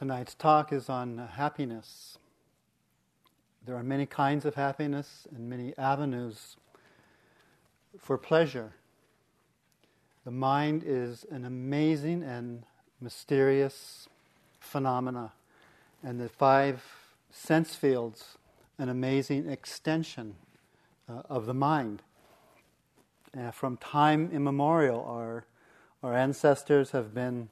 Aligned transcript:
Tonight's 0.00 0.34
talk 0.34 0.72
is 0.72 0.88
on 0.88 1.18
happiness. 1.18 2.16
There 3.66 3.76
are 3.76 3.82
many 3.82 4.06
kinds 4.06 4.46
of 4.46 4.54
happiness 4.54 5.28
and 5.30 5.50
many 5.50 5.76
avenues 5.76 6.56
for 7.98 8.16
pleasure. 8.16 8.72
The 10.24 10.30
mind 10.30 10.84
is 10.86 11.26
an 11.30 11.44
amazing 11.44 12.22
and 12.22 12.62
mysterious 12.98 14.08
phenomena, 14.58 15.32
and 16.02 16.18
the 16.18 16.30
five 16.30 16.82
sense 17.30 17.74
fields 17.74 18.38
an 18.78 18.88
amazing 18.88 19.50
extension 19.50 20.36
uh, 21.10 21.24
of 21.28 21.44
the 21.44 21.52
mind. 21.52 22.00
Uh, 23.38 23.50
from 23.50 23.76
time 23.76 24.30
immemorial, 24.32 25.04
our, 25.04 25.44
our 26.02 26.14
ancestors 26.14 26.92
have 26.92 27.12
been 27.12 27.50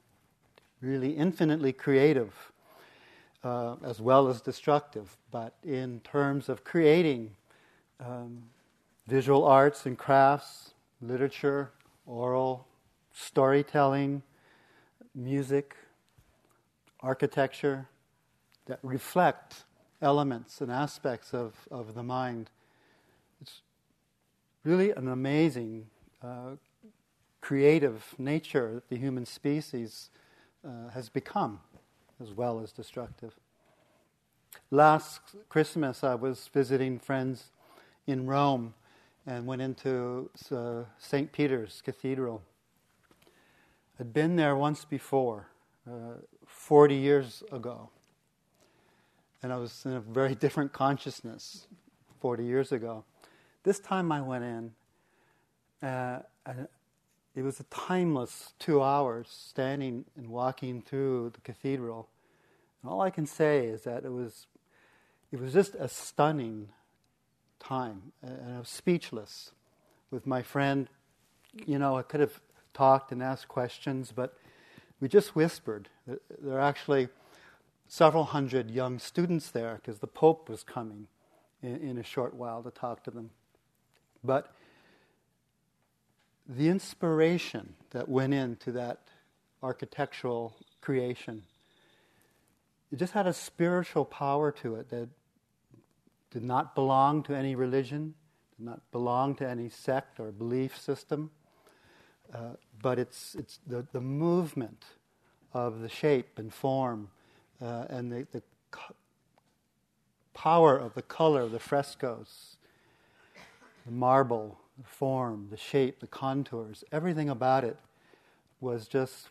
really 0.81 1.11
infinitely 1.11 1.73
creative 1.73 2.33
uh, 3.43 3.75
as 3.83 4.01
well 4.01 4.27
as 4.27 4.41
destructive. 4.41 5.17
But 5.31 5.53
in 5.63 6.01
terms 6.01 6.49
of 6.49 6.63
creating 6.63 7.31
um, 7.99 8.43
visual 9.07 9.43
arts 9.45 9.85
and 9.85 9.97
crafts, 9.97 10.73
literature, 11.01 11.71
oral, 12.05 12.67
storytelling, 13.13 14.21
music, 15.15 15.75
architecture 17.01 17.87
that 18.65 18.79
reflect 18.83 19.63
elements 20.01 20.61
and 20.61 20.71
aspects 20.71 21.33
of, 21.33 21.53
of 21.71 21.93
the 21.93 22.03
mind. 22.03 22.49
It's 23.41 23.61
really 24.63 24.91
an 24.91 25.07
amazing 25.07 25.87
uh, 26.23 26.55
creative 27.41 28.15
nature 28.17 28.73
that 28.75 28.89
the 28.89 28.97
human 28.97 29.25
species 29.25 30.09
uh, 30.65 30.89
has 30.93 31.09
become, 31.09 31.59
as 32.21 32.31
well 32.31 32.59
as 32.59 32.71
destructive. 32.71 33.33
Last 34.71 35.21
Christmas, 35.47 36.03
I 36.03 36.15
was 36.15 36.49
visiting 36.53 36.99
friends 36.99 37.51
in 38.07 38.27
Rome 38.27 38.73
and 39.25 39.45
went 39.45 39.61
into 39.61 40.29
uh, 40.51 40.83
St. 40.97 41.31
Peter's 41.31 41.81
Cathedral. 41.83 42.41
I'd 43.99 44.13
been 44.13 44.35
there 44.35 44.55
once 44.55 44.85
before, 44.85 45.47
uh, 45.89 46.15
40 46.45 46.95
years 46.95 47.43
ago. 47.51 47.89
And 49.41 49.53
I 49.53 49.57
was 49.57 49.85
in 49.85 49.93
a 49.93 49.99
very 49.99 50.35
different 50.45 50.73
consciousness 50.73 51.67
40 52.21 52.43
years 52.43 52.71
ago. 52.71 53.03
This 53.63 53.79
time 53.79 54.11
I 54.11 54.21
went 54.21 54.43
in, 54.43 54.71
uh, 55.87 56.19
it 57.39 57.43
was 57.43 57.61
a 57.61 57.63
timeless 57.63 58.51
two 58.59 58.83
hours 58.83 59.29
standing 59.29 60.03
and 60.17 60.27
walking 60.27 60.81
through 60.81 61.31
the 61.33 61.39
cathedral. 61.39 62.09
And 62.83 62.91
all 62.91 62.99
I 62.99 63.11
can 63.11 63.25
say 63.25 63.65
is 63.65 63.83
that 63.83 64.03
it 64.03 64.11
was, 64.11 64.47
it 65.31 65.39
was 65.39 65.53
just 65.53 65.73
a 65.75 65.87
stunning 65.87 66.67
time. 67.57 68.11
And 68.21 68.55
I 68.57 68.59
was 68.59 68.67
speechless 68.67 69.51
with 70.11 70.27
my 70.27 70.41
friend. 70.41 70.89
You 71.65 71.79
know, 71.79 71.95
I 71.95 72.01
could 72.01 72.19
have 72.19 72.41
talked 72.73 73.13
and 73.13 73.23
asked 73.23 73.47
questions, 73.47 74.11
but 74.13 74.37
we 74.99 75.07
just 75.07 75.33
whispered. 75.33 75.87
There 76.05 76.57
are 76.57 76.59
actually 76.59 77.07
several 77.87 78.25
hundred 78.25 78.69
young 78.69 78.99
students 78.99 79.49
there 79.49 79.75
because 79.75 79.99
the 79.99 80.07
Pope 80.07 80.49
was 80.49 80.61
coming 80.61 81.07
in, 81.63 81.77
in 81.77 81.97
a 81.97 82.03
short 82.03 82.33
while 82.33 82.61
to 82.63 82.69
talk 82.69 83.01
to 83.05 83.11
them. 83.11 83.29
But 84.25 84.53
the 86.49 86.67
inspiration 86.67 87.75
that 87.91 88.09
went 88.09 88.33
into 88.33 88.71
that 88.71 89.01
architectural 89.61 90.55
creation, 90.81 91.43
it 92.91 92.97
just 92.97 93.13
had 93.13 93.27
a 93.27 93.33
spiritual 93.33 94.03
power 94.03 94.51
to 94.51 94.75
it 94.75 94.89
that 94.89 95.09
did 96.31 96.43
not 96.43 96.73
belong 96.73 97.21
to 97.23 97.35
any 97.35 97.55
religion, 97.55 98.15
did 98.57 98.65
not 98.65 98.81
belong 98.91 99.35
to 99.35 99.47
any 99.47 99.69
sect 99.69 100.19
or 100.19 100.31
belief 100.31 100.75
system, 100.75 101.29
uh, 102.33 102.53
but 102.81 102.97
it's, 102.97 103.35
it's 103.35 103.59
the, 103.67 103.85
the 103.91 104.01
movement 104.01 104.85
of 105.53 105.81
the 105.81 105.89
shape 105.89 106.39
and 106.39 106.51
form 106.51 107.09
uh, 107.61 107.85
and 107.89 108.11
the, 108.11 108.27
the 108.31 108.41
co- 108.71 108.95
power 110.33 110.77
of 110.77 110.93
the 110.95 111.01
color 111.01 111.41
of 111.41 111.51
the 111.51 111.59
frescoes, 111.59 112.57
the 113.85 113.91
marble, 113.91 114.59
the 114.79 114.87
form, 114.87 115.47
the 115.51 115.57
shape, 115.57 115.99
the 115.99 116.07
contours, 116.07 116.83
everything 116.91 117.29
about 117.29 117.63
it 117.63 117.77
was 118.61 118.87
just 118.87 119.29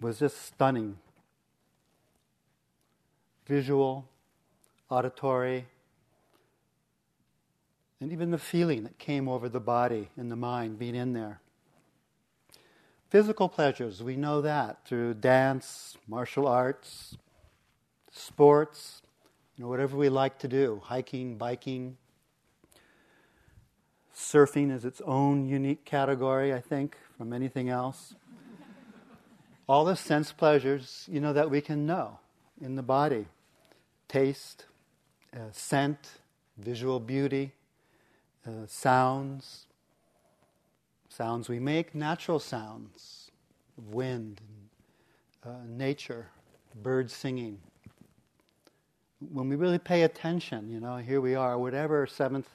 was 0.00 0.18
just 0.18 0.42
stunning. 0.44 0.96
Visual, 3.46 4.08
auditory, 4.88 5.66
and 8.00 8.12
even 8.12 8.30
the 8.30 8.38
feeling 8.38 8.82
that 8.84 8.98
came 8.98 9.28
over 9.28 9.48
the 9.48 9.60
body 9.60 10.08
and 10.16 10.30
the 10.30 10.36
mind 10.36 10.78
being 10.78 10.94
in 10.94 11.12
there. 11.12 11.40
Physical 13.10 13.48
pleasures, 13.48 14.02
we 14.02 14.16
know 14.16 14.40
that 14.40 14.86
through 14.86 15.14
dance, 15.14 15.98
martial 16.06 16.46
arts, 16.46 17.16
sports, 18.10 19.02
you 19.56 19.64
know, 19.64 19.68
whatever 19.68 19.96
we 19.96 20.08
like 20.08 20.38
to 20.38 20.48
do, 20.48 20.80
hiking, 20.84 21.36
biking, 21.36 21.96
Surfing 24.20 24.70
is 24.70 24.84
its 24.84 25.00
own 25.06 25.48
unique 25.48 25.84
category, 25.86 26.52
I 26.52 26.60
think, 26.60 26.96
from 27.16 27.32
anything 27.32 27.70
else. 27.70 28.14
All 29.66 29.84
the 29.84 29.96
sense 29.96 30.30
pleasures, 30.30 31.06
you 31.10 31.20
know, 31.20 31.32
that 31.32 31.50
we 31.50 31.60
can 31.62 31.86
know 31.86 32.18
in 32.60 32.76
the 32.76 32.82
body 32.82 33.26
taste, 34.08 34.66
uh, 35.34 35.38
scent, 35.52 36.18
visual 36.58 37.00
beauty, 37.00 37.52
uh, 38.46 38.66
sounds, 38.66 39.66
sounds 41.08 41.48
we 41.48 41.58
make, 41.58 41.94
natural 41.94 42.38
sounds, 42.38 43.30
wind, 43.90 44.40
uh, 45.44 45.50
nature, 45.66 46.26
birds 46.82 47.14
singing. 47.14 47.58
When 49.32 49.48
we 49.48 49.56
really 49.56 49.78
pay 49.78 50.02
attention, 50.02 50.68
you 50.68 50.78
know, 50.78 50.98
here 50.98 51.20
we 51.20 51.34
are, 51.34 51.58
whatever 51.58 52.06
seventh 52.06 52.48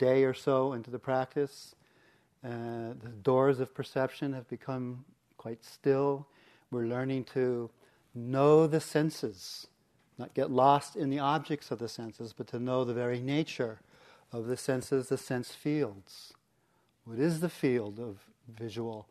day 0.00 0.24
or 0.24 0.34
so 0.34 0.72
into 0.72 0.90
the 0.90 0.98
practice, 0.98 1.74
uh, 2.42 2.48
the 3.02 3.12
doors 3.22 3.60
of 3.60 3.74
perception 3.74 4.32
have 4.32 4.48
become 4.48 5.04
quite 5.36 5.62
still. 5.62 6.26
We're 6.70 6.86
learning 6.86 7.24
to 7.34 7.70
know 8.14 8.66
the 8.66 8.80
senses, 8.80 9.66
not 10.18 10.32
get 10.32 10.50
lost 10.50 10.96
in 10.96 11.10
the 11.10 11.18
objects 11.18 11.70
of 11.70 11.78
the 11.78 11.88
senses, 11.88 12.32
but 12.32 12.46
to 12.48 12.58
know 12.58 12.84
the 12.84 12.94
very 12.94 13.20
nature 13.20 13.78
of 14.32 14.46
the 14.46 14.56
senses, 14.56 15.08
the 15.08 15.18
sense 15.18 15.52
fields. 15.52 16.32
What 17.04 17.18
is 17.18 17.40
the 17.40 17.48
field 17.48 18.00
of 18.00 18.16
visual 18.48 19.06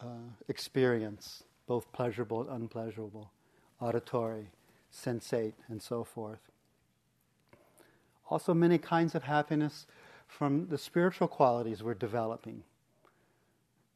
uh, 0.00 0.30
experience, 0.48 1.42
both 1.66 1.90
pleasurable 1.92 2.42
and 2.42 2.62
unpleasurable, 2.62 3.30
auditory, 3.80 4.50
sensate, 4.94 5.54
and 5.68 5.82
so 5.82 6.04
forth? 6.04 6.50
Also, 8.30 8.54
many 8.54 8.78
kinds 8.78 9.14
of 9.14 9.24
happiness 9.24 9.86
from 10.32 10.66
the 10.68 10.78
spiritual 10.78 11.28
qualities 11.28 11.82
we're 11.82 11.94
developing. 11.94 12.62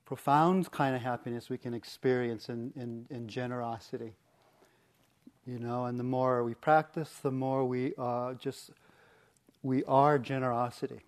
Profound 0.05 0.71
kind 0.71 0.95
of 0.95 1.03
happiness 1.03 1.49
we 1.49 1.59
can 1.59 1.73
experience 1.75 2.49
in, 2.49 2.73
in, 2.77 3.07
in 3.11 3.27
generosity. 3.27 4.13
You 5.47 5.59
know, 5.59 5.87
and 5.87 5.99
the 5.99 6.05
more 6.05 6.45
we 6.45 6.55
practice, 6.55 7.11
the 7.23 7.31
more 7.31 7.65
we 7.65 7.95
uh, 7.97 8.35
just, 8.35 8.71
we 9.63 9.83
are 9.85 10.19
generosity. 10.19 11.01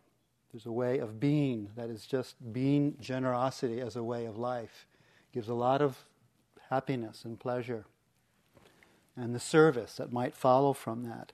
There's 0.52 0.66
a 0.66 0.72
way 0.72 0.98
of 0.98 1.20
being 1.20 1.68
that 1.76 1.90
is 1.90 2.06
just 2.06 2.36
being 2.52 2.96
generosity 3.00 3.80
as 3.80 3.96
a 3.96 4.02
way 4.02 4.24
of 4.24 4.38
life. 4.38 4.86
gives 5.32 5.48
a 5.48 5.54
lot 5.54 5.82
of 5.82 6.04
happiness 6.70 7.24
and 7.24 7.38
pleasure. 7.38 7.84
And 9.14 9.34
the 9.34 9.40
service 9.40 9.96
that 9.96 10.12
might 10.12 10.34
follow 10.34 10.72
from 10.72 11.04
that. 11.04 11.32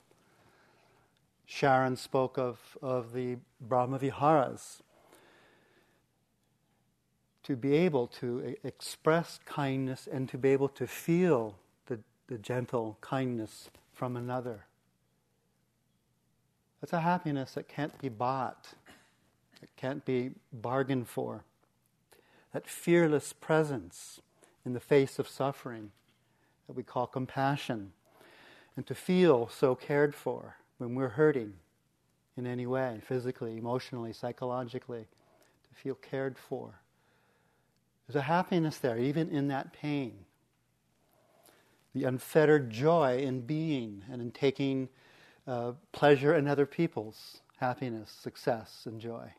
Sharon 1.47 1.97
spoke 1.97 2.39
of, 2.39 2.59
of 2.83 3.13
the 3.13 3.37
Brahmaviharas. 3.67 4.81
To 7.45 7.57
be 7.57 7.75
able 7.75 8.07
to 8.07 8.57
express 8.65 9.39
kindness 9.45 10.09
and 10.11 10.29
to 10.31 10.39
be 10.39 10.51
able 10.51 10.69
to 10.71 10.87
feel 10.87 11.57
the, 11.87 12.01
the 12.27 12.39
gentle 12.39 12.97
kindness 13.03 13.71
from 13.93 14.17
another. 14.17 14.65
That's 16.81 16.95
a 16.95 17.01
happiness 17.01 17.53
that 17.53 17.69
can't 17.69 17.99
be 17.99 18.09
bought, 18.09 18.69
it 19.63 19.69
can't 19.77 20.05
be 20.05 20.33
bargained 20.53 21.09
for. 21.09 21.45
That 22.53 22.67
fearless 22.67 23.33
presence 23.33 24.21
in 24.65 24.73
the 24.73 24.81
face 24.81 25.19
of 25.19 25.29
suffering 25.29 25.91
that 26.67 26.77
we 26.77 26.83
call 26.83 27.07
compassion, 27.07 27.93
and 28.77 28.87
to 28.87 28.95
feel 28.95 29.49
so 29.49 29.75
cared 29.75 30.15
for 30.15 30.57
when 30.79 30.95
we're 30.95 31.09
hurting 31.09 31.55
in 32.37 32.47
any 32.47 32.67
way, 32.67 33.01
physically, 33.07 33.57
emotionally, 33.57 34.13
psychologically, 34.13 35.07
to 35.69 35.75
feel 35.83 35.95
cared 35.95 36.37
for. 36.37 36.81
There's 38.07 38.17
a 38.17 38.23
happiness 38.23 38.79
there, 38.79 38.99
even 38.99 39.31
in 39.31 39.49
that 39.49 39.73
pain. 39.73 40.25
the 41.95 42.05
unfettered 42.05 42.71
joy 42.71 43.19
in 43.19 43.41
being 43.43 44.05
and 44.11 44.21
in 44.21 44.31
taking 44.33 44.89
uh, 45.47 45.73
pleasure 45.93 46.35
in 46.35 46.49
other 46.49 46.67
people's 46.67 47.41
happiness, 47.59 48.11
success, 48.11 48.83
and 48.85 49.01
joy. 49.01 49.33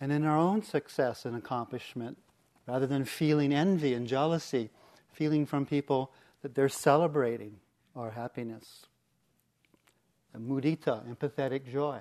And 0.00 0.12
in 0.12 0.24
our 0.24 0.36
own 0.36 0.62
success 0.62 1.24
and 1.24 1.34
accomplishment, 1.34 2.18
rather 2.66 2.86
than 2.86 3.04
feeling 3.04 3.52
envy 3.52 3.94
and 3.94 4.06
jealousy, 4.06 4.70
feeling 5.12 5.46
from 5.46 5.64
people 5.64 6.12
that 6.42 6.54
they're 6.54 6.68
celebrating 6.68 7.56
our 7.96 8.10
happiness. 8.10 8.86
A 10.34 10.38
mudita, 10.38 11.02
empathetic 11.06 11.70
joy. 11.70 12.00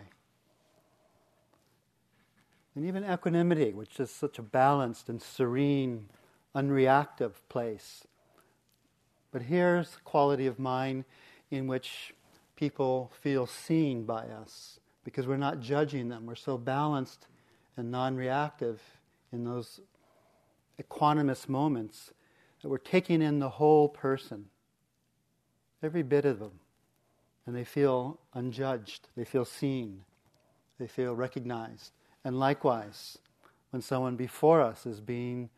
And 2.75 2.85
even 2.85 3.03
equanimity, 3.03 3.73
which 3.73 3.99
is 3.99 4.09
such 4.09 4.39
a 4.39 4.41
balanced 4.41 5.09
and 5.09 5.21
serene, 5.21 6.07
unreactive 6.55 7.33
place. 7.49 8.07
But 9.31 9.43
here's 9.43 9.95
a 9.95 10.01
quality 10.01 10.47
of 10.47 10.59
mind 10.59 11.05
in 11.49 11.67
which 11.67 12.13
people 12.55 13.11
feel 13.21 13.45
seen 13.45 14.03
by 14.05 14.25
us 14.27 14.79
because 15.03 15.27
we're 15.27 15.37
not 15.37 15.59
judging 15.59 16.09
them. 16.09 16.25
We're 16.25 16.35
so 16.35 16.57
balanced 16.57 17.27
and 17.75 17.91
non 17.91 18.15
reactive 18.15 18.81
in 19.31 19.43
those 19.43 19.81
equanimous 20.81 21.49
moments 21.49 22.13
that 22.61 22.69
we're 22.69 22.77
taking 22.77 23.21
in 23.21 23.39
the 23.39 23.49
whole 23.49 23.89
person, 23.89 24.45
every 25.83 26.03
bit 26.03 26.25
of 26.25 26.39
them. 26.39 26.59
And 27.45 27.55
they 27.55 27.63
feel 27.63 28.19
unjudged, 28.33 29.09
they 29.15 29.25
feel 29.25 29.45
seen, 29.45 30.03
they 30.79 30.87
feel 30.87 31.15
recognized. 31.15 31.91
And 32.23 32.39
likewise, 32.39 33.17
when 33.71 33.81
someone 33.81 34.15
before 34.15 34.61
us 34.61 34.85
is 34.85 34.99
being 34.99 35.49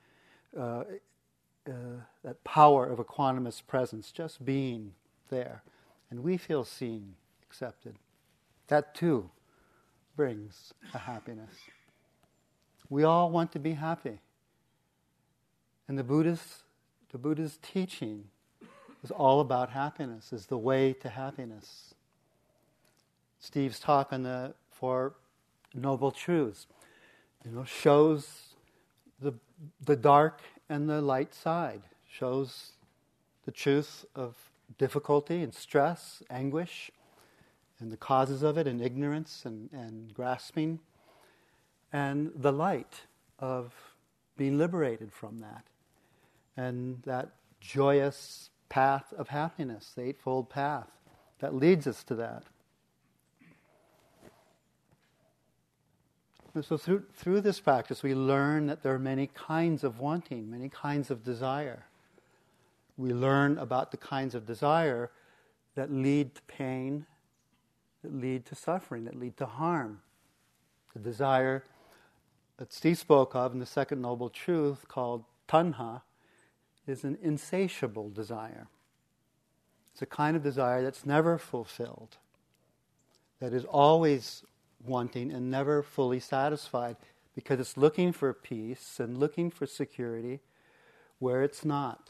uh, 0.57 0.83
uh, 1.67 1.71
that 2.23 2.43
power 2.43 2.85
of 2.85 2.99
equanimous 2.99 3.65
presence, 3.65 4.11
just 4.11 4.45
being 4.45 4.93
there, 5.29 5.61
and 6.09 6.23
we 6.23 6.37
feel 6.37 6.63
seen, 6.63 7.15
accepted, 7.43 7.95
that 8.67 8.95
too 8.95 9.29
brings 10.15 10.73
a 10.93 10.99
happiness. 10.99 11.55
We 12.89 13.03
all 13.03 13.31
want 13.31 13.51
to 13.53 13.59
be 13.59 13.73
happy. 13.73 14.19
And 15.87 15.97
the 15.97 16.03
Buddha's, 16.03 16.63
the 17.11 17.17
Buddha's 17.17 17.57
teaching 17.61 18.25
is 19.03 19.11
all 19.11 19.39
about 19.39 19.69
happiness, 19.69 20.31
is 20.31 20.45
the 20.45 20.57
way 20.57 20.93
to 20.93 21.09
happiness. 21.09 21.93
Steve's 23.39 23.79
talk 23.79 24.13
on 24.13 24.23
the 24.23 24.53
Four 24.71 25.13
Noble 25.73 26.11
Truths, 26.11 26.67
you 27.43 27.51
know, 27.51 27.65
shows 27.65 28.55
the, 29.19 29.33
the 29.83 29.95
dark 29.95 30.41
and 30.69 30.89
the 30.89 31.01
light 31.01 31.33
side, 31.33 31.81
shows 32.09 32.71
the 33.45 33.51
truth 33.51 34.05
of 34.15 34.37
difficulty 34.77 35.41
and 35.43 35.53
stress, 35.53 36.23
anguish, 36.29 36.89
and 37.79 37.91
the 37.91 37.97
causes 37.97 38.43
of 38.43 38.57
it, 38.57 38.67
and 38.67 38.81
ignorance 38.81 39.43
and, 39.45 39.69
and 39.73 40.13
grasping, 40.13 40.79
and 41.91 42.31
the 42.35 42.51
light 42.51 43.01
of 43.39 43.73
being 44.37 44.57
liberated 44.57 45.11
from 45.11 45.39
that 45.39 45.65
and 46.55 47.01
that 47.03 47.29
joyous 47.59 48.49
path 48.73 49.13
of 49.19 49.27
happiness, 49.27 49.91
the 49.95 50.01
Eightfold 50.01 50.49
Path 50.49 50.89
that 51.37 51.53
leads 51.53 51.85
us 51.85 52.03
to 52.05 52.15
that. 52.15 52.45
And 56.55 56.65
so, 56.65 56.77
through, 56.77 57.03
through 57.13 57.41
this 57.41 57.59
practice, 57.59 58.01
we 58.01 58.15
learn 58.15 58.65
that 58.65 58.81
there 58.81 58.91
are 58.91 58.99
many 58.99 59.27
kinds 59.27 59.83
of 59.83 59.99
wanting, 59.99 60.49
many 60.49 60.69
kinds 60.69 61.11
of 61.11 61.23
desire. 61.23 61.85
We 62.97 63.13
learn 63.13 63.59
about 63.59 63.91
the 63.91 63.97
kinds 63.97 64.33
of 64.33 64.47
desire 64.47 65.11
that 65.75 65.91
lead 65.91 66.33
to 66.33 66.41
pain, 66.43 67.05
that 68.01 68.15
lead 68.15 68.43
to 68.47 68.55
suffering, 68.55 69.05
that 69.05 69.19
lead 69.19 69.37
to 69.37 69.45
harm. 69.45 70.01
The 70.93 70.99
desire 70.99 71.63
that 72.57 72.73
Steve 72.73 72.97
spoke 72.97 73.35
of 73.35 73.53
in 73.53 73.59
the 73.59 73.67
second 73.67 74.01
noble 74.01 74.31
truth 74.31 74.87
called 74.87 75.25
tanha, 75.47 76.01
is 76.87 77.03
an 77.03 77.17
insatiable 77.21 78.09
desire. 78.09 78.67
It's 79.91 80.01
a 80.01 80.07
kind 80.07 80.35
of 80.35 80.43
desire 80.43 80.81
that's 80.81 81.05
never 81.05 81.37
fulfilled, 81.37 82.17
that 83.39 83.53
is 83.53 83.63
always 83.65 84.43
wanting 84.83 85.31
and 85.31 85.49
never 85.49 85.81
fully 85.81 86.19
satisfied 86.19 86.97
because 87.35 87.59
it's 87.59 87.77
looking 87.77 88.11
for 88.11 88.33
peace 88.33 88.99
and 88.99 89.17
looking 89.17 89.49
for 89.49 89.65
security 89.65 90.39
where 91.19 91.41
it's 91.41 91.63
not. 91.63 92.09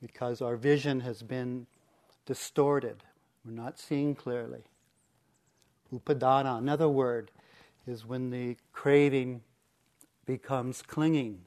Because 0.00 0.42
our 0.42 0.56
vision 0.56 1.00
has 1.00 1.22
been 1.22 1.66
distorted, 2.26 3.04
we're 3.44 3.52
not 3.52 3.78
seeing 3.78 4.14
clearly. 4.14 4.64
Upadana, 5.92 6.58
another 6.58 6.88
word, 6.88 7.30
is 7.86 8.04
when 8.04 8.30
the 8.30 8.56
craving 8.72 9.42
becomes 10.26 10.82
clinging 10.82 11.42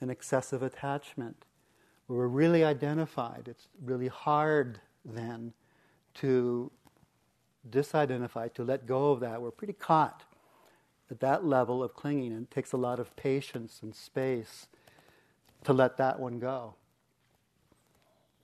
an 0.00 0.10
excessive 0.10 0.62
attachment. 0.62 1.44
where 2.06 2.18
We're 2.18 2.28
really 2.28 2.64
identified. 2.64 3.46
It's 3.46 3.68
really 3.82 4.08
hard 4.08 4.80
then 5.04 5.52
to 6.14 6.70
disidentify, 7.68 8.52
to 8.54 8.64
let 8.64 8.86
go 8.86 9.12
of 9.12 9.20
that. 9.20 9.40
We're 9.40 9.50
pretty 9.50 9.74
caught 9.74 10.24
at 11.10 11.20
that 11.20 11.44
level 11.44 11.82
of 11.82 11.94
clinging, 11.94 12.32
and 12.32 12.42
it 12.42 12.50
takes 12.50 12.72
a 12.72 12.76
lot 12.76 12.98
of 12.98 13.14
patience 13.16 13.80
and 13.82 13.94
space 13.94 14.66
to 15.64 15.72
let 15.72 15.96
that 15.98 16.18
one 16.18 16.38
go. 16.38 16.74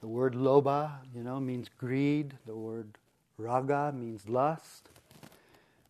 The 0.01 0.09
word 0.09 0.35
lobha, 0.35 0.91
you 1.15 1.23
know, 1.23 1.41
means 1.41 1.69
greed. 1.79 2.35
The 2.47 2.55
word 2.55 2.99
raga 3.39 3.93
means 3.93 4.29
lust. 4.29 4.91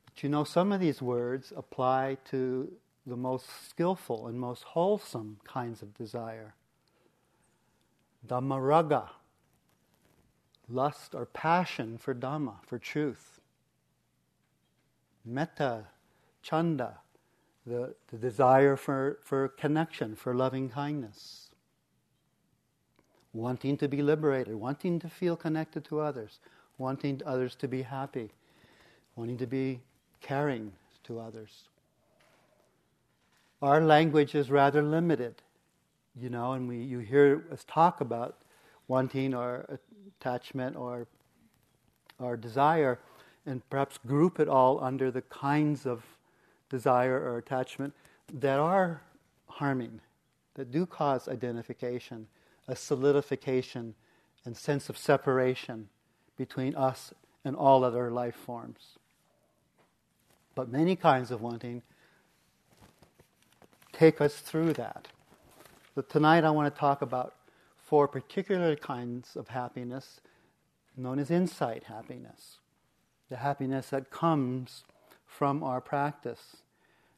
But 0.04 0.22
you 0.22 0.28
know, 0.28 0.44
some 0.44 0.72
of 0.72 0.80
these 0.80 1.02
words 1.02 1.52
apply 1.56 2.18
to 2.30 2.70
the 3.06 3.16
most 3.16 3.46
skillful 3.68 4.26
and 4.26 4.38
most 4.38 4.64
wholesome 4.64 5.38
kinds 5.44 5.80
of 5.80 5.94
desire. 5.94 6.54
Dhammaraga, 8.26 9.08
lust 10.68 11.14
or 11.14 11.26
passion 11.26 11.98
for 11.98 12.14
Dhamma, 12.14 12.56
for 12.66 12.78
truth. 12.78 13.40
Metta, 15.24 15.84
chanda, 16.42 16.98
the, 17.64 17.94
the 18.10 18.16
desire 18.16 18.76
for, 18.76 19.18
for 19.22 19.48
connection, 19.48 20.16
for 20.16 20.34
loving 20.34 20.68
kindness. 20.68 21.50
Wanting 23.32 23.76
to 23.76 23.88
be 23.88 24.02
liberated, 24.02 24.54
wanting 24.54 24.98
to 25.00 25.08
feel 25.08 25.36
connected 25.36 25.84
to 25.84 26.00
others, 26.00 26.40
wanting 26.78 27.20
others 27.24 27.54
to 27.56 27.68
be 27.68 27.82
happy, 27.82 28.30
wanting 29.14 29.36
to 29.38 29.46
be 29.46 29.80
caring 30.20 30.72
to 31.04 31.20
others 31.20 31.68
our 33.66 33.80
language 33.80 34.36
is 34.36 34.48
rather 34.48 34.80
limited, 34.80 35.42
you 36.14 36.30
know, 36.30 36.52
and 36.52 36.68
we, 36.68 36.78
you 36.78 37.00
hear 37.00 37.44
us 37.52 37.64
talk 37.66 38.00
about 38.00 38.36
wanting 38.86 39.34
or 39.34 39.80
attachment 40.20 40.76
or 40.76 41.08
our 42.20 42.36
desire, 42.36 43.00
and 43.44 43.68
perhaps 43.68 43.98
group 43.98 44.38
it 44.38 44.48
all 44.48 44.82
under 44.82 45.10
the 45.10 45.22
kinds 45.22 45.84
of 45.84 46.04
desire 46.70 47.18
or 47.18 47.38
attachment 47.38 47.92
that 48.32 48.60
are 48.60 49.02
harming, 49.48 50.00
that 50.54 50.70
do 50.70 50.86
cause 50.86 51.26
identification, 51.26 52.28
a 52.68 52.76
solidification 52.76 53.94
and 54.44 54.56
sense 54.56 54.88
of 54.88 54.96
separation 54.96 55.88
between 56.36 56.72
us 56.76 57.12
and 57.44 57.56
all 57.56 57.82
other 57.82 58.12
life 58.12 58.36
forms. 58.36 58.96
But 60.54 60.70
many 60.70 60.94
kinds 60.94 61.32
of 61.32 61.42
wanting 61.42 61.82
take 63.96 64.20
us 64.20 64.34
through 64.40 64.74
that. 64.74 65.08
Tonight 66.10 66.44
I 66.44 66.50
want 66.50 66.72
to 66.72 66.78
talk 66.78 67.00
about 67.00 67.34
four 67.78 68.06
particular 68.06 68.76
kinds 68.76 69.36
of 69.36 69.48
happiness 69.48 70.20
known 70.98 71.18
as 71.18 71.30
insight 71.30 71.84
happiness. 71.84 72.58
The 73.30 73.36
happiness 73.36 73.88
that 73.90 74.10
comes 74.10 74.84
from 75.26 75.62
our 75.62 75.80
practice, 75.80 76.56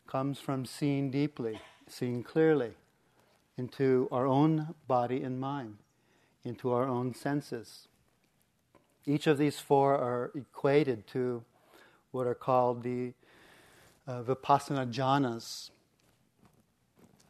comes 0.07 0.39
from 0.39 0.65
seeing 0.65 1.11
deeply, 1.11 1.61
seeing 1.89 2.23
clearly 2.23 2.75
into 3.57 4.09
our 4.13 4.29
own 4.29 4.77
body 4.87 5.23
and 5.25 5.41
mind, 5.41 5.79
into 6.45 6.71
our 6.71 6.85
own 6.85 7.13
senses. 7.13 7.89
Each 9.05 9.27
of 9.27 9.37
these 9.37 9.59
four 9.59 9.95
are 9.95 10.31
equated 10.37 11.09
to 11.09 11.43
what 12.13 12.29
are 12.29 12.37
called 12.37 12.85
the 12.85 13.15
uh, 14.07 14.23
vipassana 14.23 14.93
jhanas, 14.93 15.71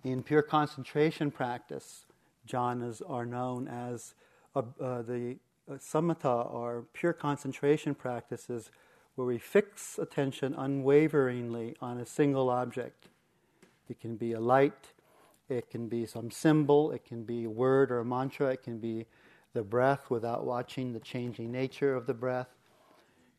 in 0.04 0.22
pure 0.22 0.42
concentration 0.42 1.30
practice, 1.30 2.06
jhanas 2.48 3.02
are 3.08 3.26
known 3.26 3.68
as 3.68 4.14
uh, 4.54 4.62
uh, 4.80 5.02
the 5.02 5.36
uh, 5.70 5.74
samatha 5.74 6.52
or 6.52 6.84
pure 6.92 7.12
concentration 7.12 7.94
practices 7.94 8.70
where 9.16 9.26
we 9.26 9.38
fix 9.38 9.98
attention 9.98 10.54
unwaveringly 10.54 11.76
on 11.80 11.98
a 11.98 12.06
single 12.06 12.48
object. 12.48 13.08
It 13.88 14.00
can 14.00 14.16
be 14.16 14.32
a 14.32 14.40
light, 14.40 14.92
It 15.48 15.70
can 15.70 15.88
be 15.88 16.04
some 16.04 16.30
symbol, 16.30 16.92
it 16.92 17.04
can 17.04 17.24
be 17.24 17.44
a 17.44 17.50
word 17.50 17.90
or 17.90 18.00
a 18.00 18.04
mantra, 18.04 18.52
it 18.52 18.62
can 18.62 18.78
be 18.78 19.06
the 19.54 19.62
breath 19.62 20.10
without 20.10 20.44
watching 20.44 20.92
the 20.92 21.00
changing 21.00 21.50
nature 21.50 21.94
of 21.94 22.06
the 22.06 22.12
breath. 22.12 22.48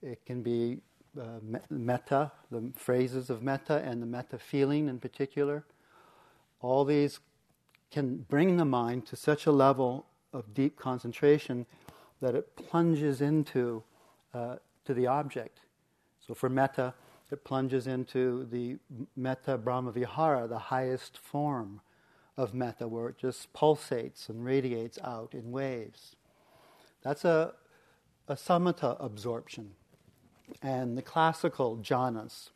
It 0.02 0.26
can 0.26 0.42
be 0.42 0.80
uh, 1.20 1.40
metta, 1.70 2.32
the 2.50 2.72
phrases 2.76 3.30
of 3.30 3.44
metta, 3.44 3.78
and 3.86 4.02
the 4.02 4.08
metta 4.08 4.40
feeling 4.40 4.90
in 4.90 5.00
particular. 5.00 5.66
All 6.62 6.86
these 6.86 7.20
can 7.92 8.18
bring 8.18 8.58
the 8.58 8.66
mind 8.66 9.06
to 9.08 9.16
such 9.16 9.46
a 9.46 9.52
level 9.52 10.06
of 10.34 10.54
deep 10.54 10.78
concentration 10.78 11.66
that 12.22 12.36
it 12.36 12.56
plunges 12.56 13.22
into 13.22 13.84
uh, 14.34 14.58
to 14.86 14.94
the 14.94 15.08
object. 15.08 15.62
So 16.26 16.34
for 16.34 16.50
metta, 16.50 16.94
it 17.32 17.44
plunges 17.44 17.88
into 17.88 18.46
the 18.46 18.78
metta 19.16 19.58
brahmavihara, 19.58 20.50
the 20.50 20.58
highest 20.58 21.18
form 21.18 21.82
of 22.38 22.54
metta, 22.54 22.88
where 22.88 23.10
it 23.10 23.18
just 23.18 23.52
pulsates 23.54 24.30
and 24.30 24.44
radiates 24.44 25.00
out 25.04 25.34
in 25.34 25.52
waves. 25.52 26.16
That's 27.02 27.26
a, 27.26 27.54
a 28.28 28.36
samatha 28.36 28.98
absorption. 29.00 29.72
And 30.62 30.98
the 30.98 31.02
classical 31.02 31.78
jhanas. 31.78 32.50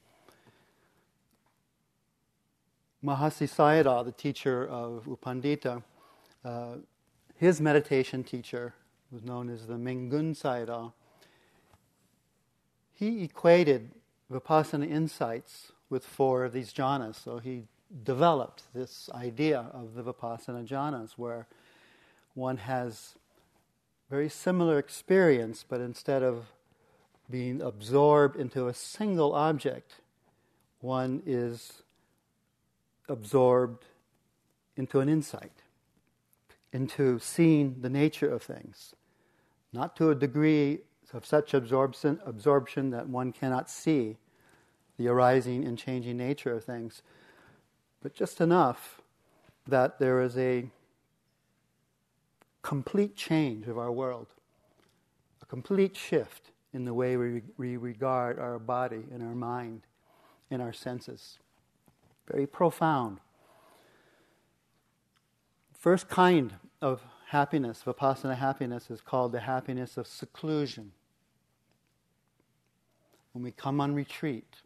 Mahasi 3.04 3.50
Sayadaw, 3.50 4.06
the 4.06 4.14
teacher 4.14 4.66
of 4.66 5.06
U 5.08 5.20
Pandita, 5.22 5.84
uh, 6.46 6.76
his 7.36 7.60
meditation 7.60 8.24
teacher 8.24 8.74
was 9.12 9.24
known 9.24 9.50
as 9.50 9.68
the 9.68 9.74
Mingun 9.74 10.34
Sayadaw. 10.34 10.94
He 12.94 13.24
equated 13.24 13.92
Vipassana 14.32 14.90
insights 14.90 15.74
with 15.90 16.06
four 16.06 16.46
of 16.46 16.54
these 16.54 16.74
jhanas. 16.74 17.16
So 17.22 17.40
he 17.40 17.64
developed 18.06 18.64
this 18.74 19.10
idea 19.14 19.70
of 19.74 19.96
the 19.96 20.04
Vipassana 20.04 20.66
jhanas, 20.66 21.12
where 21.18 21.48
one 22.36 22.58
has 22.58 23.16
very 24.10 24.30
similar 24.30 24.80
experience, 24.80 25.66
but 25.68 25.82
instead 25.82 26.24
of 26.24 26.54
being 27.30 27.62
absorbed 27.62 28.38
into 28.38 28.68
a 28.68 28.74
single 28.74 29.34
object, 29.34 29.96
one 30.80 31.22
is 31.26 31.83
absorbed 33.08 33.86
into 34.76 35.00
an 35.00 35.10
insight, 35.10 35.64
into 36.72 37.20
seeing 37.20 37.82
the 37.82 37.90
nature 37.90 38.30
of 38.30 38.42
things, 38.42 38.96
not 39.72 39.96
to 39.96 40.10
a 40.10 40.16
degree 40.16 40.80
of 41.14 41.26
such 41.26 41.54
absorption, 41.54 42.20
absorption 42.26 42.90
that 42.90 43.08
one 43.08 43.32
cannot 43.32 43.70
see 43.70 44.18
the 44.98 45.08
arising 45.08 45.66
and 45.66 45.78
changing 45.78 46.18
nature 46.18 46.54
of 46.54 46.64
things, 46.64 47.02
but 48.02 48.14
just 48.14 48.42
enough 48.42 49.02
that 49.68 50.00
there 50.00 50.22
is 50.22 50.38
a 50.38 50.66
complete 52.62 53.16
change 53.16 53.68
of 53.68 53.78
our 53.78 53.92
world, 53.92 54.28
a 55.42 55.46
complete 55.46 55.96
shift 55.96 56.52
in 56.74 56.86
the 56.86 56.94
way 56.94 57.18
we, 57.18 57.42
we 57.58 57.78
regard 57.78 58.40
our 58.40 58.58
body 58.58 59.04
and 59.12 59.22
our 59.22 59.36
mind 59.36 59.82
and 60.50 60.62
our 60.62 60.74
senses. 60.74 61.38
Very 62.30 62.48
profound. 62.48 63.20
First 65.78 66.08
kind 66.08 66.54
of 66.82 67.02
happiness, 67.28 67.84
Vipassana 67.86 68.38
happiness, 68.38 68.90
is 68.90 69.02
called 69.02 69.32
the 69.32 69.42
happiness 69.42 69.98
of 69.98 70.08
seclusion. 70.08 70.92
When 73.34 73.44
we 73.44 73.52
come 73.52 73.82
on 73.82 73.94
retreat, 73.94 74.62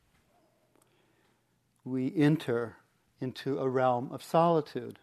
we 1.86 2.14
enter 2.16 2.76
into 3.22 3.58
a 3.60 3.68
realm 3.68 4.10
of 4.12 4.22
solitude. 4.22 5.00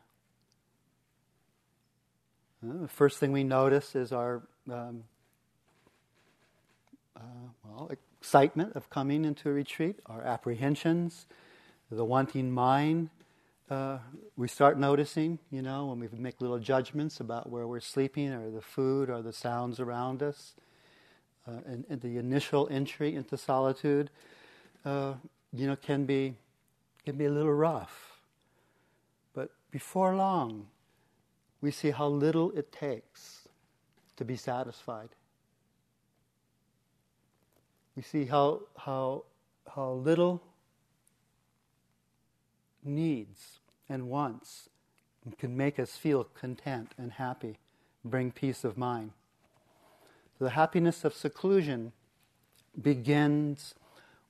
Uh, 2.62 2.82
the 2.82 2.88
first 2.88 3.18
thing 3.18 3.32
we 3.32 3.42
notice 3.42 3.96
is 3.96 4.12
our 4.12 4.42
um, 4.70 5.04
uh, 7.16 7.20
well 7.64 7.90
excitement 8.20 8.75
of 8.76 8.88
coming 8.90 9.25
into 9.25 9.49
a 9.49 9.52
retreat, 9.52 9.99
our 10.06 10.23
apprehensions, 10.23 11.26
the 11.94 12.04
wanting 12.04 12.50
mind. 12.50 13.10
Uh, 13.70 13.98
we 14.36 14.46
start 14.46 14.78
noticing, 14.78 15.38
you 15.50 15.62
know, 15.62 15.86
when 15.86 15.98
we 15.98 16.08
make 16.18 16.40
little 16.40 16.58
judgments 16.58 17.20
about 17.20 17.48
where 17.48 17.66
we're 17.66 17.80
sleeping 17.80 18.32
or 18.32 18.50
the 18.50 18.60
food 18.60 19.08
or 19.08 19.22
the 19.22 19.32
sounds 19.32 19.80
around 19.80 20.22
us. 20.22 20.54
Uh, 21.46 21.60
and, 21.66 21.84
and, 21.90 22.00
the 22.00 22.16
initial 22.16 22.66
entry 22.70 23.14
into 23.14 23.36
solitude, 23.36 24.08
uh, 24.86 25.12
you 25.52 25.66
know, 25.66 25.76
can 25.76 26.06
be 26.06 26.34
can 27.04 27.18
be 27.18 27.26
a 27.26 27.30
little 27.30 27.52
rough. 27.52 28.22
But 29.34 29.50
before 29.70 30.16
long, 30.16 30.68
we 31.60 31.70
see 31.70 31.90
how 31.90 32.08
little 32.08 32.50
it 32.52 32.72
takes 32.72 33.46
to 34.16 34.24
be 34.24 34.36
satisfied. 34.36 35.10
We 37.94 38.02
see 38.02 38.24
how 38.24 38.62
how 38.76 39.24
how 39.74 39.92
little 39.92 40.42
needs 42.85 43.61
and 43.88 44.09
wants 44.09 44.69
can 45.38 45.57
make 45.57 45.79
us 45.79 45.97
feel 45.97 46.25
content 46.25 46.93
and 46.99 47.12
happy, 47.12 47.59
bring 48.05 48.31
peace 48.31 48.64
of 48.64 48.76
mind. 48.76 49.12
The 50.38 50.50
happiness 50.50 51.05
of 51.05 51.14
seclusion 51.14 51.93
begins 52.81 53.75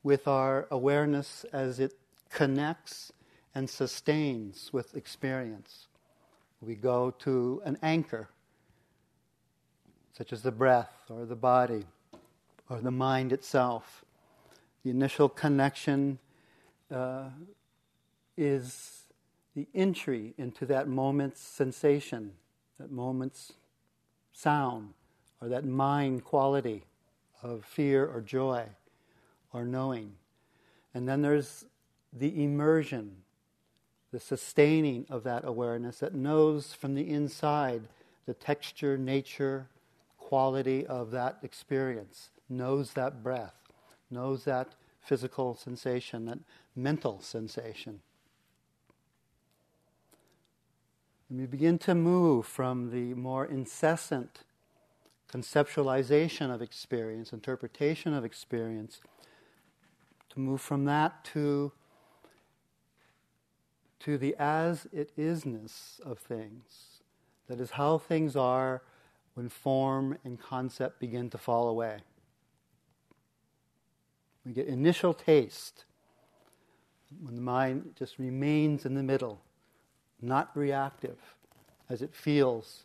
with 0.02 0.28
our 0.28 0.68
awareness 0.70 1.44
as 1.52 1.80
it 1.80 1.94
connects 2.30 3.12
and 3.54 3.68
sustains 3.68 4.70
with 4.72 4.94
experience. 4.96 5.88
We 6.60 6.74
go 6.74 7.10
to 7.20 7.62
an 7.64 7.78
anchor, 7.82 8.28
such 10.16 10.32
as 10.32 10.42
the 10.42 10.52
breath 10.52 10.92
or 11.08 11.24
the 11.24 11.36
body 11.36 11.84
or 12.68 12.80
the 12.80 12.90
mind 12.90 13.32
itself. 13.32 14.04
The 14.84 14.90
initial 14.90 15.28
connection 15.28 16.18
uh, 16.90 17.30
is 18.36 19.02
the 19.54 19.66
entry 19.74 20.34
into 20.36 20.66
that 20.66 20.88
moment's 20.88 21.40
sensation, 21.40 22.32
that 22.78 22.90
moment's 22.90 23.52
sound, 24.32 24.94
or 25.40 25.48
that 25.48 25.64
mind 25.64 26.24
quality 26.24 26.84
of 27.42 27.64
fear 27.64 28.06
or 28.06 28.20
joy 28.20 28.64
or 29.52 29.64
knowing. 29.64 30.12
And 30.94 31.08
then 31.08 31.22
there's 31.22 31.64
the 32.12 32.42
immersion, 32.42 33.16
the 34.12 34.20
sustaining 34.20 35.06
of 35.08 35.22
that 35.24 35.44
awareness 35.44 35.98
that 35.98 36.14
knows 36.14 36.72
from 36.72 36.94
the 36.94 37.08
inside 37.08 37.82
the 38.26 38.34
texture, 38.34 38.96
nature, 38.96 39.68
quality 40.18 40.86
of 40.86 41.10
that 41.10 41.38
experience, 41.42 42.30
knows 42.48 42.94
that 42.94 43.22
breath, 43.22 43.54
knows 44.10 44.44
that 44.44 44.74
physical 45.00 45.54
sensation, 45.54 46.24
that 46.24 46.38
mental 46.74 47.20
sensation. 47.20 48.00
And 51.34 51.40
we 51.40 51.48
begin 51.48 51.78
to 51.78 51.96
move 51.96 52.46
from 52.46 52.92
the 52.92 53.12
more 53.14 53.44
incessant 53.44 54.44
conceptualization 55.28 56.54
of 56.54 56.62
experience, 56.62 57.32
interpretation 57.32 58.14
of 58.14 58.24
experience, 58.24 59.00
to 60.28 60.38
move 60.38 60.60
from 60.60 60.84
that 60.84 61.24
to, 61.32 61.72
to 63.98 64.16
the 64.16 64.36
as 64.38 64.86
it 64.92 65.10
isness 65.16 65.98
of 66.02 66.20
things. 66.20 67.00
That 67.48 67.58
is 67.58 67.72
how 67.72 67.98
things 67.98 68.36
are 68.36 68.82
when 69.34 69.48
form 69.48 70.16
and 70.22 70.38
concept 70.38 71.00
begin 71.00 71.30
to 71.30 71.38
fall 71.38 71.66
away. 71.66 71.98
We 74.46 74.52
get 74.52 74.68
initial 74.68 75.12
taste 75.12 75.84
when 77.24 77.34
the 77.34 77.42
mind 77.42 77.94
just 77.98 78.20
remains 78.20 78.86
in 78.86 78.94
the 78.94 79.02
middle, 79.02 79.40
not 80.24 80.50
reactive, 80.54 81.18
as 81.88 82.02
it 82.02 82.14
feels 82.14 82.84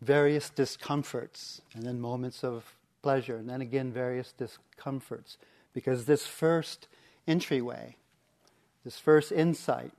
various 0.00 0.50
discomforts 0.50 1.62
and 1.74 1.84
then 1.84 2.00
moments 2.00 2.44
of 2.44 2.76
pleasure, 3.02 3.36
and 3.36 3.48
then 3.48 3.60
again 3.60 3.92
various 3.92 4.32
discomforts. 4.32 5.38
Because 5.72 6.04
this 6.04 6.26
first 6.26 6.88
entryway, 7.26 7.96
this 8.84 8.98
first 8.98 9.32
insight, 9.32 9.92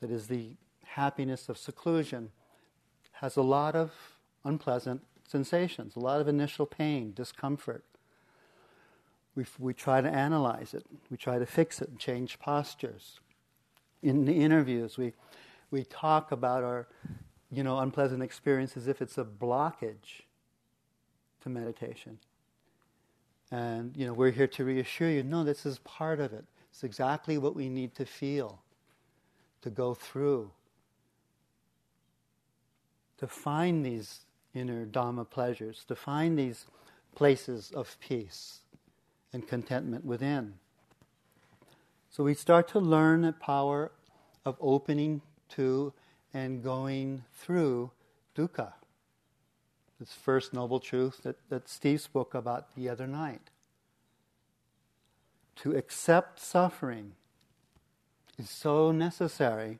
that 0.00 0.10
is 0.10 0.28
the 0.28 0.50
happiness 0.84 1.48
of 1.48 1.58
seclusion, 1.58 2.30
has 3.12 3.36
a 3.36 3.42
lot 3.42 3.74
of 3.76 3.92
unpleasant 4.44 5.02
sensations, 5.26 5.94
a 5.96 6.00
lot 6.00 6.20
of 6.20 6.28
initial 6.28 6.66
pain, 6.66 7.12
discomfort. 7.14 7.84
We, 9.34 9.44
we 9.58 9.74
try 9.74 10.00
to 10.00 10.08
analyze 10.08 10.74
it, 10.74 10.84
we 11.10 11.16
try 11.16 11.38
to 11.38 11.46
fix 11.46 11.80
it 11.80 11.88
and 11.88 11.98
change 11.98 12.38
postures. 12.38 13.20
In 14.02 14.24
the 14.24 14.32
interviews, 14.32 14.96
we, 14.98 15.12
we 15.70 15.84
talk 15.84 16.32
about 16.32 16.64
our 16.64 16.88
you 17.50 17.62
know, 17.62 17.78
unpleasant 17.80 18.22
experience 18.22 18.76
as 18.76 18.88
if 18.88 19.02
it's 19.02 19.18
a 19.18 19.24
blockage 19.24 20.22
to 21.42 21.48
meditation. 21.48 22.18
And, 23.50 23.96
you 23.96 24.06
know, 24.06 24.12
we're 24.12 24.30
here 24.30 24.46
to 24.46 24.64
reassure 24.64 25.10
you 25.10 25.22
no, 25.22 25.44
this 25.44 25.66
is 25.66 25.78
part 25.80 26.20
of 26.20 26.32
it. 26.32 26.44
It's 26.70 26.84
exactly 26.84 27.38
what 27.38 27.56
we 27.56 27.68
need 27.68 27.94
to 27.96 28.04
feel. 28.06 28.62
to 29.62 29.70
go 29.70 29.94
through, 29.94 30.50
to 33.18 33.26
find 33.26 33.84
these 33.84 34.20
inner 34.54 34.86
Dhamma 34.86 35.28
pleasures, 35.28 35.84
to 35.88 35.94
find 35.94 36.38
these 36.38 36.66
places 37.14 37.70
of 37.72 37.96
peace 38.00 38.60
and 39.32 39.46
contentment 39.46 40.04
within. 40.04 40.54
So 42.10 42.24
we 42.24 42.34
start 42.34 42.66
to 42.68 42.80
learn 42.80 43.22
the 43.22 43.32
power 43.32 43.92
of 44.44 44.56
opening 44.60 45.22
to 45.50 45.92
and 46.34 46.62
going 46.62 47.22
through 47.34 47.92
dukkha. 48.36 48.72
This 50.00 50.12
first 50.12 50.52
noble 50.52 50.80
truth 50.80 51.20
that, 51.22 51.36
that 51.50 51.68
Steve 51.68 52.00
spoke 52.00 52.34
about 52.34 52.74
the 52.74 52.88
other 52.88 53.06
night. 53.06 53.50
To 55.56 55.76
accept 55.76 56.40
suffering 56.40 57.12
is 58.38 58.50
so 58.50 58.90
necessary 58.90 59.78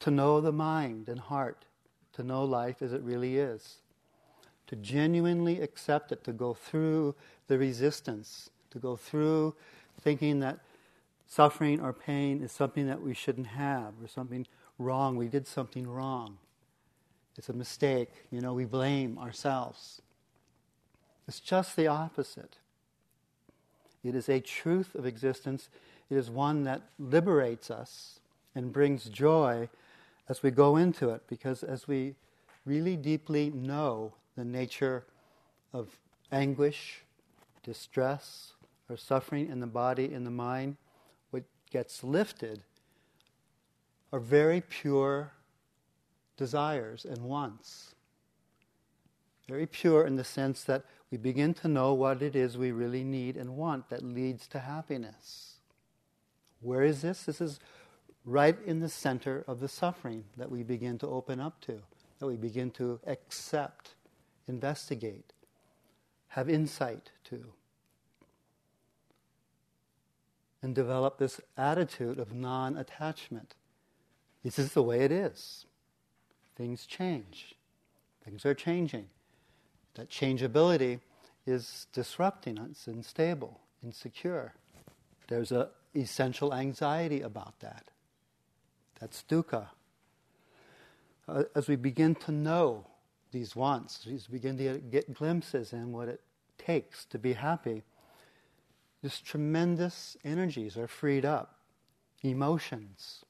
to 0.00 0.10
know 0.10 0.42
the 0.42 0.52
mind 0.52 1.08
and 1.08 1.20
heart, 1.20 1.64
to 2.12 2.22
know 2.22 2.44
life 2.44 2.82
as 2.82 2.92
it 2.92 3.02
really 3.02 3.38
is, 3.38 3.76
to 4.66 4.76
genuinely 4.76 5.62
accept 5.62 6.12
it, 6.12 6.22
to 6.24 6.32
go 6.32 6.52
through 6.52 7.14
the 7.46 7.56
resistance, 7.56 8.50
to 8.70 8.78
go 8.78 8.94
through 8.94 9.54
thinking 10.00 10.40
that 10.40 10.58
suffering 11.34 11.80
or 11.80 11.92
pain 11.92 12.42
is 12.42 12.52
something 12.52 12.86
that 12.86 13.02
we 13.02 13.12
shouldn't 13.12 13.48
have 13.48 13.94
or 14.00 14.06
something 14.06 14.46
wrong. 14.78 15.16
We 15.16 15.26
did 15.26 15.48
something 15.48 15.84
wrong. 15.88 16.38
It's 17.36 17.48
a 17.48 17.52
mistake. 17.52 18.10
You 18.30 18.40
know, 18.40 18.54
we 18.54 18.64
blame 18.64 19.18
ourselves. 19.18 20.00
It's 21.26 21.40
just 21.40 21.74
the 21.74 21.88
opposite. 21.88 22.58
It 24.04 24.14
is 24.14 24.28
a 24.28 24.38
truth 24.38 24.94
of 24.94 25.06
existence. 25.06 25.70
It 26.08 26.16
is 26.16 26.30
one 26.30 26.62
that 26.64 26.82
liberates 27.00 27.68
us 27.68 28.20
and 28.54 28.72
brings 28.72 29.06
joy 29.06 29.68
as 30.28 30.42
we 30.42 30.52
go 30.52 30.76
into 30.76 31.10
it 31.10 31.22
because 31.26 31.64
as 31.64 31.88
we 31.88 32.14
really 32.64 32.96
deeply 32.96 33.50
know 33.50 34.12
the 34.36 34.44
nature 34.44 35.04
of 35.72 35.98
anguish, 36.30 37.02
distress, 37.64 38.52
or 38.88 38.96
suffering 38.96 39.48
in 39.48 39.58
the 39.58 39.66
body, 39.66 40.12
in 40.12 40.22
the 40.22 40.30
mind, 40.30 40.76
gets 41.74 42.04
lifted 42.04 42.62
are 44.12 44.20
very 44.20 44.60
pure 44.60 45.32
desires 46.36 47.04
and 47.04 47.18
wants. 47.24 47.96
Very 49.48 49.66
pure 49.66 50.06
in 50.06 50.14
the 50.14 50.22
sense 50.22 50.62
that 50.62 50.84
we 51.10 51.18
begin 51.18 51.52
to 51.54 51.66
know 51.66 51.92
what 51.92 52.22
it 52.22 52.36
is 52.36 52.56
we 52.56 52.70
really 52.70 53.02
need 53.02 53.36
and 53.36 53.56
want 53.56 53.88
that 53.88 54.04
leads 54.04 54.46
to 54.46 54.60
happiness. 54.60 55.56
Where 56.60 56.84
is 56.84 57.02
this? 57.02 57.24
This 57.24 57.40
is 57.40 57.58
right 58.24 58.56
in 58.64 58.78
the 58.78 58.88
center 58.88 59.42
of 59.48 59.58
the 59.58 59.66
suffering 59.66 60.22
that 60.36 60.52
we 60.52 60.62
begin 60.62 60.96
to 60.98 61.08
open 61.08 61.40
up 61.40 61.60
to, 61.62 61.82
that 62.20 62.26
we 62.28 62.36
begin 62.36 62.70
to 62.70 63.00
accept, 63.08 63.96
investigate, 64.46 65.32
have 66.28 66.48
insight 66.48 67.10
to. 67.24 67.44
And 70.64 70.74
develop 70.74 71.18
this 71.18 71.42
attitude 71.58 72.18
of 72.18 72.32
non 72.32 72.74
attachment 72.74 73.54
this 74.44 74.58
is 74.58 74.74
the 74.74 74.82
way 74.82 75.00
it 75.00 75.10
is. 75.10 75.64
Things 76.54 76.86
change. 76.86 77.56
Things 78.24 78.44
are 78.44 78.54
changing. 78.54 79.06
That 79.94 80.10
changeability 80.10 81.00
is 81.46 81.86
disrupting 81.92 82.58
us, 82.58 82.86
unstable, 82.86 83.60
insecure. 83.82 84.52
There's 85.28 85.50
an 85.50 85.68
essential 85.94 86.52
anxiety 86.52 87.22
about 87.22 87.58
that. 87.60 87.90
That's 89.00 89.24
dukkha. 89.28 89.68
Uh, 91.26 91.44
as 91.54 91.68
we 91.68 91.76
begin 91.76 92.14
to 92.16 92.32
know 92.32 92.86
these 93.32 93.56
wants, 93.56 94.06
we 94.06 94.18
begin 94.30 94.58
to 94.58 94.78
get 94.78 95.14
glimpses 95.14 95.72
in 95.72 95.90
what 95.90 96.08
it 96.08 96.20
takes 96.58 97.06
to 97.06 97.18
be 97.18 97.32
happy, 97.32 97.82
these 99.04 99.20
tremendous 99.20 100.16
energies 100.24 100.78
are 100.78 100.88
freed 100.88 101.26
up. 101.26 101.58
Emotions, 102.22 103.22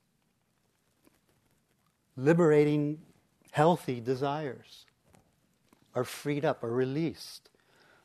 liberating, 2.16 3.00
healthy 3.50 4.00
desires 4.00 4.87
are 5.92 6.04
freed 6.04 6.44
up, 6.44 6.62
are 6.62 6.70
released, 6.70 7.50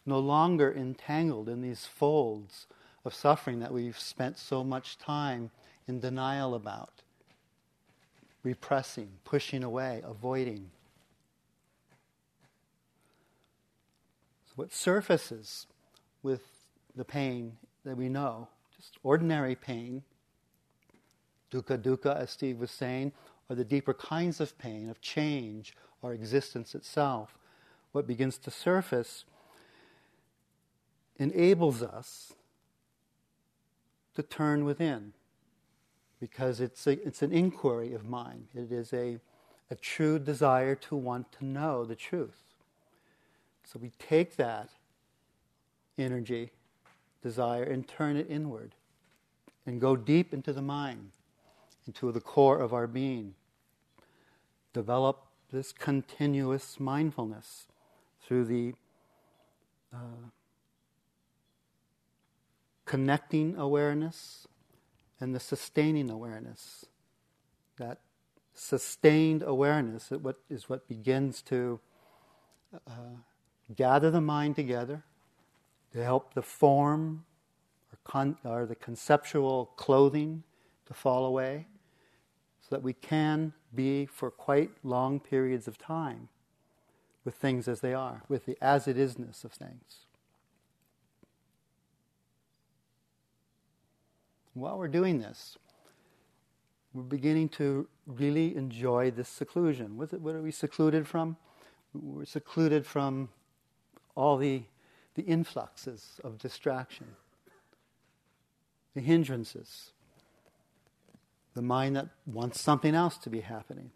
no 0.04 0.18
longer 0.18 0.74
entangled 0.74 1.48
in 1.48 1.62
these 1.62 1.86
folds 1.86 2.66
of 3.06 3.14
suffering 3.14 3.60
that 3.60 3.72
we've 3.72 4.00
spent 4.00 4.40
so 4.40 4.64
much 4.64 4.98
time 4.98 5.52
in 5.88 6.00
denial 6.00 6.56
about, 6.56 7.04
repressing, 8.42 9.10
pushing 9.24 9.64
away, 9.64 10.02
avoiding. 10.04 10.72
So, 14.48 14.54
what 14.56 14.74
surfaces 14.74 15.68
with 16.24 16.59
the 16.96 17.06
pain 17.06 17.58
that 17.86 17.96
we 17.98 18.10
know, 18.10 18.48
just 18.76 18.98
ordinary 19.04 19.56
pain, 19.56 20.04
dukkha 21.52 21.78
dukkha, 21.78 22.16
as 22.16 22.32
Steve 22.32 22.60
was 22.60 22.72
saying, 22.72 23.12
or 23.50 23.56
the 23.56 23.66
deeper 23.66 23.94
kinds 23.94 24.40
of 24.40 24.58
pain, 24.58 24.90
of 24.90 25.02
change, 25.02 25.76
or 26.02 26.14
existence 26.14 26.76
itself, 26.76 27.38
what 27.92 28.06
begins 28.06 28.38
to 28.38 28.52
surface 28.52 29.26
enables 31.18 31.82
us 31.82 32.34
to 34.16 34.24
turn 34.24 34.66
within 34.66 35.14
because 36.20 36.60
it's, 36.60 36.86
a, 36.88 36.92
it's 37.06 37.22
an 37.22 37.32
inquiry 37.32 37.94
of 37.94 38.06
mind. 38.06 38.48
It 38.54 38.72
is 38.72 38.92
a, 38.94 39.20
a 39.72 39.76
true 39.76 40.20
desire 40.20 40.76
to 40.76 40.96
want 40.96 41.32
to 41.34 41.46
know 41.46 41.86
the 41.86 41.96
truth. 41.96 42.44
So 43.64 43.80
we 43.82 43.92
take 44.00 44.36
that 44.36 44.70
energy, 45.98 46.52
desire, 47.22 47.64
and 47.64 47.88
turn 47.88 48.16
it 48.16 48.28
inward 48.30 48.76
and 49.66 49.82
go 49.82 49.96
deep 49.96 50.34
into 50.34 50.54
the 50.54 50.62
mind, 50.62 51.12
into 51.86 52.12
the 52.12 52.22
core 52.22 52.60
of 52.60 52.74
our 52.74 52.88
being 52.88 53.36
develop 54.74 55.26
this 55.52 55.72
continuous 55.72 56.80
mindfulness 56.80 57.66
through 58.22 58.46
the 58.46 58.74
uh, 59.94 60.30
connecting 62.86 63.56
awareness 63.58 64.48
and 65.20 65.34
the 65.36 65.40
sustaining 65.40 66.10
awareness. 66.10 66.86
That 67.78 68.00
sustained 68.54 69.42
awareness 69.42 70.12
is 70.12 70.20
what, 70.20 70.38
is 70.50 70.70
what 70.70 70.88
begins 70.88 71.42
to 71.44 71.80
uh, 72.88 72.92
gather 73.76 74.12
the 74.12 74.22
mind 74.22 74.56
together 74.56 75.04
to 75.94 76.04
help 76.04 76.34
the 76.34 76.42
form 76.42 77.26
or, 77.92 77.98
con- 78.04 78.38
or 78.44 78.66
the 78.66 78.76
conceptual 78.76 79.72
clothing 79.76 80.44
to 80.86 80.94
fall 80.94 81.26
away 81.26 81.68
so 82.62 82.68
that 82.76 82.84
we 82.84 82.94
can 82.94 83.54
be 83.74 84.06
for 84.06 84.30
quite 84.30 84.72
long 84.84 85.20
periods 85.20 85.68
of 85.68 85.78
time 85.78 86.30
with 87.26 87.36
things 87.36 87.68
as 87.68 87.82
they 87.82 87.94
are, 87.94 88.24
with 88.28 88.46
the 88.46 88.58
as 88.62 88.88
it 88.88 88.98
isness 88.98 89.44
of 89.44 89.52
things. 89.52 90.06
While 94.54 94.78
we're 94.78 94.88
doing 94.88 95.20
this, 95.20 95.58
we're 96.94 97.04
beginning 97.04 97.50
to 97.50 97.88
really 98.08 98.56
enjoy 98.56 99.12
this 99.12 99.30
seclusion. 99.30 99.96
What, 99.96 100.14
what 100.20 100.36
are 100.36 100.42
we 100.42 100.52
secluded 100.52 101.08
from? 101.08 101.38
We're 101.94 102.26
secluded 102.26 102.86
from 102.86 103.30
all 104.16 104.38
the, 104.38 104.64
the 105.20 105.26
influxes 105.26 106.22
of 106.24 106.38
distraction, 106.38 107.06
the 108.96 109.02
hindrances, 109.02 109.92
the 111.56 111.62
mind 111.62 111.98
that 111.98 112.08
wants 112.26 112.62
something 112.62 112.96
else 112.96 113.18
to 113.18 113.30
be 113.30 113.42
happening, 113.42 113.92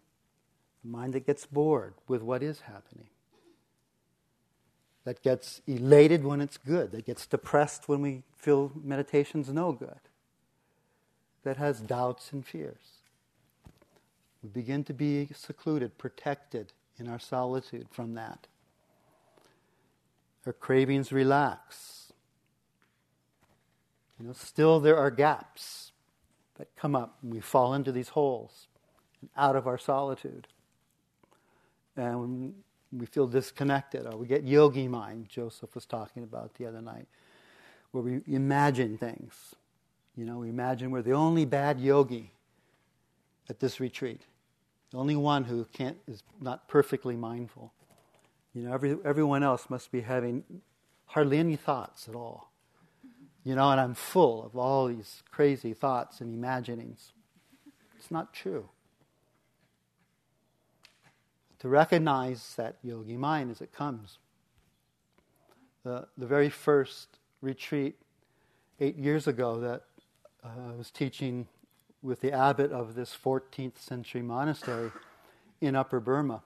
the 0.82 0.90
mind 0.90 1.14
that 1.14 1.24
gets 1.24 1.46
bored 1.46 1.94
with 2.06 2.20
what 2.20 2.42
is 2.42 2.60
happening, 2.60 3.06
that 5.04 5.22
gets 5.22 5.62
elated 5.66 6.24
when 6.24 6.42
it's 6.42 6.58
good, 6.58 6.92
that 6.92 7.06
gets 7.06 7.26
depressed 7.26 7.88
when 7.88 8.02
we 8.02 8.22
feel 8.36 8.70
meditation's 8.82 9.48
no 9.48 9.72
good, 9.72 10.00
that 11.42 11.56
has 11.56 11.80
doubts 11.80 12.34
and 12.34 12.44
fears. 12.44 13.00
We 14.42 14.50
begin 14.50 14.84
to 14.84 14.92
be 14.92 15.30
secluded, 15.34 15.96
protected 15.96 16.74
in 16.98 17.08
our 17.08 17.18
solitude 17.18 17.86
from 17.90 18.12
that. 18.12 18.46
Our 20.46 20.52
cravings 20.52 21.12
relax. 21.12 22.12
You 24.18 24.26
know, 24.26 24.32
still 24.32 24.80
there 24.80 24.96
are 24.96 25.10
gaps 25.10 25.92
that 26.56 26.68
come 26.76 26.94
up 26.94 27.18
and 27.22 27.32
we 27.32 27.40
fall 27.40 27.74
into 27.74 27.92
these 27.92 28.10
holes 28.10 28.68
out 29.36 29.56
of 29.56 29.66
our 29.66 29.78
solitude. 29.78 30.46
And 31.96 32.54
we 32.92 33.06
feel 33.06 33.26
disconnected, 33.26 34.06
or 34.06 34.16
we 34.16 34.26
get 34.26 34.44
yogi 34.44 34.88
mind, 34.88 35.28
Joseph 35.28 35.74
was 35.74 35.86
talking 35.86 36.22
about 36.22 36.54
the 36.54 36.66
other 36.66 36.80
night, 36.80 37.06
where 37.90 38.02
we 38.02 38.20
imagine 38.26 38.98
things. 38.98 39.54
You 40.16 40.24
know, 40.24 40.38
we 40.38 40.48
imagine 40.48 40.90
we're 40.90 41.02
the 41.02 41.12
only 41.12 41.44
bad 41.44 41.80
yogi 41.80 42.32
at 43.48 43.60
this 43.60 43.80
retreat. 43.80 44.22
The 44.90 44.98
only 44.98 45.16
one 45.16 45.44
who 45.44 45.66
can't 45.72 45.96
is 46.06 46.22
not 46.40 46.68
perfectly 46.68 47.16
mindful. 47.16 47.72
You 48.54 48.62
know, 48.62 48.72
every, 48.72 48.96
everyone 49.04 49.42
else 49.42 49.68
must 49.68 49.90
be 49.90 50.00
having 50.00 50.44
hardly 51.06 51.38
any 51.38 51.56
thoughts 51.56 52.08
at 52.08 52.14
all. 52.14 52.52
You 53.42 53.54
know, 53.54 53.70
and 53.70 53.80
I'm 53.80 53.94
full 53.94 54.44
of 54.44 54.56
all 54.56 54.86
these 54.86 55.22
crazy 55.30 55.74
thoughts 55.74 56.20
and 56.20 56.32
imaginings. 56.32 57.12
It's 57.98 58.10
not 58.10 58.32
true. 58.32 58.68
To 61.58 61.68
recognize 61.68 62.54
that 62.56 62.76
yogi 62.82 63.16
mind 63.16 63.50
as 63.50 63.60
it 63.60 63.72
comes. 63.72 64.18
The, 65.82 66.06
the 66.16 66.26
very 66.26 66.48
first 66.48 67.18
retreat 67.40 67.96
eight 68.80 68.96
years 68.96 69.26
ago 69.26 69.60
that 69.60 69.82
uh, 70.42 70.72
I 70.72 70.76
was 70.76 70.90
teaching 70.90 71.46
with 72.02 72.20
the 72.20 72.32
abbot 72.32 72.70
of 72.70 72.94
this 72.94 73.16
14th 73.22 73.78
century 73.78 74.22
monastery 74.22 74.90
in 75.60 75.74
Upper 75.74 76.00
Burma. 76.00 76.42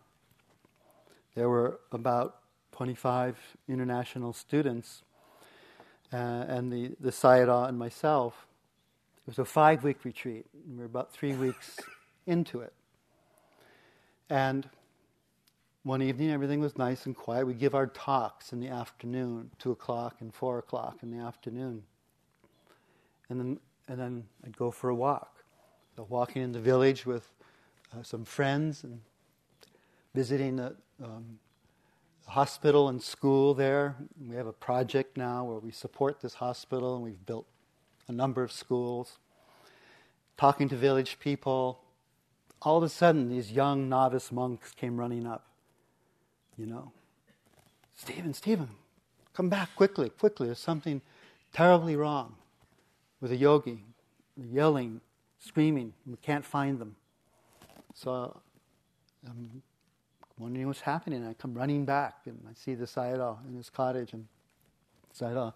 There 1.38 1.48
were 1.48 1.78
about 1.92 2.40
25 2.72 3.38
international 3.68 4.32
students, 4.32 5.04
uh, 6.12 6.16
and 6.16 6.72
the, 6.72 6.96
the 6.98 7.12
Sayadaw 7.12 7.68
and 7.68 7.78
myself. 7.78 8.48
It 9.18 9.28
was 9.28 9.38
a 9.38 9.44
five 9.44 9.84
week 9.84 10.04
retreat. 10.04 10.46
We 10.68 10.78
were 10.78 10.86
about 10.86 11.12
three 11.12 11.34
weeks 11.34 11.78
into 12.26 12.58
it. 12.62 12.72
And 14.28 14.68
one 15.84 16.02
evening, 16.02 16.32
everything 16.32 16.58
was 16.58 16.76
nice 16.76 17.06
and 17.06 17.14
quiet. 17.14 17.46
We 17.46 17.54
give 17.54 17.72
our 17.72 17.86
talks 17.86 18.52
in 18.52 18.58
the 18.58 18.70
afternoon, 18.70 19.52
2 19.60 19.70
o'clock 19.70 20.16
and 20.18 20.34
4 20.34 20.58
o'clock 20.58 21.04
in 21.04 21.16
the 21.16 21.24
afternoon. 21.24 21.84
And 23.30 23.38
then, 23.38 23.60
and 23.86 24.00
then 24.00 24.24
I'd 24.44 24.56
go 24.56 24.72
for 24.72 24.90
a 24.90 24.94
walk 24.96 25.44
walking 26.08 26.42
in 26.42 26.50
the 26.50 26.60
village 26.60 27.06
with 27.06 27.32
uh, 27.96 28.02
some 28.02 28.24
friends 28.24 28.82
and 28.82 29.00
visiting 30.16 30.56
the 30.56 30.74
um, 31.02 31.38
hospital 32.26 32.88
and 32.88 33.02
school 33.02 33.54
there. 33.54 33.96
We 34.28 34.36
have 34.36 34.46
a 34.46 34.52
project 34.52 35.16
now 35.16 35.44
where 35.44 35.58
we 35.58 35.70
support 35.70 36.20
this 36.20 36.34
hospital 36.34 36.94
and 36.94 37.04
we've 37.04 37.24
built 37.26 37.46
a 38.06 38.12
number 38.12 38.42
of 38.42 38.52
schools. 38.52 39.18
Talking 40.36 40.68
to 40.68 40.76
village 40.76 41.18
people. 41.18 41.80
All 42.62 42.76
of 42.76 42.82
a 42.82 42.88
sudden, 42.88 43.28
these 43.28 43.52
young 43.52 43.88
novice 43.88 44.32
monks 44.32 44.72
came 44.72 44.98
running 44.98 45.26
up. 45.26 45.46
You 46.56 46.66
know, 46.66 46.92
Stephen, 47.94 48.34
Stephen, 48.34 48.68
come 49.32 49.48
back 49.48 49.74
quickly, 49.76 50.10
quickly. 50.10 50.46
There's 50.46 50.58
something 50.58 51.00
terribly 51.52 51.94
wrong 51.94 52.34
with 53.20 53.30
a 53.30 53.36
yogi. 53.36 53.84
Yelling, 54.36 55.00
screaming. 55.38 55.94
We 56.06 56.16
can't 56.16 56.44
find 56.44 56.78
them. 56.78 56.96
So 57.94 58.40
I'm 59.26 59.62
wondering 60.38 60.66
what's 60.66 60.80
happening. 60.80 61.26
I 61.26 61.34
come 61.34 61.54
running 61.54 61.84
back 61.84 62.18
and 62.26 62.38
I 62.48 62.54
see 62.54 62.74
the 62.74 62.86
Sayadaw 62.86 63.46
in 63.48 63.54
his 63.54 63.70
cottage, 63.70 64.12
and 64.12 64.26
Sayadaw 65.18 65.52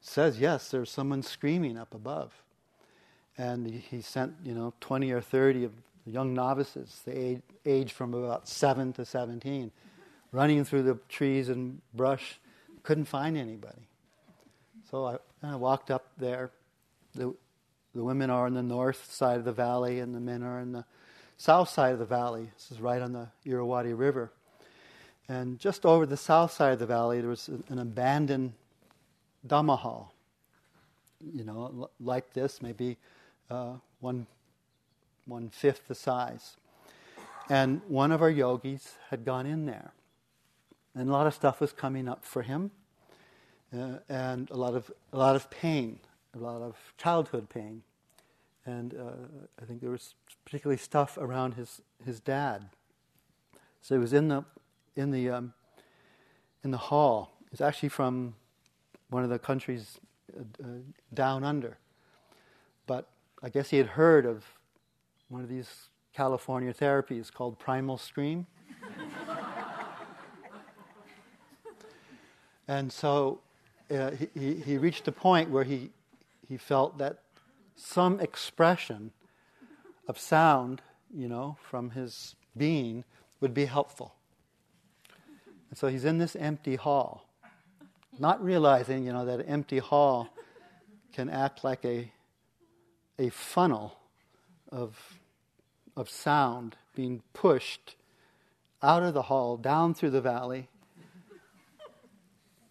says, 0.00 0.38
Yes, 0.40 0.70
there's 0.70 0.90
someone 0.90 1.22
screaming 1.22 1.78
up 1.78 1.94
above. 1.94 2.32
And 3.36 3.66
he, 3.66 4.00
sent, 4.00 4.34
you 4.44 4.52
know, 4.52 4.74
20 4.80 5.12
or 5.12 5.20
30 5.20 5.64
of 5.64 5.72
young 6.04 6.34
novices, 6.34 7.02
the 7.04 7.16
age, 7.16 7.42
age 7.64 7.92
from 7.92 8.12
about 8.12 8.48
7 8.48 8.92
to 8.94 9.04
17, 9.04 9.70
running 10.32 10.64
through 10.64 10.82
the 10.82 10.98
trees 11.08 11.48
and 11.48 11.80
brush. 11.94 12.40
Couldn't 12.82 13.04
find 13.04 13.36
anybody. 13.36 13.86
So 14.90 15.06
I, 15.06 15.16
I 15.42 15.54
walked 15.54 15.90
up 15.90 16.06
there. 16.18 16.50
The, 17.14 17.32
the 17.94 18.02
women 18.02 18.28
are 18.28 18.46
on 18.46 18.54
the 18.54 18.62
north 18.62 19.12
side 19.12 19.38
of 19.38 19.44
the 19.44 19.52
valley, 19.52 20.00
and 20.00 20.14
the 20.14 20.20
men 20.20 20.42
are 20.42 20.58
in 20.58 20.72
the 20.72 20.84
south 21.38 21.68
side 21.68 21.92
of 21.92 21.98
the 21.98 22.04
valley. 22.04 22.50
This 22.54 22.72
is 22.72 22.80
right 22.80 23.00
on 23.00 23.12
the 23.12 23.28
Irrawaddy 23.46 23.94
River. 23.94 24.30
And 25.28 25.58
just 25.58 25.86
over 25.86 26.04
the 26.04 26.16
south 26.16 26.52
side 26.52 26.72
of 26.72 26.78
the 26.78 26.86
valley, 26.86 27.20
there 27.20 27.30
was 27.30 27.48
an 27.68 27.78
abandoned 27.78 28.52
Dhamma 29.46 29.78
hall. 29.78 30.12
You 31.20 31.44
know, 31.44 31.90
like 32.00 32.32
this, 32.32 32.60
maybe 32.60 32.96
uh, 33.50 33.74
one 34.00 34.26
one 35.26 35.50
fifth 35.50 35.88
the 35.88 35.94
size. 35.94 36.56
And 37.50 37.80
one 37.88 38.12
of 38.12 38.22
our 38.22 38.30
yogis 38.30 38.94
had 39.10 39.24
gone 39.24 39.46
in 39.46 39.66
there, 39.66 39.92
and 40.94 41.08
a 41.08 41.12
lot 41.12 41.26
of 41.26 41.34
stuff 41.34 41.60
was 41.60 41.72
coming 41.72 42.08
up 42.08 42.24
for 42.24 42.42
him, 42.42 42.70
uh, 43.76 43.98
and 44.08 44.50
a 44.50 44.56
lot 44.56 44.74
of 44.74 44.90
a 45.12 45.18
lot 45.18 45.34
of 45.34 45.50
pain, 45.50 45.98
a 46.34 46.38
lot 46.38 46.62
of 46.62 46.76
childhood 46.96 47.48
pain 47.48 47.82
and 48.68 48.94
uh, 48.94 49.26
I 49.60 49.64
think 49.64 49.80
there 49.80 49.90
was 49.90 50.14
particularly 50.44 50.76
stuff 50.76 51.16
around 51.16 51.54
his, 51.54 51.80
his 52.04 52.20
dad. 52.20 52.68
So 53.80 53.94
he 53.94 53.98
was 53.98 54.12
in 54.12 54.28
the 54.28 54.44
in 54.94 55.10
the 55.10 55.30
um, 55.30 55.54
in 56.62 56.70
the 56.70 56.78
hall. 56.78 57.38
It's 57.50 57.62
actually 57.62 57.88
from 57.88 58.34
one 59.08 59.24
of 59.24 59.30
the 59.30 59.38
countries 59.38 59.98
uh, 60.36 60.42
uh, 60.62 60.66
down 61.14 61.44
under, 61.44 61.78
but 62.86 63.08
I 63.42 63.48
guess 63.48 63.70
he 63.70 63.78
had 63.78 63.86
heard 63.86 64.26
of 64.26 64.44
one 65.28 65.42
of 65.42 65.48
these 65.48 65.88
California 66.12 66.74
therapies 66.74 67.32
called 67.32 67.58
primal 67.58 67.96
scream. 67.96 68.46
and 72.68 72.92
so 72.92 73.40
uh, 73.90 74.10
he, 74.34 74.56
he 74.56 74.76
reached 74.76 75.08
a 75.08 75.12
point 75.12 75.48
where 75.48 75.64
he, 75.64 75.90
he 76.46 76.56
felt 76.56 76.98
that 76.98 77.22
some 77.78 78.18
expression 78.18 79.12
of 80.08 80.18
sound, 80.18 80.82
you 81.14 81.28
know, 81.28 81.56
from 81.62 81.90
his 81.90 82.34
being 82.56 83.04
would 83.40 83.54
be 83.54 83.66
helpful. 83.66 84.14
And 85.70 85.78
so 85.78 85.86
he's 85.86 86.04
in 86.04 86.18
this 86.18 86.34
empty 86.34 86.76
hall, 86.76 87.28
not 88.18 88.42
realizing, 88.42 89.06
you 89.06 89.12
know, 89.12 89.24
that 89.24 89.44
empty 89.48 89.78
hall 89.78 90.28
can 91.12 91.30
act 91.30 91.62
like 91.62 91.84
a, 91.84 92.10
a 93.18 93.28
funnel 93.28 93.98
of, 94.72 95.20
of 95.96 96.10
sound 96.10 96.76
being 96.94 97.22
pushed 97.32 97.94
out 98.82 99.02
of 99.02 99.14
the 99.14 99.22
hall, 99.22 99.56
down 99.56 99.94
through 99.94 100.10
the 100.10 100.20
valley, 100.20 100.68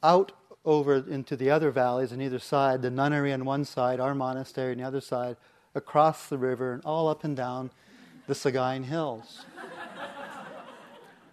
out 0.03 0.31
over 0.67 0.95
into 0.95 1.37
the 1.37 1.49
other 1.49 1.71
valleys 1.71 2.11
on 2.11 2.21
either 2.21 2.39
side, 2.39 2.81
the 2.81 2.91
nunnery 2.91 3.31
on 3.31 3.45
one 3.45 3.63
side, 3.63 4.01
our 4.01 4.13
monastery 4.13 4.73
on 4.73 4.77
the 4.79 4.83
other 4.83 4.99
side, 4.99 5.37
across 5.73 6.27
the 6.27 6.37
river, 6.37 6.73
and 6.73 6.83
all 6.83 7.07
up 7.07 7.23
and 7.23 7.37
down 7.37 7.71
the 8.27 8.33
Sagaing 8.33 8.83
Hills. 8.83 9.45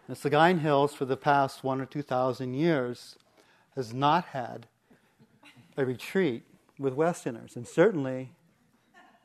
the 0.09 0.15
Sagaing 0.15 0.61
Hills, 0.61 0.95
for 0.95 1.05
the 1.05 1.17
past 1.17 1.65
one 1.65 1.81
or 1.81 1.87
two 1.87 2.01
thousand 2.01 2.55
years, 2.55 3.17
has 3.75 3.93
not 3.93 4.27
had 4.27 4.69
a 5.77 5.85
retreat 5.85 6.45
with 6.79 6.95
Westerners, 6.95 7.57
and 7.57 7.67
certainly 7.67 8.31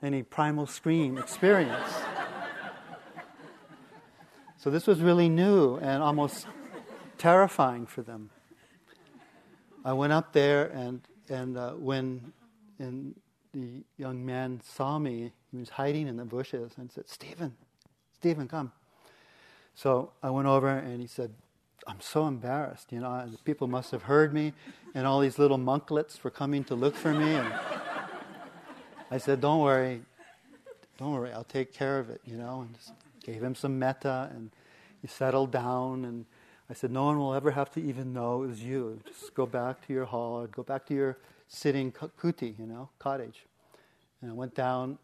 any 0.01 0.23
primal 0.23 0.65
scream 0.65 1.19
experience. 1.19 1.93
so 4.57 4.71
this 4.71 4.87
was 4.87 5.01
really 5.01 5.29
new 5.29 5.75
and 5.75 6.01
almost 6.01 6.47
terrifying 7.19 7.85
for 7.85 8.01
them. 8.01 8.31
I 9.89 9.93
went 9.93 10.13
up 10.13 10.33
there, 10.33 10.67
and 10.67 11.01
and 11.29 11.57
uh, 11.57 11.71
when 11.71 12.31
and 12.77 13.15
the 13.55 13.83
young 13.97 14.23
man 14.23 14.61
saw 14.63 14.99
me, 14.99 15.31
he 15.49 15.57
was 15.57 15.69
hiding 15.69 16.07
in 16.07 16.15
the 16.15 16.25
bushes, 16.25 16.73
and 16.77 16.91
said, 16.91 17.09
"Stephen, 17.09 17.57
Stephen, 18.13 18.47
come." 18.47 18.71
So 19.73 20.11
I 20.21 20.29
went 20.29 20.47
over, 20.47 20.69
and 20.69 21.01
he 21.01 21.07
said, 21.07 21.33
"I'm 21.87 22.01
so 22.01 22.27
embarrassed. 22.27 22.91
You 22.91 22.99
know, 22.99 23.31
people 23.45 23.67
must 23.67 23.89
have 23.89 24.03
heard 24.03 24.31
me, 24.31 24.53
and 24.93 25.07
all 25.07 25.21
these 25.21 25.39
little 25.39 25.57
monklets 25.57 26.23
were 26.23 26.29
coming 26.29 26.63
to 26.65 26.75
look 26.75 26.93
for 26.93 27.11
me." 27.11 27.33
And 27.33 27.51
I 29.09 29.17
said, 29.17 29.41
"Don't 29.41 29.61
worry, 29.61 30.03
don't 30.99 31.13
worry. 31.13 31.33
I'll 31.33 31.43
take 31.43 31.73
care 31.73 31.97
of 31.97 32.11
it." 32.11 32.21
You 32.25 32.37
know, 32.37 32.61
and 32.61 32.75
just 32.75 32.91
gave 33.23 33.41
him 33.41 33.55
some 33.55 33.79
metta, 33.79 34.29
and 34.35 34.51
he 35.01 35.07
settled 35.07 35.49
down 35.49 36.05
and 36.05 36.27
I 36.69 36.73
said, 36.73 36.91
No 36.91 37.05
one 37.05 37.17
will 37.17 37.33
ever 37.33 37.51
have 37.51 37.71
to 37.71 37.81
even 37.81 38.13
know 38.13 38.43
it 38.43 38.47
was 38.47 38.63
you. 38.63 38.99
Just 39.07 39.33
go 39.33 39.45
back 39.45 39.85
to 39.87 39.93
your 39.93 40.05
hall, 40.05 40.41
or 40.41 40.47
go 40.47 40.63
back 40.63 40.85
to 40.87 40.93
your 40.93 41.17
sitting 41.47 41.91
kuti, 41.91 42.57
you 42.59 42.65
know, 42.65 42.89
cottage. 42.99 43.45
And 44.21 44.31
I 44.31 44.33
went 44.33 44.53
down, 44.53 44.99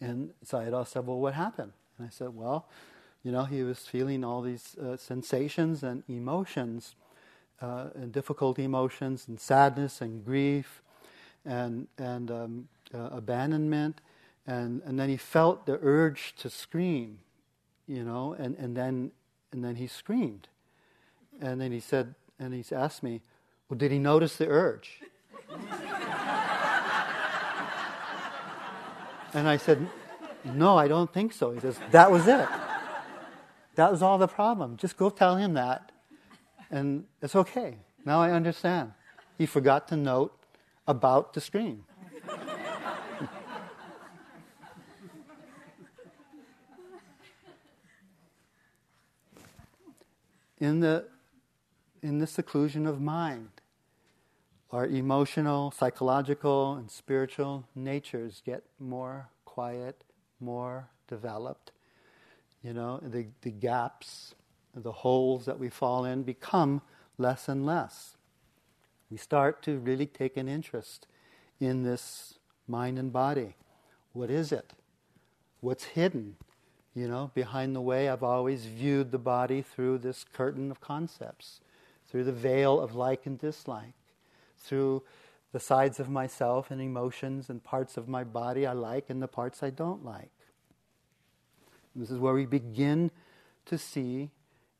and 0.00 0.30
Sayadaw 0.44 0.86
said, 0.86 1.06
Well, 1.06 1.20
what 1.20 1.34
happened? 1.34 1.72
And 1.98 2.06
I 2.06 2.10
said, 2.10 2.34
Well, 2.34 2.66
you 3.22 3.30
know, 3.30 3.44
he 3.44 3.62
was 3.62 3.80
feeling 3.80 4.24
all 4.24 4.42
these 4.42 4.76
uh, 4.78 4.96
sensations 4.96 5.82
and 5.82 6.02
emotions, 6.08 6.94
uh, 7.60 7.88
and 7.94 8.12
difficult 8.12 8.58
emotions, 8.58 9.26
and 9.28 9.38
sadness 9.38 10.00
and 10.00 10.24
grief, 10.24 10.82
and, 11.44 11.86
and 11.98 12.30
um, 12.30 12.68
uh, 12.94 13.10
abandonment. 13.12 14.00
And, 14.46 14.82
and 14.84 14.98
then 14.98 15.08
he 15.08 15.16
felt 15.16 15.66
the 15.66 15.78
urge 15.82 16.34
to 16.38 16.50
scream, 16.50 17.18
you 17.86 18.02
know, 18.02 18.34
and, 18.38 18.56
and, 18.56 18.76
then, 18.76 19.12
and 19.52 19.62
then 19.62 19.76
he 19.76 19.86
screamed. 19.86 20.48
And 21.40 21.60
then 21.60 21.72
he 21.72 21.80
said, 21.80 22.14
and 22.38 22.54
he's 22.54 22.70
asked 22.72 23.02
me, 23.02 23.22
well, 23.68 23.78
did 23.78 23.92
he 23.92 23.98
notice 23.98 24.36
the 24.36 24.46
urge? 24.48 25.00
and 29.32 29.48
I 29.48 29.56
said, 29.56 29.86
No, 30.44 30.76
I 30.76 30.88
don't 30.88 31.12
think 31.12 31.32
so. 31.32 31.52
He 31.52 31.60
says, 31.60 31.78
That 31.92 32.10
was 32.10 32.26
it. 32.26 32.48
That 33.76 33.92
was 33.92 34.02
all 34.02 34.18
the 34.18 34.26
problem. 34.26 34.76
Just 34.76 34.96
go 34.96 35.08
tell 35.08 35.36
him 35.36 35.54
that, 35.54 35.92
and 36.70 37.04
it's 37.22 37.36
okay. 37.36 37.76
Now 38.04 38.20
I 38.20 38.32
understand. 38.32 38.92
He 39.38 39.46
forgot 39.46 39.86
to 39.88 39.96
note 39.96 40.36
about 40.86 41.32
the 41.32 41.40
screen. 41.40 41.84
in 50.58 50.80
the 50.80 51.06
in 52.02 52.18
the 52.18 52.26
seclusion 52.26 52.86
of 52.86 53.00
mind, 53.00 53.48
our 54.72 54.86
emotional, 54.86 55.72
psychological, 55.72 56.74
and 56.74 56.90
spiritual 56.90 57.64
natures 57.74 58.42
get 58.44 58.62
more 58.78 59.28
quiet, 59.44 60.04
more 60.38 60.88
developed. 61.08 61.72
You 62.62 62.72
know, 62.72 63.00
the, 63.02 63.26
the 63.42 63.50
gaps, 63.50 64.34
the 64.74 64.92
holes 64.92 65.44
that 65.46 65.58
we 65.58 65.68
fall 65.68 66.04
in 66.04 66.22
become 66.22 66.82
less 67.18 67.48
and 67.48 67.66
less. 67.66 68.16
We 69.10 69.16
start 69.16 69.62
to 69.62 69.78
really 69.78 70.06
take 70.06 70.36
an 70.36 70.48
interest 70.48 71.06
in 71.58 71.82
this 71.82 72.34
mind 72.68 72.98
and 72.98 73.12
body. 73.12 73.56
What 74.12 74.30
is 74.30 74.52
it? 74.52 74.72
What's 75.60 75.84
hidden? 75.84 76.36
You 76.94 77.08
know, 77.08 77.30
behind 77.34 77.74
the 77.74 77.80
way, 77.80 78.08
I've 78.08 78.22
always 78.22 78.66
viewed 78.66 79.10
the 79.10 79.18
body 79.18 79.62
through 79.62 79.98
this 79.98 80.24
curtain 80.32 80.70
of 80.70 80.80
concepts, 80.80 81.60
through 82.10 82.24
the 82.24 82.32
veil 82.32 82.80
of 82.80 82.94
like 82.94 83.26
and 83.26 83.38
dislike, 83.38 83.94
through 84.58 85.02
the 85.52 85.60
sides 85.60 86.00
of 86.00 86.08
myself 86.08 86.70
and 86.70 86.80
emotions 86.80 87.48
and 87.50 87.62
parts 87.62 87.96
of 87.96 88.08
my 88.08 88.24
body 88.24 88.66
I 88.66 88.72
like 88.72 89.10
and 89.10 89.22
the 89.22 89.28
parts 89.28 89.62
I 89.62 89.70
don't 89.70 90.04
like. 90.04 90.30
This 91.94 92.10
is 92.10 92.18
where 92.18 92.34
we 92.34 92.46
begin 92.46 93.10
to 93.66 93.76
see 93.76 94.30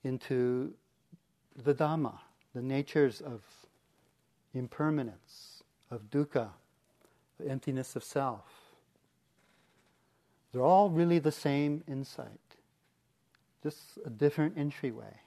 into 0.04 0.72
the 1.56 1.74
Dhamma, 1.74 2.18
the 2.54 2.62
natures 2.62 3.20
of 3.20 3.42
impermanence, 4.54 5.62
of 5.90 6.10
dukkha, 6.10 6.50
the 7.38 7.50
emptiness 7.50 7.96
of 7.96 8.04
self. 8.04 8.44
They're 10.52 10.62
all 10.62 10.90
really 10.90 11.18
the 11.18 11.32
same 11.32 11.82
insight, 11.86 12.40
just 13.62 13.98
a 14.04 14.10
different 14.10 14.56
entryway. 14.56 15.20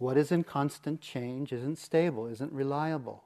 What 0.00 0.16
is 0.16 0.32
in 0.32 0.44
constant 0.44 1.02
change 1.02 1.52
isn't 1.52 1.76
stable, 1.76 2.26
isn't 2.26 2.50
reliable. 2.54 3.22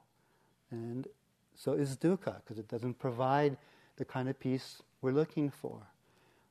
And 0.69 1.07
so 1.55 1.71
is 1.71 1.95
dukkha, 1.95 2.41
because 2.43 2.59
it 2.59 2.67
doesn't 2.67 2.99
provide 2.99 3.55
the 3.95 4.03
kind 4.03 4.27
of 4.27 4.37
peace 4.37 4.81
we're 5.01 5.13
looking 5.13 5.49
for. 5.49 5.87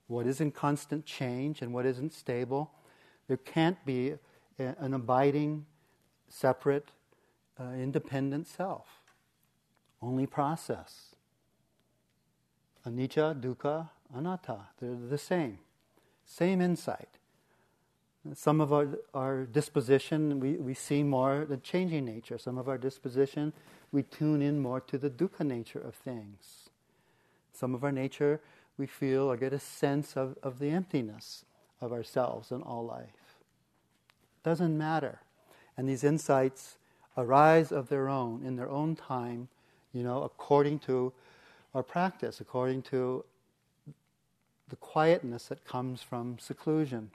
What 0.06 0.26
is 0.26 0.40
in 0.40 0.50
constant 0.50 1.04
change 1.04 1.60
and 1.60 1.74
what 1.74 1.84
isn't 1.84 2.14
stable, 2.14 2.70
there 3.28 3.36
can't 3.36 3.76
be 3.84 4.14
a, 4.58 4.74
an 4.78 4.94
abiding, 4.94 5.66
separate, 6.30 6.88
uh, 7.60 7.72
independent 7.72 8.46
self. 8.46 8.86
Only 10.00 10.26
process. 10.26 11.16
Anicca, 12.86 13.38
dukkha, 13.38 13.90
anatta. 14.16 14.68
They're 14.80 14.94
the 14.94 15.18
same. 15.18 15.58
Same 16.24 16.62
insight. 16.62 17.18
Some 18.32 18.60
of 18.60 18.72
our, 18.72 18.88
our 19.12 19.44
disposition, 19.44 20.40
we, 20.40 20.52
we 20.52 20.72
see 20.72 21.02
more 21.02 21.44
the 21.44 21.58
changing 21.58 22.06
nature. 22.06 22.38
Some 22.38 22.56
of 22.56 22.68
our 22.68 22.78
disposition, 22.78 23.52
we 23.92 24.02
tune 24.02 24.40
in 24.40 24.60
more 24.60 24.80
to 24.80 24.96
the 24.96 25.10
dukkha 25.10 25.46
nature 25.46 25.80
of 25.80 25.94
things. 25.94 26.70
Some 27.52 27.74
of 27.74 27.84
our 27.84 27.92
nature, 27.92 28.40
we 28.78 28.86
feel 28.86 29.30
or 29.30 29.36
get 29.36 29.52
a 29.52 29.58
sense 29.58 30.16
of, 30.16 30.36
of 30.42 30.58
the 30.58 30.70
emptiness 30.70 31.44
of 31.80 31.92
ourselves 31.92 32.50
and 32.50 32.62
all 32.62 32.84
life. 32.86 33.36
Doesn't 34.42 34.76
matter. 34.76 35.20
And 35.76 35.88
these 35.88 36.02
insights 36.02 36.78
arise 37.16 37.72
of 37.72 37.88
their 37.88 38.08
own, 38.08 38.42
in 38.44 38.56
their 38.56 38.70
own 38.70 38.96
time, 38.96 39.48
you 39.92 40.02
know, 40.02 40.22
according 40.22 40.78
to 40.80 41.12
our 41.74 41.82
practice, 41.82 42.40
according 42.40 42.82
to 42.82 43.24
the 44.68 44.76
quietness 44.76 45.46
that 45.48 45.64
comes 45.64 46.02
from 46.02 46.38
seclusion. 46.38 47.10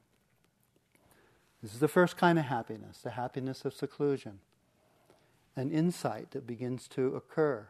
This 1.62 1.74
is 1.74 1.80
the 1.80 1.88
first 1.88 2.16
kind 2.18 2.40
of 2.40 2.46
happiness, 2.46 3.00
the 3.00 3.12
happiness 3.12 3.66
of 3.66 3.74
seclusion. 3.74 4.40
An 5.56 5.72
insight 5.72 6.32
that 6.32 6.48
begins 6.48 6.88
to 6.90 7.16
occur 7.16 7.68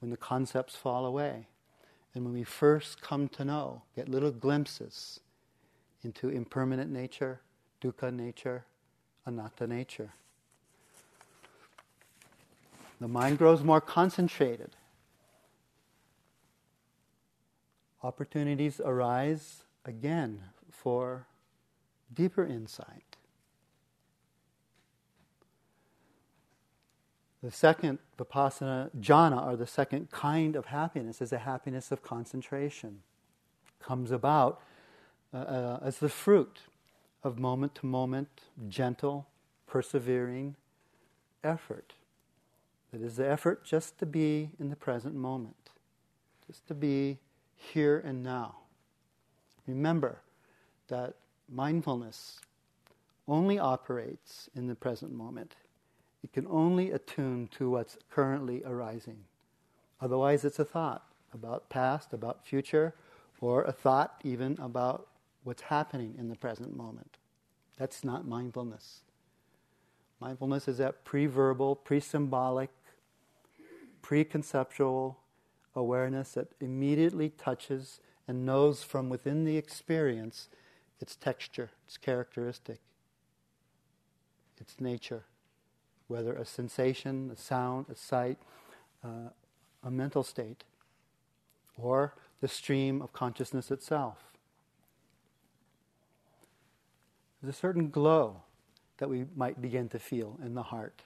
when 0.00 0.10
the 0.10 0.16
concepts 0.16 0.76
fall 0.76 1.04
away. 1.04 1.48
And 2.14 2.24
when 2.24 2.34
we 2.34 2.44
first 2.44 3.00
come 3.00 3.28
to 3.30 3.44
know, 3.44 3.82
get 3.96 4.08
little 4.08 4.30
glimpses 4.30 5.20
into 6.04 6.28
impermanent 6.28 6.90
nature, 6.90 7.40
dukkha 7.82 8.14
nature, 8.14 8.64
anatta 9.26 9.66
nature. 9.66 10.12
The 13.00 13.08
mind 13.08 13.38
grows 13.38 13.62
more 13.62 13.80
concentrated. 13.80 14.76
Opportunities 18.02 18.80
arise 18.84 19.64
again 19.84 20.40
for 20.70 21.26
deeper 22.14 22.44
insight. 22.44 23.07
The 27.48 27.54
second 27.54 27.98
vipassana 28.18 28.90
jhana, 29.00 29.46
or 29.46 29.56
the 29.56 29.66
second 29.66 30.10
kind 30.10 30.54
of 30.54 30.66
happiness, 30.66 31.22
is 31.22 31.30
the 31.30 31.38
happiness 31.38 31.90
of 31.90 32.02
concentration. 32.02 33.00
Comes 33.80 34.10
about 34.10 34.60
uh, 35.32 35.38
uh, 35.38 35.80
as 35.82 35.96
the 35.96 36.10
fruit 36.10 36.58
of 37.24 37.38
moment 37.38 37.74
to 37.76 37.86
moment, 37.86 38.42
gentle, 38.68 39.28
persevering 39.66 40.56
effort. 41.42 41.94
That 42.92 43.00
is 43.00 43.16
the 43.16 43.26
effort 43.26 43.64
just 43.64 43.98
to 44.00 44.04
be 44.04 44.50
in 44.60 44.68
the 44.68 44.76
present 44.76 45.14
moment, 45.14 45.70
just 46.46 46.66
to 46.66 46.74
be 46.74 47.16
here 47.56 47.98
and 47.98 48.22
now. 48.22 48.56
Remember 49.66 50.20
that 50.88 51.14
mindfulness 51.48 52.40
only 53.26 53.58
operates 53.58 54.50
in 54.54 54.66
the 54.66 54.74
present 54.74 55.12
moment. 55.12 55.54
It 56.28 56.34
can 56.34 56.46
only 56.50 56.90
attune 56.90 57.48
to 57.52 57.70
what's 57.70 57.96
currently 58.10 58.62
arising. 58.62 59.24
Otherwise, 59.98 60.44
it's 60.44 60.58
a 60.58 60.64
thought 60.64 61.02
about 61.32 61.70
past, 61.70 62.12
about 62.12 62.44
future, 62.44 62.94
or 63.40 63.64
a 63.64 63.72
thought 63.72 64.20
even 64.22 64.58
about 64.60 65.08
what's 65.42 65.62
happening 65.62 66.14
in 66.18 66.28
the 66.28 66.36
present 66.36 66.76
moment. 66.76 67.16
That's 67.78 68.04
not 68.04 68.28
mindfulness. 68.28 69.00
Mindfulness 70.20 70.68
is 70.68 70.76
that 70.78 71.02
pre 71.02 71.24
verbal, 71.24 71.74
pre 71.74 71.98
symbolic, 71.98 72.68
pre 74.02 74.22
conceptual 74.22 75.20
awareness 75.74 76.32
that 76.32 76.48
immediately 76.60 77.30
touches 77.30 78.00
and 78.26 78.44
knows 78.44 78.82
from 78.82 79.08
within 79.08 79.44
the 79.44 79.56
experience 79.56 80.50
its 81.00 81.16
texture, 81.16 81.70
its 81.86 81.96
characteristic, 81.96 82.80
its 84.58 84.78
nature 84.78 85.24
whether 86.08 86.34
a 86.34 86.44
sensation, 86.44 87.30
a 87.32 87.36
sound, 87.36 87.86
a 87.90 87.94
sight, 87.94 88.38
uh, 89.04 89.30
a 89.84 89.90
mental 89.90 90.22
state, 90.22 90.64
or 91.76 92.14
the 92.40 92.48
stream 92.48 93.00
of 93.00 93.12
consciousness 93.12 93.70
itself. 93.70 94.18
There's 97.40 97.54
a 97.54 97.58
certain 97.58 97.90
glow 97.90 98.42
that 98.98 99.08
we 99.08 99.26
might 99.36 99.62
begin 99.62 99.88
to 99.90 99.98
feel 99.98 100.38
in 100.44 100.54
the 100.54 100.64
heart, 100.64 101.02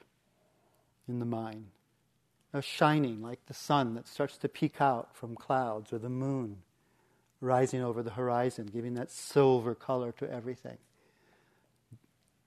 in 1.06 1.18
the 1.18 1.26
mind. 1.26 1.66
A 2.54 2.62
shining 2.62 3.22
like 3.22 3.44
the 3.46 3.54
sun 3.54 3.94
that 3.94 4.06
starts 4.06 4.36
to 4.38 4.48
peek 4.48 4.80
out 4.80 5.14
from 5.14 5.34
clouds 5.34 5.92
or 5.92 5.98
the 5.98 6.08
moon 6.08 6.58
rising 7.40 7.82
over 7.82 8.02
the 8.02 8.12
horizon, 8.12 8.70
giving 8.72 8.94
that 8.94 9.10
silver 9.10 9.74
color 9.74 10.12
to 10.12 10.30
everything. 10.30 10.78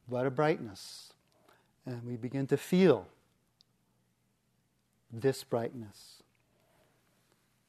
What 0.07 0.25
a 0.25 0.31
brightness. 0.31 1.11
And 1.85 2.03
we 2.05 2.15
begin 2.15 2.47
to 2.47 2.57
feel 2.57 3.07
this 5.11 5.43
brightness. 5.43 6.23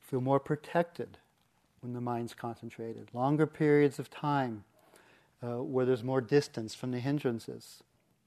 Feel 0.00 0.20
more 0.20 0.40
protected 0.40 1.18
when 1.80 1.92
the 1.92 2.00
mind's 2.00 2.34
concentrated. 2.34 3.08
Longer 3.12 3.46
periods 3.46 3.98
of 3.98 4.10
time 4.10 4.64
uh, 5.42 5.62
where 5.62 5.84
there's 5.84 6.02
more 6.02 6.20
distance 6.20 6.74
from 6.74 6.92
the 6.92 6.98
hindrances, 6.98 7.82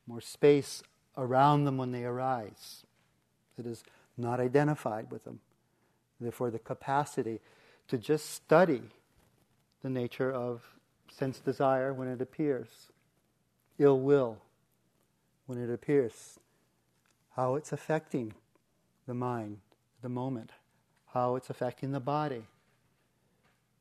more 0.05 0.21
space 0.21 0.83
around 1.17 1.65
them 1.65 1.77
when 1.77 1.91
they 1.91 2.03
arise. 2.03 2.83
It 3.57 3.65
is 3.65 3.83
not 4.17 4.39
identified 4.39 5.11
with 5.11 5.23
them. 5.23 5.39
Therefore, 6.21 6.51
the 6.51 6.59
capacity 6.59 7.39
to 7.87 7.97
just 7.97 8.29
study 8.29 8.81
the 9.81 9.89
nature 9.89 10.31
of 10.31 10.61
sense 11.11 11.39
desire 11.39 11.93
when 11.93 12.07
it 12.07 12.21
appears, 12.21 12.67
ill 13.77 13.99
will, 13.99 14.37
when 15.49 15.57
it 15.57 15.73
appears, 15.73 16.37
how 17.31 17.55
it's 17.55 17.73
affecting 17.73 18.35
the 19.07 19.15
mind, 19.15 19.57
the 20.03 20.07
moment, 20.07 20.51
how 21.07 21.35
it's 21.35 21.49
affecting 21.49 21.91
the 21.91 21.99
body. 21.99 22.43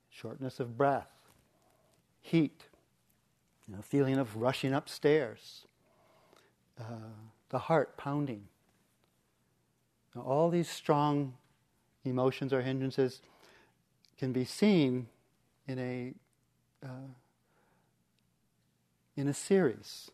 shortness 0.09 0.59
of 0.61 0.79
breath, 0.79 1.11
heat, 2.23 2.65
you 3.69 3.77
know, 3.77 3.83
feeling 3.83 4.17
of 4.17 4.35
rushing 4.35 4.73
upstairs, 4.73 5.67
uh, 6.81 6.85
the 7.51 7.59
heart 7.59 7.99
pounding. 7.99 8.45
Now, 10.15 10.23
all 10.23 10.49
these 10.49 10.71
strong 10.71 11.35
emotions 12.03 12.51
or 12.51 12.63
hindrances 12.63 13.21
can 14.17 14.33
be 14.33 14.47
seen 14.47 15.09
in 15.67 15.79
a 15.79 16.15
uh, 16.83 17.13
in 19.17 19.29
a 19.29 19.35
series 19.35 20.11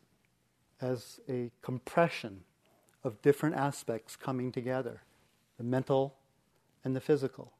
as 0.85 1.20
a 1.29 1.51
compression 1.62 2.44
of 3.03 3.20
different 3.23 3.57
aspects 3.57 4.16
coming 4.16 4.53
together, 4.53 5.03
the 5.57 5.64
mental 5.64 6.14
and 6.85 6.94
the 6.94 7.01
physical. 7.01 7.53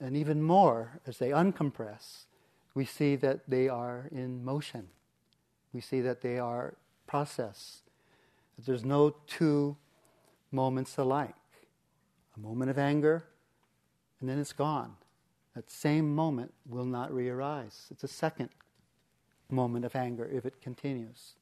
And 0.00 0.16
even 0.16 0.42
more, 0.42 1.00
as 1.06 1.18
they 1.18 1.30
uncompress, 1.30 2.24
we 2.74 2.84
see 2.84 3.14
that 3.16 3.48
they 3.48 3.68
are 3.68 4.08
in 4.10 4.44
motion. 4.44 4.88
We 5.72 5.80
see 5.80 6.00
that 6.00 6.22
they 6.22 6.38
are 6.38 6.74
process. 7.06 7.82
That 8.56 8.66
there's 8.66 8.84
no 8.84 9.14
two 9.26 9.76
moments 10.50 10.96
alike. 10.96 11.34
A 12.36 12.40
moment 12.40 12.70
of 12.70 12.78
anger, 12.78 13.24
and 14.20 14.28
then 14.28 14.38
it's 14.38 14.52
gone. 14.52 14.94
That 15.54 15.70
same 15.70 16.14
moment 16.14 16.54
will 16.68 16.84
not 16.84 17.12
re 17.12 17.28
arise. 17.28 17.86
It's 17.90 18.04
a 18.04 18.08
second 18.08 18.50
moment 19.50 19.84
of 19.84 19.94
anger 19.94 20.24
if 20.24 20.46
it 20.46 20.60
continues. 20.60 21.34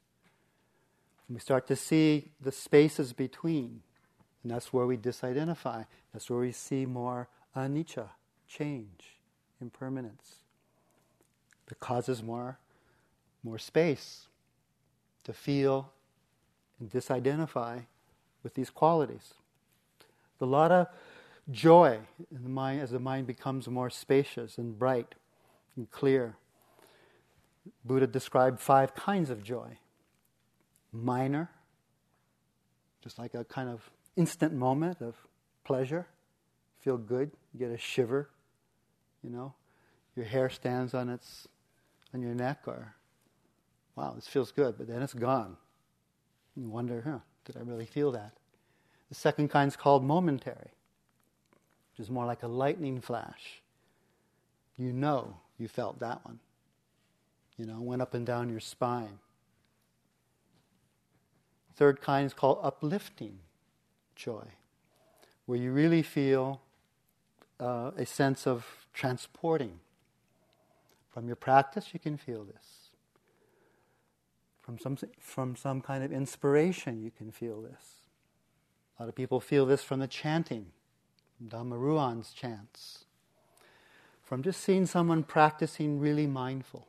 And 1.29 1.37
we 1.37 1.41
start 1.41 1.67
to 1.69 1.77
see 1.77 2.31
the 2.41 2.53
spaces 2.53 3.13
between, 3.13 3.83
and 4.43 4.53
that's 4.53 4.73
where 4.73 4.87
we 4.87 4.97
disidentify. 4.97 5.87
That's 6.13 6.31
where 6.31 6.41
we 6.41 6.53
see 6.53 6.87
more 6.87 7.29
anicca, 7.57 8.11
change, 8.47 9.17
impermanence. 9.61 10.37
It 11.71 11.81
causes 11.81 12.23
more, 12.23 12.59
more 13.43 13.59
space 13.59 14.29
to 15.25 15.33
feel 15.33 15.91
and 16.79 16.91
disidentify 16.91 17.87
with 18.43 18.55
these 18.55 18.71
qualities. 18.71 19.35
A 20.41 20.45
lot 20.45 20.71
of 20.71 20.87
joy 21.51 22.01
in 22.31 22.43
the 22.43 22.49
mind 22.49 22.83
as 22.83 22.91
the 22.91 23.01
mind 23.01 23.27
becomes 23.27 23.67
more 23.67 23.91
spacious 23.91 24.59
and 24.59 24.79
bright 24.79 25.15
and 25.75 25.91
clear. 25.91 26.37
Buddha 27.85 28.07
described 28.07 28.61
five 28.61 28.95
kinds 28.95 29.31
of 29.31 29.43
joy 29.43 29.79
minor, 30.97 31.51
just 33.03 33.19
like 33.19 33.35
a 33.35 33.45
kind 33.45 33.69
of 33.69 33.91
instant 34.17 34.53
moment 34.53 35.01
of 35.01 35.15
pleasure, 35.65 36.07
feel 36.81 36.97
good, 36.97 37.31
you 37.53 37.61
get 37.61 37.71
a 37.71 37.79
shiver, 37.79 38.31
you 39.23 39.31
know, 39.31 39.55
your 40.15 40.27
hair 40.27 40.49
stands 40.49 40.95
on 40.95 41.09
its 41.09 41.49
on 42.15 42.23
your 42.23 42.35
neck, 42.35 42.63
or 42.67 42.95
wow, 43.97 44.13
this 44.15 44.27
feels 44.27 44.53
good, 44.53 44.77
but 44.79 44.87
then 44.87 45.03
it's 45.03 45.15
gone. 45.15 45.57
You 46.55 46.69
wonder, 46.69 47.03
huh, 47.05 47.19
did 47.45 47.57
I 47.57 47.61
really 47.61 47.85
feel 47.85 48.13
that? 48.13 48.33
The 49.09 49.15
second 49.15 49.49
kind 49.49 49.69
is 49.69 49.77
called 49.77 50.03
momentary 50.05 50.71
which 51.97 52.05
is 52.05 52.11
more 52.11 52.27
like 52.27 52.43
a 52.43 52.49
lightning 52.49 53.01
flash. 53.01 53.63
You 54.77 54.93
know 54.93 55.37
you 55.59 55.67
felt 55.67 55.99
that 56.01 56.25
one. 56.25 56.41
You 57.57 57.65
know, 57.65 57.81
went 57.81 58.03
up 58.03 58.13
and 58.13 58.27
down 58.27 58.51
your 58.51 58.61
spine. 58.61 59.19
Third 61.77 62.01
kind 62.01 62.27
is 62.27 62.33
called 62.33 62.59
uplifting 62.63 63.39
joy, 64.15 64.45
where 65.45 65.59
you 65.59 65.73
really 65.73 66.03
feel 66.03 66.61
uh, 67.61 67.91
a 67.97 68.07
sense 68.07 68.47
of 68.47 68.87
transporting. 68.95 69.81
From 71.11 71.27
your 71.27 71.37
practice, 71.37 71.91
you 71.93 72.01
can 72.01 72.17
feel 72.17 72.45
this. 72.45 72.91
From 74.61 74.79
some, 74.79 74.99
from 75.21 75.55
some 75.55 75.81
kind 75.81 76.03
of 76.03 76.13
inspiration, 76.13 77.03
you 77.03 77.11
can 77.11 77.31
feel 77.31 77.61
this. 77.61 78.01
A 78.99 79.03
lot 79.03 79.09
of 79.09 79.15
people 79.15 79.39
feel 79.39 79.67
this 79.67 79.83
from 79.83 80.01
the 80.01 80.09
chanting 80.09 80.73
Dhammaruwan's 81.47 82.33
chants, 82.33 83.05
from 84.25 84.43
just 84.43 84.61
seeing 84.61 84.87
someone 84.87 85.23
practicing 85.23 86.01
really 86.01 86.27
mindful. 86.27 86.87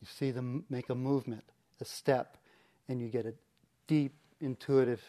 You 0.00 0.06
see 0.06 0.30
them 0.30 0.64
make 0.70 0.88
a 0.88 0.94
movement, 0.94 1.44
a 1.80 1.84
step, 1.84 2.36
and 2.88 3.00
you 3.00 3.08
get 3.08 3.26
a 3.26 3.34
deep 3.86 4.12
intuitive 4.40 5.02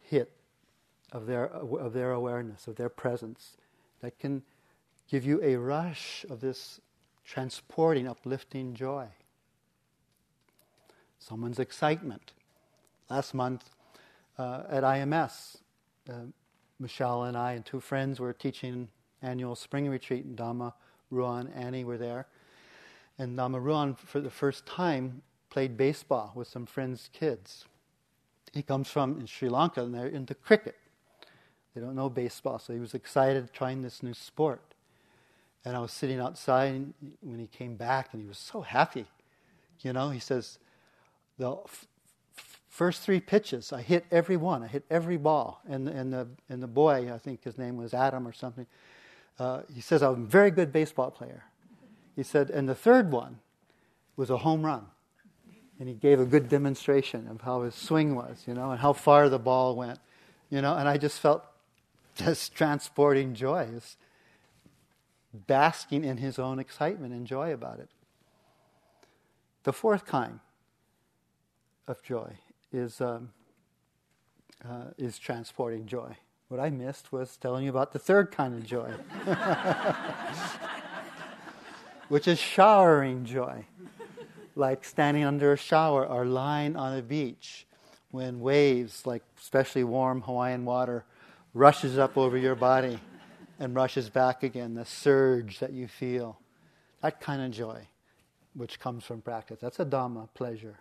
hit 0.00 0.32
of 1.12 1.26
their, 1.26 1.46
of 1.46 1.92
their 1.92 2.12
awareness, 2.12 2.66
of 2.66 2.76
their 2.76 2.88
presence, 2.88 3.56
that 4.00 4.18
can 4.18 4.42
give 5.08 5.24
you 5.24 5.40
a 5.42 5.56
rush 5.56 6.24
of 6.30 6.40
this 6.40 6.80
transporting, 7.24 8.08
uplifting 8.08 8.74
joy. 8.74 9.06
Someone's 11.18 11.58
excitement. 11.58 12.32
Last 13.08 13.34
month 13.34 13.70
uh, 14.38 14.62
at 14.68 14.84
IMS, 14.84 15.58
uh, 16.08 16.14
Michelle 16.78 17.24
and 17.24 17.36
I 17.36 17.52
and 17.52 17.64
two 17.64 17.80
friends 17.80 18.18
were 18.20 18.32
teaching 18.32 18.88
annual 19.22 19.54
spring 19.54 19.88
retreat 19.88 20.24
in 20.24 20.34
Dhamma. 20.34 20.72
Ruan, 21.10 21.48
Annie 21.54 21.84
were 21.84 21.98
there. 21.98 22.26
And 23.18 23.36
Dhammaruwan, 23.36 23.98
for 23.98 24.20
the 24.20 24.30
first 24.30 24.64
time, 24.64 25.22
played 25.50 25.76
baseball 25.76 26.32
with 26.34 26.48
some 26.48 26.66
friends' 26.66 27.10
kids. 27.12 27.66
He 28.52 28.62
comes 28.62 28.88
from 28.88 29.20
in 29.20 29.26
Sri 29.26 29.48
Lanka 29.48 29.82
and 29.82 29.94
they're 29.94 30.06
into 30.06 30.34
cricket. 30.34 30.76
They 31.74 31.80
don't 31.80 31.94
know 31.94 32.08
baseball, 32.08 32.58
so 32.58 32.72
he 32.72 32.80
was 32.80 32.94
excited 32.94 33.52
trying 33.52 33.82
this 33.82 34.02
new 34.02 34.14
sport. 34.14 34.62
And 35.64 35.76
I 35.76 35.80
was 35.80 35.92
sitting 35.92 36.18
outside 36.18 36.92
when 37.20 37.38
he 37.38 37.46
came 37.46 37.76
back, 37.76 38.08
and 38.12 38.22
he 38.22 38.26
was 38.26 38.38
so 38.38 38.62
happy. 38.62 39.06
You 39.82 39.92
know, 39.92 40.10
he 40.10 40.18
says, 40.18 40.58
the 41.38 41.58
First 42.70 43.02
three 43.02 43.20
pitches, 43.20 43.72
I 43.72 43.82
hit 43.82 44.06
every 44.12 44.36
one. 44.36 44.62
I 44.62 44.68
hit 44.68 44.84
every 44.88 45.16
ball. 45.16 45.60
And, 45.68 45.88
and, 45.88 46.12
the, 46.12 46.28
and 46.48 46.62
the 46.62 46.68
boy, 46.68 47.12
I 47.12 47.18
think 47.18 47.42
his 47.42 47.58
name 47.58 47.76
was 47.76 47.92
Adam 47.92 48.26
or 48.26 48.32
something, 48.32 48.66
uh, 49.38 49.62
he 49.74 49.80
says, 49.80 50.02
I'm 50.02 50.22
a 50.22 50.26
very 50.26 50.50
good 50.50 50.72
baseball 50.72 51.10
player. 51.10 51.44
He 52.14 52.22
said, 52.22 52.48
and 52.48 52.68
the 52.68 52.74
third 52.74 53.10
one 53.10 53.40
was 54.16 54.30
a 54.30 54.38
home 54.38 54.64
run. 54.64 54.86
And 55.80 55.88
he 55.88 55.94
gave 55.94 56.20
a 56.20 56.26
good 56.26 56.48
demonstration 56.48 57.26
of 57.28 57.40
how 57.40 57.62
his 57.62 57.74
swing 57.74 58.14
was, 58.14 58.44
you 58.46 58.54
know, 58.54 58.70
and 58.70 58.78
how 58.78 58.92
far 58.92 59.28
the 59.30 59.38
ball 59.38 59.74
went, 59.74 59.98
you 60.50 60.60
know, 60.60 60.76
and 60.76 60.86
I 60.86 60.98
just 60.98 61.18
felt 61.18 61.42
this 62.16 62.50
transporting 62.50 63.34
joy, 63.34 63.66
this 63.72 63.96
basking 65.46 66.04
in 66.04 66.18
his 66.18 66.38
own 66.38 66.58
excitement 66.58 67.14
and 67.14 67.26
joy 67.26 67.52
about 67.52 67.78
it. 67.78 67.88
The 69.62 69.72
fourth 69.72 70.04
kind 70.04 70.40
of 71.88 72.02
joy 72.02 72.32
is, 72.72 73.00
um, 73.00 73.30
uh, 74.64 74.90
is 74.98 75.18
transporting 75.18 75.86
joy. 75.86 76.16
What 76.48 76.60
I 76.60 76.70
missed 76.70 77.12
was 77.12 77.36
telling 77.36 77.64
you 77.64 77.70
about 77.70 77.92
the 77.92 77.98
third 77.98 78.32
kind 78.32 78.54
of 78.54 78.66
joy, 78.66 78.90
which 82.08 82.26
is 82.26 82.38
showering 82.38 83.24
joy, 83.24 83.66
like 84.60 84.84
standing 84.84 85.24
under 85.24 85.52
a 85.52 85.56
shower 85.56 86.06
or 86.06 86.24
lying 86.24 86.76
on 86.76 86.96
a 86.96 87.02
beach 87.02 87.66
when 88.12 88.40
waves, 88.40 89.06
like 89.06 89.22
especially 89.40 89.82
warm 89.82 90.22
Hawaiian 90.22 90.64
water, 90.64 91.04
rushes 91.54 91.98
up 91.98 92.16
over 92.16 92.36
your 92.36 92.54
body 92.54 93.00
and 93.58 93.74
rushes 93.74 94.08
back 94.08 94.42
again, 94.44 94.74
the 94.74 94.84
surge 94.84 95.58
that 95.58 95.72
you 95.72 95.88
feel. 95.88 96.38
That 97.02 97.20
kind 97.20 97.42
of 97.42 97.50
joy, 97.50 97.88
which 98.54 98.78
comes 98.78 99.04
from 99.04 99.20
practice. 99.20 99.58
That's 99.60 99.80
a 99.80 99.84
Dhamma 99.84 100.28
pleasure 100.34 100.78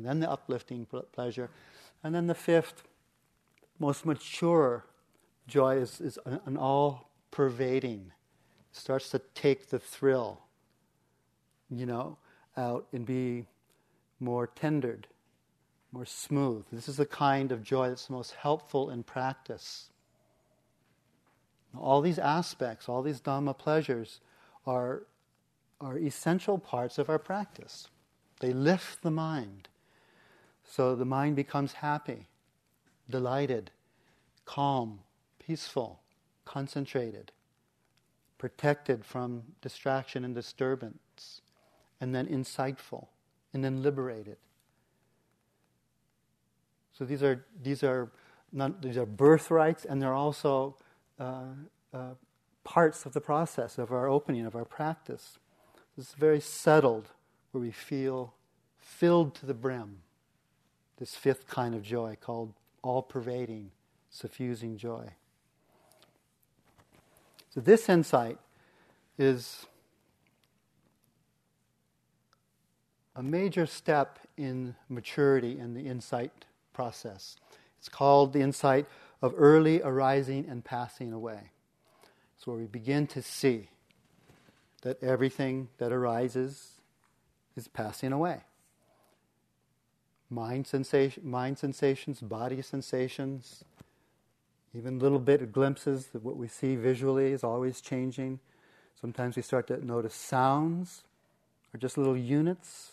and 0.00 0.08
then 0.08 0.20
the 0.20 0.30
uplifting 0.30 0.86
pleasure. 1.12 1.50
And 2.02 2.14
then 2.14 2.26
the 2.26 2.34
fifth, 2.34 2.84
most 3.78 4.06
mature 4.06 4.86
joy 5.46 5.76
is, 5.76 6.00
is 6.00 6.18
an 6.46 6.56
all 6.56 7.10
pervading. 7.30 8.12
Starts 8.72 9.10
to 9.10 9.20
take 9.34 9.68
the 9.68 9.78
thrill, 9.78 10.40
you 11.68 11.84
know, 11.84 12.16
out 12.60 12.86
and 12.92 13.04
be 13.04 13.46
more 14.20 14.46
tendered, 14.46 15.08
more 15.90 16.04
smooth. 16.04 16.64
This 16.70 16.88
is 16.88 16.98
the 16.98 17.06
kind 17.06 17.50
of 17.50 17.64
joy 17.64 17.88
that's 17.88 18.10
most 18.10 18.32
helpful 18.32 18.90
in 18.90 19.02
practice. 19.02 19.90
All 21.76 22.00
these 22.00 22.18
aspects, 22.18 22.88
all 22.88 23.02
these 23.02 23.20
Dhamma 23.20 23.56
pleasures 23.56 24.20
are, 24.66 25.02
are 25.80 25.98
essential 25.98 26.58
parts 26.58 26.98
of 26.98 27.08
our 27.08 27.18
practice. 27.18 27.88
They 28.40 28.52
lift 28.52 29.02
the 29.02 29.10
mind. 29.10 29.68
So 30.64 30.94
the 30.94 31.04
mind 31.04 31.36
becomes 31.36 31.74
happy, 31.74 32.28
delighted, 33.08 33.70
calm, 34.44 35.00
peaceful, 35.38 36.00
concentrated, 36.44 37.32
protected 38.38 39.04
from 39.04 39.42
distraction 39.60 40.24
and 40.24 40.34
disturbance, 40.34 40.98
and 42.00 42.14
then 42.14 42.26
insightful, 42.26 43.06
and 43.52 43.64
then 43.64 43.82
liberated. 43.82 44.36
So 46.92 47.04
these 47.04 47.22
are 47.22 47.44
these 47.62 47.82
are 47.82 48.10
not, 48.52 48.82
these 48.82 48.96
are 48.96 49.06
birthrights, 49.06 49.84
and 49.84 50.02
they're 50.02 50.14
also 50.14 50.76
uh, 51.18 51.44
uh, 51.94 52.14
parts 52.64 53.06
of 53.06 53.12
the 53.12 53.20
process 53.20 53.78
of 53.78 53.90
our 53.92 54.08
opening, 54.08 54.46
of 54.46 54.54
our 54.56 54.64
practice. 54.64 55.38
This 55.96 56.12
very 56.12 56.40
settled, 56.40 57.08
where 57.52 57.60
we 57.60 57.70
feel 57.70 58.34
filled 58.78 59.34
to 59.36 59.46
the 59.46 59.54
brim. 59.54 59.98
This 60.98 61.14
fifth 61.14 61.46
kind 61.46 61.74
of 61.74 61.82
joy 61.82 62.16
called 62.20 62.52
all 62.82 63.02
pervading, 63.02 63.70
suffusing 64.10 64.76
joy. 64.76 65.10
So, 67.54 67.60
this 67.60 67.88
insight 67.88 68.38
is 69.18 69.66
a 73.20 73.22
major 73.22 73.66
step 73.66 74.18
in 74.38 74.74
maturity 74.88 75.58
in 75.58 75.74
the 75.74 75.82
insight 75.82 76.46
process. 76.72 77.36
It's 77.78 77.88
called 77.90 78.32
the 78.32 78.40
insight 78.40 78.86
of 79.20 79.34
early 79.36 79.82
arising 79.82 80.46
and 80.48 80.64
passing 80.64 81.12
away. 81.12 81.50
It's 82.34 82.46
where 82.46 82.56
we 82.56 82.64
begin 82.64 83.06
to 83.08 83.20
see 83.20 83.68
that 84.80 85.02
everything 85.02 85.68
that 85.76 85.92
arises 85.92 86.80
is 87.58 87.68
passing 87.68 88.10
away. 88.10 88.40
Mind, 90.30 90.66
sensation, 90.66 91.28
mind 91.28 91.58
sensations, 91.58 92.22
body 92.22 92.62
sensations, 92.62 93.64
even 94.74 94.98
little 94.98 95.18
bit 95.18 95.42
of 95.42 95.52
glimpses 95.52 96.08
of 96.14 96.24
what 96.24 96.38
we 96.38 96.48
see 96.48 96.74
visually 96.74 97.32
is 97.32 97.44
always 97.44 97.82
changing. 97.82 98.40
Sometimes 98.98 99.36
we 99.36 99.42
start 99.42 99.66
to 99.66 99.84
notice 99.84 100.14
sounds 100.14 101.02
or 101.74 101.78
just 101.78 101.98
little 101.98 102.16
units 102.16 102.92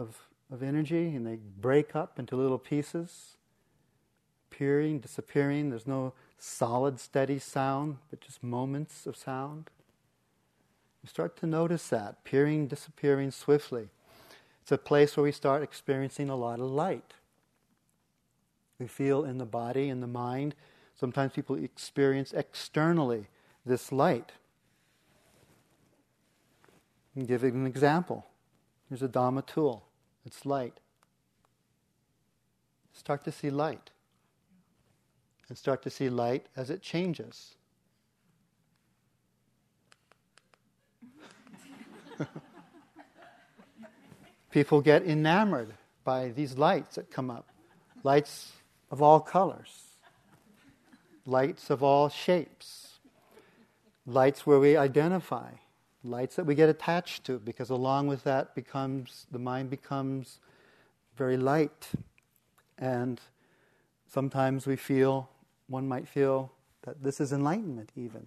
of, 0.00 0.16
of 0.50 0.62
energy 0.62 1.14
and 1.14 1.26
they 1.26 1.36
break 1.36 1.94
up 1.94 2.18
into 2.18 2.36
little 2.36 2.58
pieces, 2.58 3.36
appearing, 4.50 4.98
disappearing. 4.98 5.70
There's 5.70 5.86
no 5.86 6.14
solid, 6.38 6.98
steady 6.98 7.38
sound, 7.38 7.98
but 8.08 8.20
just 8.20 8.42
moments 8.42 9.06
of 9.06 9.16
sound. 9.16 9.70
We 11.02 11.08
start 11.08 11.36
to 11.38 11.46
notice 11.46 11.88
that, 11.88 12.16
appearing, 12.24 12.66
disappearing 12.66 13.30
swiftly. 13.30 13.88
It's 14.62 14.72
a 14.72 14.78
place 14.78 15.16
where 15.16 15.24
we 15.24 15.32
start 15.32 15.62
experiencing 15.62 16.28
a 16.28 16.36
lot 16.36 16.60
of 16.60 16.66
light. 16.66 17.14
We 18.78 18.86
feel 18.86 19.24
in 19.24 19.38
the 19.38 19.46
body, 19.46 19.88
in 19.88 20.00
the 20.00 20.06
mind. 20.06 20.54
Sometimes 20.98 21.32
people 21.32 21.56
experience 21.56 22.32
externally 22.32 23.28
this 23.64 23.92
light. 23.92 24.32
I'll 27.16 27.24
give 27.24 27.44
an 27.44 27.66
example. 27.66 28.26
Here's 28.88 29.02
a 29.02 29.08
Dhamma 29.08 29.46
tool. 29.46 29.84
It's 30.24 30.44
light. 30.44 30.80
Start 32.92 33.24
to 33.24 33.32
see 33.32 33.50
light. 33.50 33.90
And 35.48 35.58
start 35.58 35.82
to 35.82 35.90
see 35.90 36.08
light 36.08 36.46
as 36.56 36.70
it 36.70 36.82
changes. 36.82 37.54
People 44.50 44.80
get 44.80 45.02
enamored 45.02 45.74
by 46.04 46.28
these 46.28 46.56
lights 46.58 46.96
that 46.96 47.10
come 47.10 47.30
up. 47.30 47.46
Lights 48.02 48.52
of 48.90 49.02
all 49.02 49.20
colors, 49.20 49.96
lights 51.26 51.70
of 51.70 51.82
all 51.82 52.08
shapes, 52.08 52.98
lights 54.06 54.46
where 54.46 54.58
we 54.58 54.76
identify 54.76 55.50
lights 56.02 56.36
that 56.36 56.44
we 56.44 56.54
get 56.54 56.68
attached 56.68 57.24
to 57.24 57.38
because 57.38 57.70
along 57.70 58.06
with 58.06 58.24
that 58.24 58.54
becomes 58.54 59.26
the 59.30 59.38
mind 59.38 59.70
becomes 59.70 60.40
very 61.16 61.36
light. 61.36 61.88
And 62.78 63.20
sometimes 64.06 64.66
we 64.66 64.76
feel 64.76 65.28
one 65.68 65.86
might 65.86 66.08
feel 66.08 66.50
that 66.82 67.02
this 67.02 67.20
is 67.20 67.32
enlightenment 67.32 67.90
even. 67.94 68.26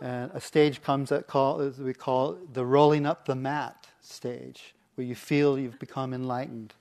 And 0.00 0.30
a 0.34 0.40
stage 0.40 0.82
comes 0.82 1.08
that 1.08 1.26
call 1.26 1.58
we 1.78 1.94
call 1.94 2.36
the 2.52 2.66
rolling 2.66 3.06
up 3.06 3.24
the 3.24 3.34
mat 3.34 3.86
stage 4.00 4.74
where 4.94 5.06
you 5.06 5.14
feel 5.14 5.58
you've 5.58 5.78
become 5.78 6.12
enlightened 6.12 6.74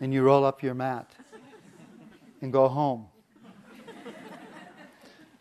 and 0.00 0.12
you 0.12 0.22
roll 0.22 0.44
up 0.44 0.62
your 0.62 0.74
mat 0.74 1.10
and 2.42 2.52
go 2.52 2.68
home. 2.68 3.06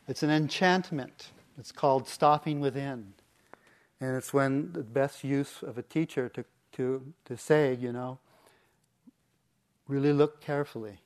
It's 0.07 0.23
an 0.23 0.29
enchantment 0.29 1.31
it's 1.57 1.71
called 1.71 2.07
stopping 2.07 2.59
within. 2.59 3.13
And 3.99 4.15
it's 4.15 4.33
when 4.33 4.73
the 4.73 4.83
best 4.83 5.23
use 5.23 5.63
of 5.63 5.77
a 5.77 5.81
teacher 5.81 6.29
to, 6.29 6.45
to, 6.73 7.13
to 7.25 7.37
say, 7.37 7.73
you 7.73 7.91
know, 7.91 8.19
really 9.87 10.13
look 10.13 10.39
carefully, 10.39 10.99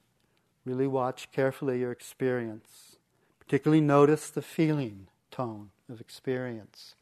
really 0.65 0.87
watch 0.87 1.31
carefully 1.31 1.79
your 1.79 1.91
experience, 1.91 2.97
particularly 3.39 3.81
notice 3.81 4.29
the 4.29 4.41
feeling 4.41 5.07
tone 5.29 5.69
of 5.89 6.01
experience. 6.01 6.95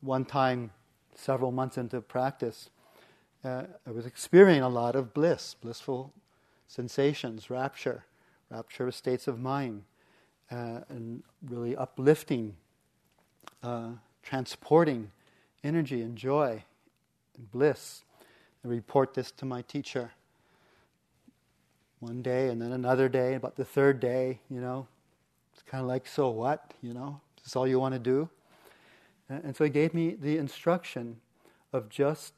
One 0.00 0.24
time, 0.24 0.70
several 1.14 1.50
months 1.50 1.76
into 1.76 2.00
practice, 2.00 2.70
uh, 3.44 3.64
I 3.86 3.90
was 3.90 4.06
experiencing 4.06 4.62
a 4.62 4.68
lot 4.68 4.94
of 4.94 5.12
bliss, 5.12 5.54
blissful 5.60 6.12
sensations, 6.68 7.50
rapture, 7.50 8.04
rapture 8.50 8.90
states 8.92 9.26
of 9.26 9.40
mind 9.40 9.82
uh, 10.50 10.80
and 10.88 11.22
really 11.48 11.76
uplifting, 11.76 12.56
uh, 13.62 13.90
transporting 14.22 15.10
energy 15.64 16.02
and 16.02 16.16
joy 16.16 16.62
and 17.36 17.50
bliss. 17.50 18.04
I 18.64 18.68
report 18.68 19.14
this 19.14 19.30
to 19.32 19.44
my 19.44 19.62
teacher 19.62 20.12
one 22.00 22.22
day 22.22 22.48
and 22.48 22.60
then 22.60 22.72
another 22.72 23.08
day, 23.08 23.34
about 23.34 23.56
the 23.56 23.64
third 23.64 24.00
day, 24.00 24.40
you 24.50 24.60
know. 24.60 24.86
It's 25.52 25.62
kind 25.62 25.80
of 25.80 25.88
like, 25.88 26.06
so 26.06 26.28
what? 26.28 26.74
You 26.82 26.92
know, 26.92 27.20
is 27.38 27.44
this 27.44 27.56
all 27.56 27.66
you 27.66 27.80
want 27.80 27.94
to 27.94 27.98
do? 27.98 28.28
And, 29.28 29.44
and 29.44 29.56
so 29.56 29.64
he 29.64 29.70
gave 29.70 29.94
me 29.94 30.14
the 30.14 30.36
instruction 30.36 31.20
of 31.72 31.88
just 31.88 32.34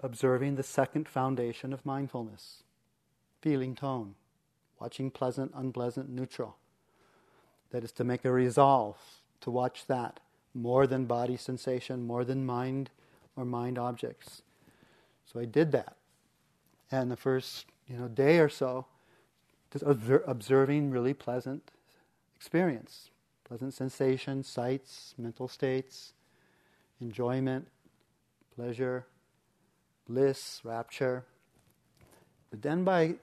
observing 0.00 0.56
the 0.56 0.62
second 0.62 1.08
foundation 1.08 1.72
of 1.72 1.86
mindfulness 1.86 2.64
feeling 3.40 3.74
tone, 3.74 4.14
watching 4.80 5.10
pleasant, 5.10 5.50
unpleasant, 5.54 6.08
neutral. 6.08 6.56
That 7.72 7.84
is 7.84 7.92
to 7.92 8.04
make 8.04 8.24
a 8.24 8.30
resolve 8.30 8.96
to 9.40 9.50
watch 9.50 9.86
that 9.86 10.20
more 10.54 10.86
than 10.86 11.06
body 11.06 11.36
sensation, 11.36 12.06
more 12.06 12.24
than 12.24 12.46
mind 12.46 12.90
or 13.36 13.44
mind 13.44 13.78
objects. 13.78 14.42
So 15.26 15.40
I 15.40 15.44
did 15.44 15.72
that. 15.72 15.96
And 16.90 17.10
the 17.10 17.16
first 17.16 17.66
you 17.88 17.96
know, 17.96 18.08
day 18.08 18.38
or 18.38 18.48
so, 18.48 18.86
just 19.72 19.84
observing 19.86 20.90
really 20.90 21.14
pleasant 21.14 21.70
experience, 22.36 23.10
pleasant 23.44 23.72
sensations, 23.72 24.46
sights, 24.46 25.14
mental 25.16 25.48
states, 25.48 26.12
enjoyment, 27.00 27.66
pleasure, 28.54 29.06
bliss, 30.06 30.60
rapture. 30.64 31.24
But 32.50 32.60
then 32.62 32.84
by 32.84 33.14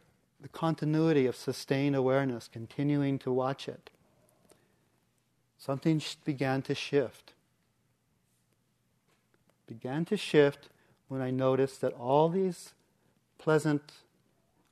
the 0.41 0.47
continuity 0.47 1.27
of 1.27 1.35
sustained 1.35 1.95
awareness, 1.95 2.49
continuing 2.51 3.19
to 3.19 3.31
watch 3.31 3.67
it, 3.67 3.91
something 5.59 6.01
began 6.23 6.63
to 6.63 6.73
shift. 6.73 7.33
Began 9.67 10.05
to 10.05 10.17
shift 10.17 10.69
when 11.09 11.21
I 11.21 11.29
noticed 11.29 11.81
that 11.81 11.93
all 11.93 12.29
these 12.29 12.73
pleasant, 13.37 13.91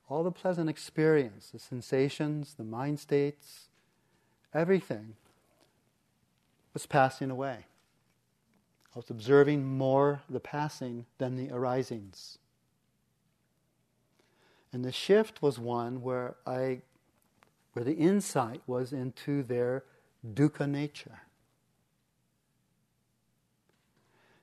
all 0.08 0.24
the 0.24 0.32
pleasant 0.32 0.68
experience, 0.68 1.50
the 1.50 1.58
sensations, 1.58 2.54
the 2.54 2.64
mind 2.64 2.98
states, 2.98 3.68
everything 4.52 5.14
was 6.72 6.86
passing 6.86 7.30
away. 7.30 7.66
I 8.94 8.98
was 8.98 9.10
observing 9.10 9.64
more 9.64 10.22
the 10.28 10.40
passing 10.40 11.04
than 11.18 11.36
the 11.36 11.50
arisings. 11.54 12.38
And 14.72 14.84
the 14.84 14.92
shift 14.92 15.42
was 15.42 15.58
one 15.58 16.02
where 16.02 16.36
I 16.46 16.80
where 17.74 17.84
the 17.84 17.94
insight 17.94 18.60
was 18.66 18.92
into 18.92 19.42
their 19.42 19.84
dukkha 20.34 20.68
nature. 20.68 21.20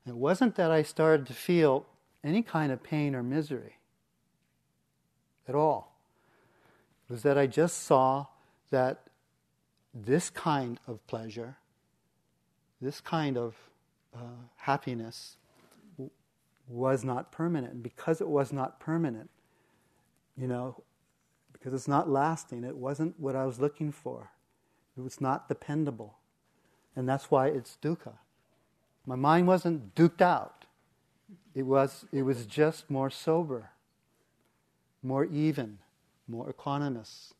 It 0.08 0.16
wasn't 0.16 0.56
that 0.56 0.72
I 0.72 0.84
started 0.84 1.26
to 1.28 1.34
feel 1.34 1.86
any 2.24 2.42
kind 2.42 2.72
of 2.72 2.84
pain 2.84 3.16
or 3.16 3.24
misery 3.24 3.78
at 5.48 5.56
all. 5.56 5.96
It 7.10 7.14
was 7.14 7.24
that 7.24 7.38
I 7.38 7.48
just 7.48 7.84
saw 7.84 8.28
that 8.72 9.02
this 9.94 10.30
kind 10.30 10.80
of 10.88 11.06
pleasure, 11.08 11.58
this 12.82 13.00
kind 13.00 13.38
of 13.38 13.56
uh, 14.14 14.48
happiness, 14.58 15.38
w- 15.98 16.12
was 16.68 17.04
not 17.04 17.32
permanent. 17.32 17.74
And 17.74 17.84
because 17.84 18.22
it 18.22 18.28
was 18.28 18.52
not 18.52 18.80
permanent, 18.80 19.30
you 20.38 20.48
know, 20.48 20.84
because 21.54 21.74
it's 21.74 21.88
not 21.88 22.10
lasting, 22.10 22.64
it 22.64 22.76
wasn't 22.76 23.20
what 23.20 23.36
I 23.36 23.46
was 23.46 23.60
looking 23.60 23.92
for. 23.92 24.32
It 24.98 25.02
was 25.02 25.22
not 25.22 25.48
dependable. 25.50 26.18
And 26.96 27.08
that's 27.08 27.30
why 27.32 27.48
it's 27.48 27.78
dukkha. 27.82 28.14
My 29.06 29.16
mind 29.16 29.48
wasn't 29.48 29.96
duked 29.96 30.22
out. 30.22 30.66
It 31.54 31.64
was, 31.64 32.06
it 32.12 32.24
was 32.24 32.46
just 32.46 32.90
more 32.90 33.10
sober, 33.10 33.72
more 35.04 35.26
even, 35.26 35.80
more 36.28 36.52
equanimous. 36.52 37.34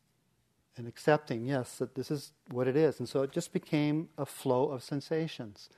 and 0.78 0.88
accepting, 0.88 1.46
yes, 1.46 1.78
that 1.78 1.96
this 1.96 2.12
is 2.12 2.32
what 2.52 2.68
it 2.68 2.76
is. 2.76 3.00
And 3.00 3.08
so 3.08 3.22
it 3.22 3.32
just 3.32 3.54
became 3.54 4.10
a 4.18 4.26
flow 4.26 4.70
of 4.70 4.84
sensations. 4.84 5.70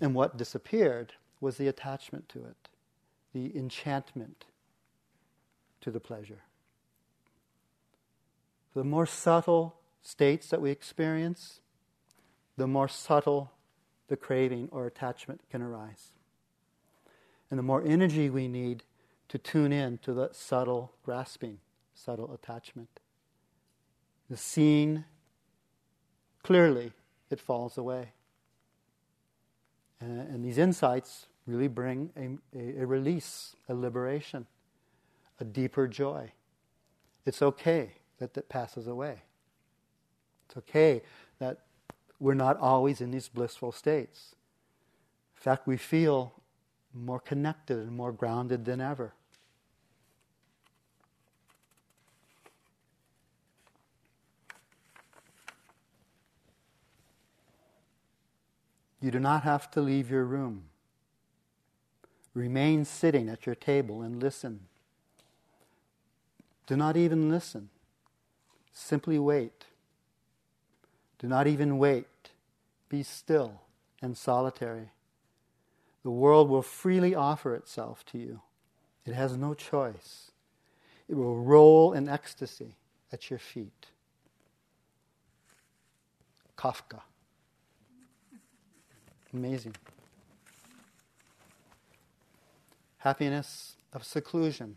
And 0.00 0.14
what 0.14 0.36
disappeared 0.36 1.14
was 1.40 1.56
the 1.56 1.68
attachment 1.68 2.28
to 2.30 2.40
it, 2.40 2.68
the 3.32 3.56
enchantment 3.56 4.46
to 5.80 5.90
the 5.90 6.00
pleasure. 6.00 6.42
The 8.74 8.84
more 8.84 9.06
subtle 9.06 9.76
states 10.06 10.48
that 10.50 10.62
we 10.62 10.70
experience, 10.70 11.60
the 12.56 12.66
more 12.66 12.88
subtle 12.88 13.52
the 14.08 14.16
craving 14.16 14.68
or 14.70 14.86
attachment 14.86 15.40
can 15.50 15.62
arise. 15.62 16.12
And 17.50 17.58
the 17.58 17.64
more 17.64 17.82
energy 17.84 18.30
we 18.30 18.46
need 18.46 18.84
to 19.28 19.38
tune 19.38 19.72
in 19.72 19.98
to 19.98 20.14
the 20.14 20.30
subtle 20.32 20.92
grasping, 21.04 21.58
subtle 21.94 22.32
attachment. 22.32 23.00
The 24.30 24.36
seeing 24.36 25.04
clearly, 26.42 26.92
it 27.30 27.40
falls 27.40 27.76
away. 27.76 28.12
And, 30.00 30.20
and 30.20 30.44
these 30.44 30.58
insights 30.58 31.26
really 31.46 31.68
bring 31.68 32.10
a, 32.16 32.58
a, 32.58 32.82
a 32.82 32.86
release, 32.86 33.56
a 33.68 33.74
liberation, 33.74 34.46
a 35.40 35.44
deeper 35.44 35.88
joy. 35.88 36.32
It's 37.24 37.42
okay 37.42 37.94
that 38.18 38.34
that 38.34 38.48
passes 38.48 38.86
away. 38.86 39.22
It's 40.46 40.56
okay 40.56 41.02
that 41.38 41.60
we're 42.18 42.34
not 42.34 42.58
always 42.58 43.00
in 43.00 43.10
these 43.10 43.28
blissful 43.28 43.72
states. 43.72 44.34
In 45.36 45.42
fact, 45.42 45.66
we 45.66 45.76
feel 45.76 46.32
more 46.94 47.20
connected 47.20 47.78
and 47.78 47.92
more 47.92 48.12
grounded 48.12 48.64
than 48.64 48.80
ever. 48.80 49.12
You 59.00 59.10
do 59.10 59.20
not 59.20 59.42
have 59.42 59.70
to 59.72 59.80
leave 59.80 60.10
your 60.10 60.24
room. 60.24 60.64
Remain 62.34 62.84
sitting 62.84 63.28
at 63.28 63.46
your 63.46 63.54
table 63.54 64.02
and 64.02 64.20
listen. 64.22 64.66
Do 66.66 66.76
not 66.76 66.96
even 66.96 67.30
listen. 67.30 67.68
Simply 68.72 69.18
wait. 69.18 69.64
Do 71.18 71.26
not 71.28 71.46
even 71.46 71.78
wait. 71.78 72.06
Be 72.88 73.02
still 73.02 73.62
and 74.02 74.16
solitary. 74.16 74.90
The 76.02 76.10
world 76.10 76.48
will 76.48 76.62
freely 76.62 77.14
offer 77.14 77.54
itself 77.54 78.04
to 78.06 78.18
you. 78.18 78.40
It 79.04 79.14
has 79.14 79.36
no 79.36 79.54
choice. 79.54 80.30
It 81.08 81.14
will 81.14 81.36
roll 81.36 81.92
in 81.92 82.08
ecstasy 82.08 82.76
at 83.12 83.30
your 83.30 83.38
feet. 83.38 83.86
Kafka. 86.56 87.00
Amazing. 89.32 89.76
Happiness 92.98 93.76
of 93.92 94.04
seclusion, 94.04 94.76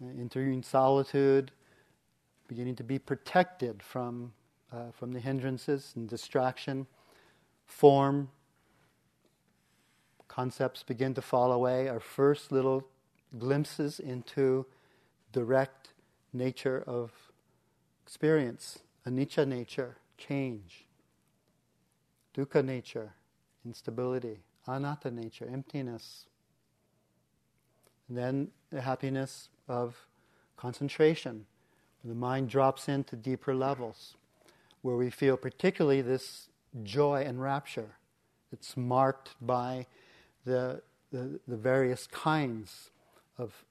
entering 0.00 0.62
solitude, 0.62 1.50
beginning 2.48 2.76
to 2.76 2.84
be 2.84 2.98
protected 2.98 3.82
from, 3.82 4.32
uh, 4.74 4.90
from 4.92 5.12
the 5.12 5.20
hindrances 5.20 5.92
and 5.94 6.08
distraction, 6.08 6.86
form, 7.66 8.28
concepts 10.28 10.82
begin 10.82 11.14
to 11.14 11.22
fall 11.22 11.52
away. 11.52 11.88
Our 11.88 12.00
first 12.00 12.50
little 12.50 12.84
glimpses 13.38 14.00
into 14.00 14.66
direct 15.32 15.92
nature 16.32 16.82
of 16.86 17.12
experience, 18.04 18.80
anicca 19.06 19.46
nature, 19.46 19.96
change, 20.18 20.86
dukkha 22.36 22.64
nature, 22.64 23.12
instability, 23.64 24.40
anatta 24.66 25.10
nature, 25.10 25.48
emptiness. 25.50 26.26
And 28.08 28.18
then 28.18 28.48
the 28.70 28.80
happiness 28.80 29.48
of 29.68 29.96
concentration. 30.56 31.46
The 32.04 32.14
mind 32.14 32.50
drops 32.50 32.88
into 32.88 33.16
deeper 33.16 33.54
levels 33.54 34.16
where 34.84 34.96
we 34.96 35.08
feel 35.08 35.34
particularly 35.34 36.02
this 36.02 36.50
joy 36.82 37.24
and 37.26 37.40
rapture. 37.40 37.96
It's 38.52 38.76
marked 38.76 39.30
by 39.40 39.86
the, 40.44 40.82
the, 41.10 41.40
the 41.48 41.56
various 41.56 42.06
kinds 42.06 42.90
of 43.38 43.64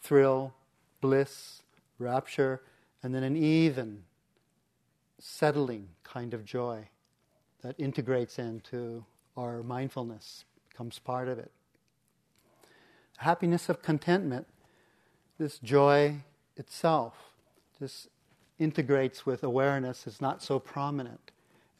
thrill, 0.00 0.54
bliss, 1.02 1.60
rapture, 1.98 2.62
and 3.02 3.14
then 3.14 3.22
an 3.22 3.36
even, 3.36 4.04
settling 5.18 5.86
kind 6.02 6.32
of 6.32 6.46
joy 6.46 6.88
that 7.60 7.74
integrates 7.78 8.38
into 8.38 9.04
our 9.36 9.62
mindfulness, 9.62 10.46
becomes 10.70 10.98
part 10.98 11.28
of 11.28 11.38
it. 11.38 11.50
Happiness 13.18 13.68
of 13.68 13.82
contentment, 13.82 14.46
this 15.36 15.58
joy 15.58 16.22
itself, 16.56 17.12
just 17.78 18.08
integrates 18.58 19.26
with 19.26 19.42
awareness, 19.42 20.06
is 20.06 20.20
not 20.20 20.42
so 20.42 20.58
prominent. 20.58 21.30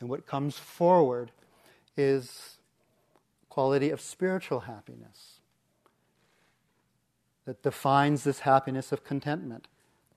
And 0.01 0.09
what 0.09 0.27
comes 0.27 0.59
forward 0.59 1.31
is 1.97 2.59
quality 3.49 3.91
of 3.91 4.01
spiritual 4.01 4.61
happiness 4.61 5.41
that 7.45 7.63
defines 7.63 8.25
this 8.25 8.41
happiness 8.41 8.91
of 8.91 9.05
contentment. 9.05 9.69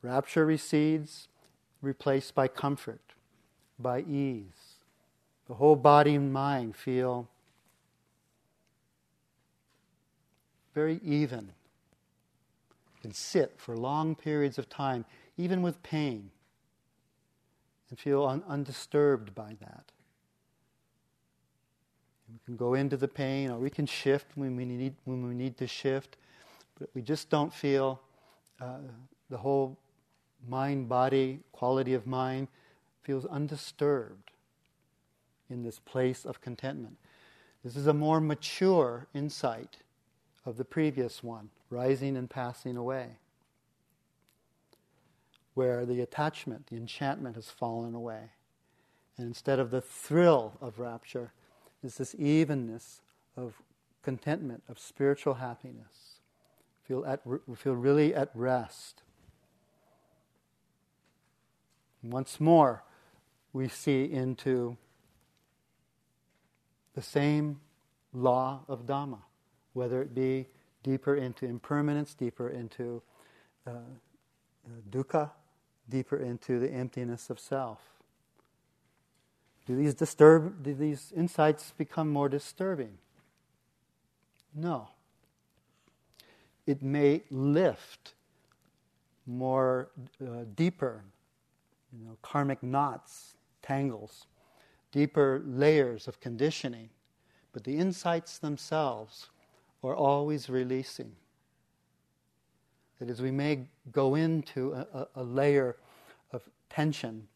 Rapture 0.01 0.45
recedes, 0.45 1.27
replaced 1.81 2.33
by 2.33 2.47
comfort, 2.47 3.01
by 3.77 4.01
ease. 4.01 4.77
The 5.47 5.55
whole 5.55 5.75
body 5.75 6.15
and 6.15 6.33
mind 6.33 6.75
feel 6.75 7.29
very 10.73 10.99
even. 11.03 11.51
Can 13.01 13.13
sit 13.13 13.53
for 13.57 13.75
long 13.75 14.15
periods 14.15 14.57
of 14.57 14.69
time, 14.69 15.05
even 15.37 15.61
with 15.61 15.81
pain, 15.83 16.31
and 17.89 17.99
feel 17.99 18.25
un- 18.25 18.43
undisturbed 18.47 19.33
by 19.33 19.55
that. 19.59 19.91
We 22.29 22.39
can 22.45 22.57
go 22.57 22.73
into 22.73 22.97
the 22.97 23.07
pain, 23.07 23.51
or 23.51 23.57
we 23.57 23.69
can 23.69 23.85
shift 23.85 24.27
when 24.35 24.55
we 24.57 24.65
need, 24.65 24.95
when 25.05 25.27
we 25.27 25.33
need 25.33 25.57
to 25.57 25.67
shift, 25.67 26.17
but 26.77 26.89
we 26.93 27.01
just 27.01 27.29
don't 27.29 27.53
feel 27.53 28.01
uh, 28.59 28.79
the 29.29 29.37
whole 29.37 29.77
mind 30.47 30.87
body 30.87 31.39
quality 31.51 31.93
of 31.93 32.05
mind 32.05 32.47
feels 33.01 33.25
undisturbed 33.25 34.31
in 35.49 35.63
this 35.63 35.79
place 35.79 36.25
of 36.25 36.41
contentment. 36.41 36.97
This 37.63 37.75
is 37.75 37.87
a 37.87 37.93
more 37.93 38.19
mature 38.19 39.07
insight 39.13 39.77
of 40.45 40.57
the 40.57 40.65
previous 40.65 41.23
one, 41.23 41.49
rising 41.69 42.15
and 42.17 42.29
passing 42.29 42.77
away, 42.77 43.17
where 45.57 45.87
the 45.87 46.01
attachment, 46.01 46.67
the 46.67 46.75
enchantment 46.75 47.35
has 47.35 47.49
fallen 47.49 47.95
away. 47.95 48.29
And 49.17 49.25
instead 49.25 49.57
of 49.57 49.71
the 49.71 49.81
thrill 49.81 50.53
of 50.61 50.77
rapture, 50.77 51.33
is 51.81 51.95
this 51.95 52.13
evenness 52.13 53.01
of 53.35 53.55
contentment, 54.03 54.61
of 54.69 54.77
spiritual 54.77 55.33
happiness. 55.33 56.19
Feel, 56.83 57.03
at, 57.07 57.21
feel 57.55 57.73
really 57.73 58.13
at 58.13 58.29
rest. 58.35 59.01
Once 62.03 62.39
more, 62.39 62.83
we 63.51 63.67
see 63.67 64.03
into 64.03 64.77
the 66.93 67.01
same 67.01 67.61
law 68.13 68.59
of 68.67 68.85
Dhamma, 68.85 69.23
whether 69.73 70.03
it 70.03 70.13
be 70.13 70.49
deeper 70.83 71.15
into 71.15 71.47
impermanence, 71.47 72.13
deeper 72.13 72.47
into 72.47 73.01
uh, 73.65 73.71
uh, 73.71 74.69
dukkha, 74.91 75.31
deeper 75.89 76.17
into 76.17 76.59
the 76.59 76.69
emptiness 76.69 77.29
of 77.29 77.39
self. 77.39 77.79
Do 79.65 79.75
these 79.75 79.93
disturb? 79.93 80.63
Do 80.63 80.73
these 80.73 81.11
insights 81.15 81.73
become 81.77 82.09
more 82.09 82.29
disturbing? 82.29 82.97
No. 84.53 84.89
It 86.65 86.81
may 86.81 87.23
lift 87.29 88.13
more 89.25 89.89
uh, 90.21 90.45
deeper, 90.55 91.03
you 91.91 92.05
know, 92.05 92.17
karmic 92.21 92.63
knots, 92.63 93.35
tangles 93.61 94.27
deeper 94.91 95.43
layers 95.45 96.07
of 96.07 96.19
conditioning, 96.19 96.89
but 97.53 97.63
the 97.63 97.77
insights 97.77 98.39
themselves 98.39 99.29
are 99.83 99.95
always 99.95 100.49
releasing. 100.49 101.15
That 102.99 103.09
is, 103.09 103.21
we 103.21 103.31
may 103.31 103.67
go 103.91 104.15
into 104.15 104.73
a, 104.73 105.07
a, 105.15 105.23
layer 105.23 105.75
of 106.31 106.41
tension, 106.69 107.27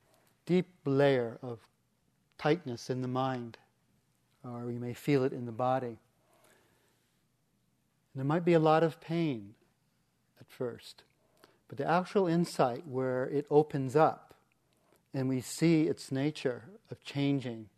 deep 0.46 0.68
layer 0.86 1.38
of 1.42 1.60
tightness 2.38 2.90
in 2.90 3.02
the 3.02 3.08
mind, 3.08 3.58
or 4.44 4.66
we 4.66 4.80
may 4.80 4.94
feel 4.94 5.24
it 5.24 5.34
in 5.34 5.46
the 5.46 5.52
body. 5.52 5.88
And 5.88 5.98
there 8.16 8.26
might 8.26 8.44
be 8.44 8.54
a 8.54 8.60
lot 8.60 8.82
of 8.82 9.00
pain 9.00 9.54
at 10.40 10.50
first, 10.50 11.04
but 11.68 11.78
the 11.78 11.88
actual 11.88 12.28
insight 12.28 12.88
where 12.88 13.26
it 13.26 13.46
opens 13.52 13.96
up 13.96 14.34
and 15.14 15.30
we 15.30 15.42
see 15.42 15.84
its 15.84 16.12
nature 16.12 16.64
of 16.90 17.04
changing, 17.04 17.70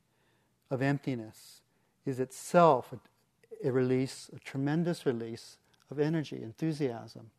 of 0.69 0.81
emptiness, 0.81 1.61
is 2.05 2.19
itself 2.19 2.93
a, 2.93 3.67
a 3.67 3.71
release, 3.71 4.29
a 4.35 4.39
tremendous 4.39 5.05
release 5.05 5.57
of 5.89 5.99
energy, 5.99 6.41
enthusiasm, 6.41 7.31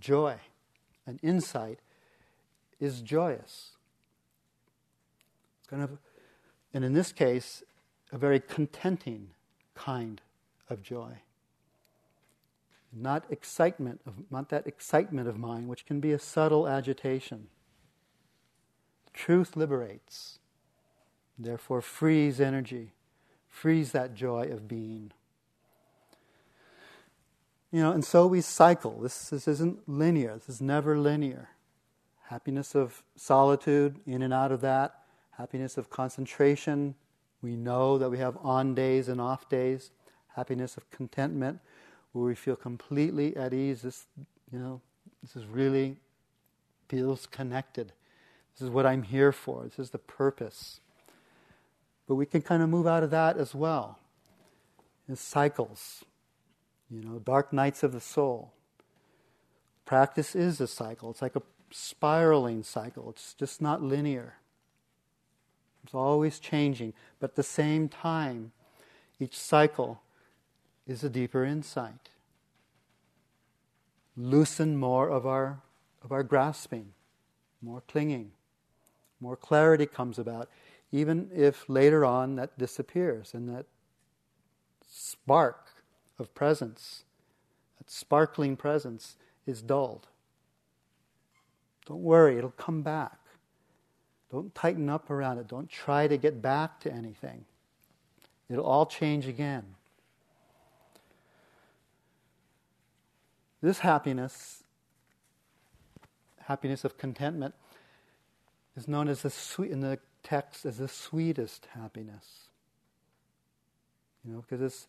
joy. 0.00 0.36
An 1.06 1.18
insight 1.22 1.78
is 2.80 3.00
joyous. 3.00 3.70
It's 5.60 5.68
Kind 5.68 5.82
of, 5.82 5.98
and 6.74 6.84
in 6.84 6.94
this 6.94 7.12
case, 7.12 7.62
a 8.12 8.18
very 8.18 8.40
contenting 8.40 9.30
kind 9.74 10.20
of 10.68 10.82
joy. 10.82 11.12
Not 12.92 13.24
excitement 13.30 14.00
of 14.04 14.14
not 14.30 14.48
that 14.48 14.66
excitement 14.66 15.28
of 15.28 15.38
mind, 15.38 15.68
which 15.68 15.86
can 15.86 16.00
be 16.00 16.12
a 16.12 16.18
subtle 16.18 16.66
agitation. 16.66 17.48
Truth 19.12 19.56
liberates, 19.56 20.38
therefore 21.38 21.82
frees 21.82 22.40
energy, 22.40 22.92
frees 23.48 23.92
that 23.92 24.14
joy 24.14 24.48
of 24.50 24.66
being. 24.66 25.12
You 27.72 27.82
know, 27.82 27.92
and 27.92 28.04
so 28.04 28.26
we 28.26 28.40
cycle. 28.40 28.98
This, 29.00 29.30
this 29.30 29.46
isn't 29.46 29.88
linear. 29.88 30.34
This 30.34 30.48
is 30.48 30.60
never 30.60 30.98
linear. 30.98 31.50
Happiness 32.28 32.74
of 32.74 33.02
solitude, 33.16 34.00
in 34.06 34.22
and 34.22 34.34
out 34.34 34.50
of 34.50 34.60
that. 34.62 35.02
Happiness 35.32 35.78
of 35.78 35.88
concentration. 35.88 36.94
We 37.42 37.56
know 37.56 37.96
that 37.98 38.10
we 38.10 38.18
have 38.18 38.36
on 38.42 38.74
days 38.74 39.08
and 39.08 39.20
off 39.20 39.48
days. 39.48 39.90
Happiness 40.34 40.76
of 40.76 40.90
contentment, 40.90 41.60
where 42.12 42.24
we 42.24 42.34
feel 42.34 42.56
completely 42.56 43.36
at 43.36 43.52
ease. 43.52 43.82
This, 43.82 44.06
you 44.52 44.58
know, 44.58 44.80
this 45.22 45.36
is 45.36 45.46
really 45.46 45.96
feels 46.88 47.26
connected. 47.26 47.92
This 48.54 48.62
is 48.62 48.70
what 48.70 48.84
I'm 48.84 49.02
here 49.04 49.32
for. 49.32 49.64
This 49.64 49.78
is 49.78 49.90
the 49.90 49.98
purpose. 49.98 50.80
But 52.08 52.16
we 52.16 52.26
can 52.26 52.42
kind 52.42 52.62
of 52.62 52.68
move 52.68 52.86
out 52.86 53.02
of 53.02 53.10
that 53.10 53.36
as 53.36 53.54
well. 53.54 53.98
In 55.08 55.16
cycles, 55.16 56.04
you 56.90 57.02
know, 57.02 57.18
dark 57.18 57.52
nights 57.52 57.82
of 57.82 57.92
the 57.92 58.00
soul. 58.00 58.52
Practice 59.84 60.34
is 60.34 60.60
a 60.60 60.66
cycle. 60.66 61.10
It's 61.10 61.22
like 61.22 61.36
a 61.36 61.42
spiraling 61.70 62.62
cycle. 62.62 63.10
It's 63.10 63.34
just 63.34 63.62
not 63.62 63.82
linear. 63.82 64.34
It's 65.84 65.94
always 65.94 66.38
changing. 66.38 66.92
But 67.18 67.30
at 67.30 67.36
the 67.36 67.42
same 67.42 67.88
time, 67.88 68.52
each 69.18 69.38
cycle 69.38 70.00
is 70.86 71.04
a 71.04 71.10
deeper 71.10 71.44
insight. 71.44 72.10
Loosen 74.16 74.76
more 74.76 75.08
of 75.08 75.26
our, 75.26 75.60
of 76.02 76.12
our 76.12 76.22
grasping, 76.22 76.92
more 77.62 77.82
clinging, 77.86 78.32
more 79.20 79.36
clarity 79.36 79.86
comes 79.86 80.18
about, 80.18 80.48
even 80.92 81.30
if 81.34 81.68
later 81.68 82.04
on 82.04 82.36
that 82.36 82.58
disappears 82.58 83.32
and 83.34 83.48
that 83.48 83.66
spark 84.86 85.70
of 86.20 86.34
presence, 86.34 87.04
that 87.78 87.90
sparkling 87.90 88.56
presence, 88.56 89.16
is 89.46 89.62
dulled. 89.62 90.06
Don't 91.86 92.02
worry, 92.02 92.38
it'll 92.38 92.50
come 92.50 92.82
back. 92.82 93.18
Don't 94.30 94.54
tighten 94.54 94.88
up 94.88 95.10
around 95.10 95.38
it. 95.38 95.48
Don't 95.48 95.68
try 95.68 96.06
to 96.06 96.16
get 96.16 96.40
back 96.40 96.78
to 96.80 96.92
anything. 96.92 97.44
It'll 98.48 98.64
all 98.64 98.86
change 98.86 99.26
again. 99.26 99.64
This 103.62 103.80
happiness, 103.80 104.62
happiness 106.42 106.84
of 106.84 106.96
contentment, 106.96 107.54
is 108.76 108.88
known 108.88 109.08
as 109.08 109.22
the 109.22 109.30
sweet 109.30 109.70
in 109.70 109.80
the 109.80 109.98
text 110.22 110.64
as 110.64 110.78
the 110.78 110.88
sweetest 110.88 111.66
happiness. 111.74 112.48
You 114.24 114.34
know, 114.34 114.40
because 114.42 114.62
it's 114.62 114.86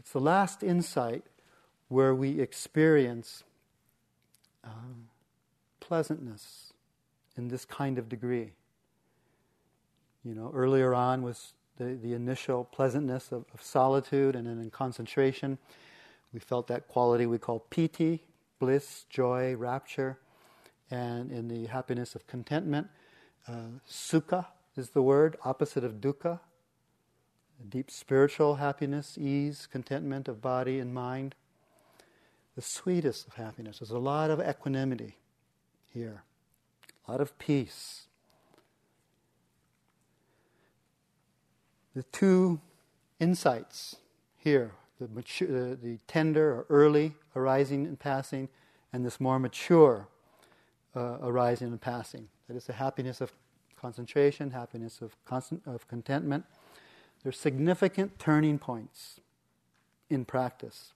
it's 0.00 0.12
the 0.12 0.20
last 0.20 0.62
insight 0.62 1.24
where 1.88 2.14
we 2.14 2.40
experience 2.40 3.44
um, 4.64 5.08
pleasantness 5.78 6.72
in 7.36 7.48
this 7.48 7.66
kind 7.66 7.98
of 7.98 8.08
degree. 8.08 8.52
You 10.24 10.34
know, 10.34 10.50
earlier 10.54 10.94
on 10.94 11.22
was 11.22 11.52
the, 11.76 11.98
the 12.02 12.14
initial 12.14 12.64
pleasantness 12.64 13.30
of, 13.30 13.44
of 13.52 13.62
solitude, 13.62 14.34
and 14.36 14.46
then 14.46 14.58
in 14.58 14.70
concentration, 14.70 15.58
we 16.32 16.40
felt 16.40 16.66
that 16.68 16.88
quality 16.88 17.26
we 17.26 17.36
call 17.36 17.58
piti, 17.68 18.24
bliss, 18.58 19.04
joy, 19.10 19.54
rapture, 19.54 20.18
and 20.90 21.30
in 21.30 21.48
the 21.48 21.66
happiness 21.66 22.14
of 22.14 22.26
contentment, 22.26 22.88
uh, 23.46 23.52
sukha 23.86 24.46
is 24.76 24.90
the 24.90 25.02
word, 25.02 25.36
opposite 25.44 25.84
of 25.84 26.00
dukkha, 26.00 26.40
deep 27.68 27.90
spiritual 27.90 28.56
happiness, 28.56 29.18
ease, 29.18 29.68
contentment 29.70 30.28
of 30.28 30.40
body 30.40 30.78
and 30.78 30.94
mind. 30.94 31.34
The 32.56 32.62
sweetest 32.62 33.26
of 33.26 33.34
happiness. 33.34 33.78
There's 33.78 33.90
a 33.90 33.98
lot 33.98 34.30
of 34.30 34.40
equanimity 34.40 35.16
here, 35.92 36.24
a 37.06 37.10
lot 37.10 37.20
of 37.20 37.38
peace. 37.38 38.06
The 41.94 42.02
two 42.04 42.60
insights 43.18 43.96
here 44.36 44.72
the, 45.00 45.08
mature, 45.08 45.48
the, 45.48 45.76
the 45.76 45.98
tender 46.06 46.50
or 46.52 46.66
early 46.68 47.14
arising 47.34 47.86
and 47.86 47.98
passing, 47.98 48.48
and 48.92 49.04
this 49.04 49.18
more 49.18 49.38
mature 49.38 50.06
uh, 50.94 51.18
arising 51.22 51.68
and 51.68 51.80
passing. 51.80 52.28
That 52.48 52.56
is 52.56 52.64
the 52.64 52.74
happiness 52.74 53.20
of 53.20 53.32
concentration, 53.80 54.50
happiness 54.50 55.00
of, 55.00 55.16
constant, 55.24 55.62
of 55.66 55.88
contentment. 55.88 56.44
They're 57.22 57.32
significant 57.32 58.18
turning 58.18 58.58
points 58.58 59.20
in 60.08 60.24
practice. 60.24 60.92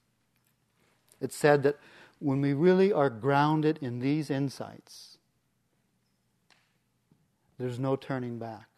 It's 1.20 1.36
said 1.36 1.62
that 1.64 1.78
when 2.18 2.40
we 2.40 2.52
really 2.52 2.92
are 2.92 3.10
grounded 3.10 3.78
in 3.80 4.00
these 4.00 4.30
insights, 4.30 5.18
there's 7.58 7.78
no 7.78 7.96
turning 7.96 8.38
back. 8.38 8.68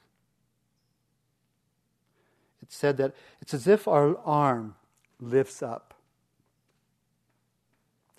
It's 2.63 2.77
said 2.77 2.97
that 2.97 3.15
it's 3.41 3.55
as 3.55 3.69
if 3.69 3.87
our 3.87 4.19
arm 4.25 4.75
lifts 5.21 5.63
up. 5.63 5.95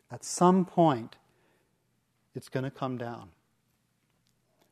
At 0.09 0.23
some 0.23 0.63
point, 0.63 1.17
it's 2.33 2.47
going 2.47 2.63
to 2.63 2.71
come 2.71 2.97
down. 2.97 3.29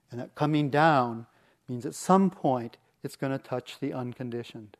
And 0.09 0.19
that 0.19 0.33
coming 0.33 0.69
down 0.69 1.25
means 1.67 1.85
at 1.85 1.93
some 1.93 2.29
point 2.29 2.77
it's 3.05 3.15
going 3.15 3.31
to 3.31 3.37
touch 3.37 3.79
the 3.79 3.93
unconditioned, 3.93 4.75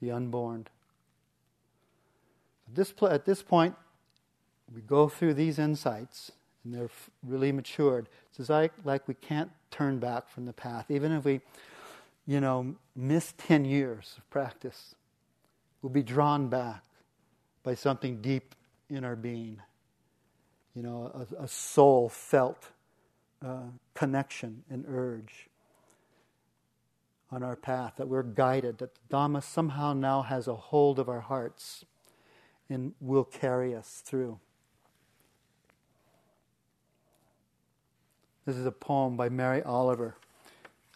the 0.00 0.10
unborn. 0.10 0.66
At 2.68 2.74
this, 2.74 2.92
pl- 2.92 3.08
at 3.08 3.24
this 3.24 3.42
point, 3.42 3.74
we 4.72 4.82
go 4.82 5.08
through 5.08 5.34
these 5.34 5.58
insights 5.58 6.32
and 6.64 6.74
they're 6.74 6.84
f- 6.84 7.08
really 7.26 7.50
matured. 7.50 8.10
It's 8.38 8.50
like, 8.50 8.72
like 8.84 9.08
we 9.08 9.14
can't 9.14 9.50
turn 9.70 9.98
back 9.98 10.28
from 10.28 10.44
the 10.44 10.52
path. 10.52 10.90
Even 10.90 11.12
if 11.12 11.24
we, 11.24 11.40
you 12.26 12.40
know, 12.40 12.74
miss 12.94 13.32
10 13.38 13.64
years 13.64 14.16
of 14.18 14.28
practice, 14.28 14.94
we'll 15.80 15.90
be 15.90 16.02
drawn 16.02 16.48
back 16.48 16.84
by 17.62 17.74
something 17.74 18.20
deep 18.20 18.54
in 18.90 19.02
our 19.02 19.16
being. 19.16 19.62
You 20.74 20.82
know, 20.82 21.26
a, 21.38 21.44
a 21.44 21.48
soul 21.48 22.10
felt 22.10 22.68
uh, 23.46 23.60
connection 23.94 24.64
and 24.68 24.84
urge 24.88 25.48
on 27.30 27.42
our 27.42 27.56
path, 27.56 27.94
that 27.96 28.08
we're 28.08 28.22
guided, 28.22 28.78
that 28.78 28.94
the 28.94 29.16
Dhamma 29.16 29.42
somehow 29.42 29.92
now 29.92 30.22
has 30.22 30.48
a 30.48 30.54
hold 30.54 30.98
of 30.98 31.08
our 31.08 31.20
hearts 31.20 31.84
and 32.68 32.94
will 33.00 33.24
carry 33.24 33.74
us 33.74 34.02
through. 34.04 34.38
This 38.46 38.56
is 38.56 38.66
a 38.66 38.72
poem 38.72 39.16
by 39.16 39.28
Mary 39.28 39.62
Oliver, 39.62 40.16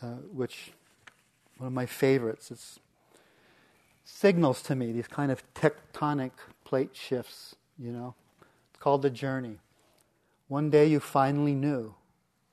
uh, 0.02 0.14
which 0.32 0.72
one 1.58 1.66
of 1.66 1.72
my 1.72 1.86
favorites. 1.86 2.50
It 2.50 2.58
signals 4.04 4.62
to 4.62 4.74
me 4.74 4.92
these 4.92 5.08
kind 5.08 5.30
of 5.30 5.42
tectonic 5.54 6.32
plate 6.64 6.90
shifts, 6.94 7.54
you 7.78 7.92
know. 7.92 8.14
It's 8.70 8.78
called 8.78 9.02
The 9.02 9.10
Journey. 9.10 9.58
One 10.48 10.70
day 10.70 10.86
you 10.86 11.00
finally 11.00 11.54
knew 11.54 11.94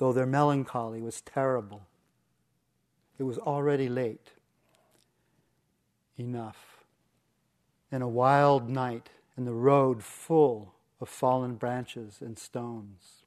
though 0.00 0.14
their 0.14 0.24
melancholy 0.24 1.02
was 1.02 1.20
terrible. 1.20 1.82
It 3.18 3.24
was 3.24 3.36
already 3.36 3.86
late. 3.86 4.30
Enough. 6.18 6.86
In 7.92 8.00
a 8.00 8.08
wild 8.08 8.70
night, 8.70 9.10
and 9.36 9.46
the 9.46 9.52
road 9.52 10.02
full 10.02 10.72
of 11.02 11.10
fallen 11.10 11.56
branches 11.56 12.16
and 12.22 12.38
stones. 12.38 13.24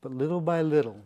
But 0.00 0.12
little 0.12 0.40
by 0.40 0.60
little, 0.60 1.02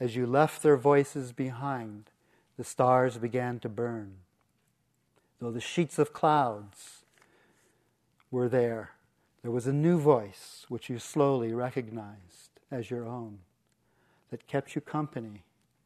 as 0.00 0.16
you 0.16 0.26
left 0.26 0.64
their 0.64 0.76
voices 0.76 1.30
behind, 1.32 2.10
the 2.56 2.64
stars 2.64 3.18
began 3.18 3.60
to 3.60 3.68
burn. 3.68 4.14
Though 5.38 5.52
the 5.52 5.60
sheets 5.60 6.00
of 6.00 6.12
clouds 6.12 7.04
were 8.32 8.48
there, 8.48 8.90
there 9.42 9.52
was 9.52 9.68
a 9.68 9.72
new 9.72 9.96
voice 9.96 10.66
which 10.68 10.90
you 10.90 10.98
slowly 10.98 11.52
recognized 11.52 12.50
as 12.68 12.90
your 12.90 13.06
own 13.06 13.38
that 14.30 14.46
kept 14.46 14.74
you 14.74 14.80
company 14.80 15.42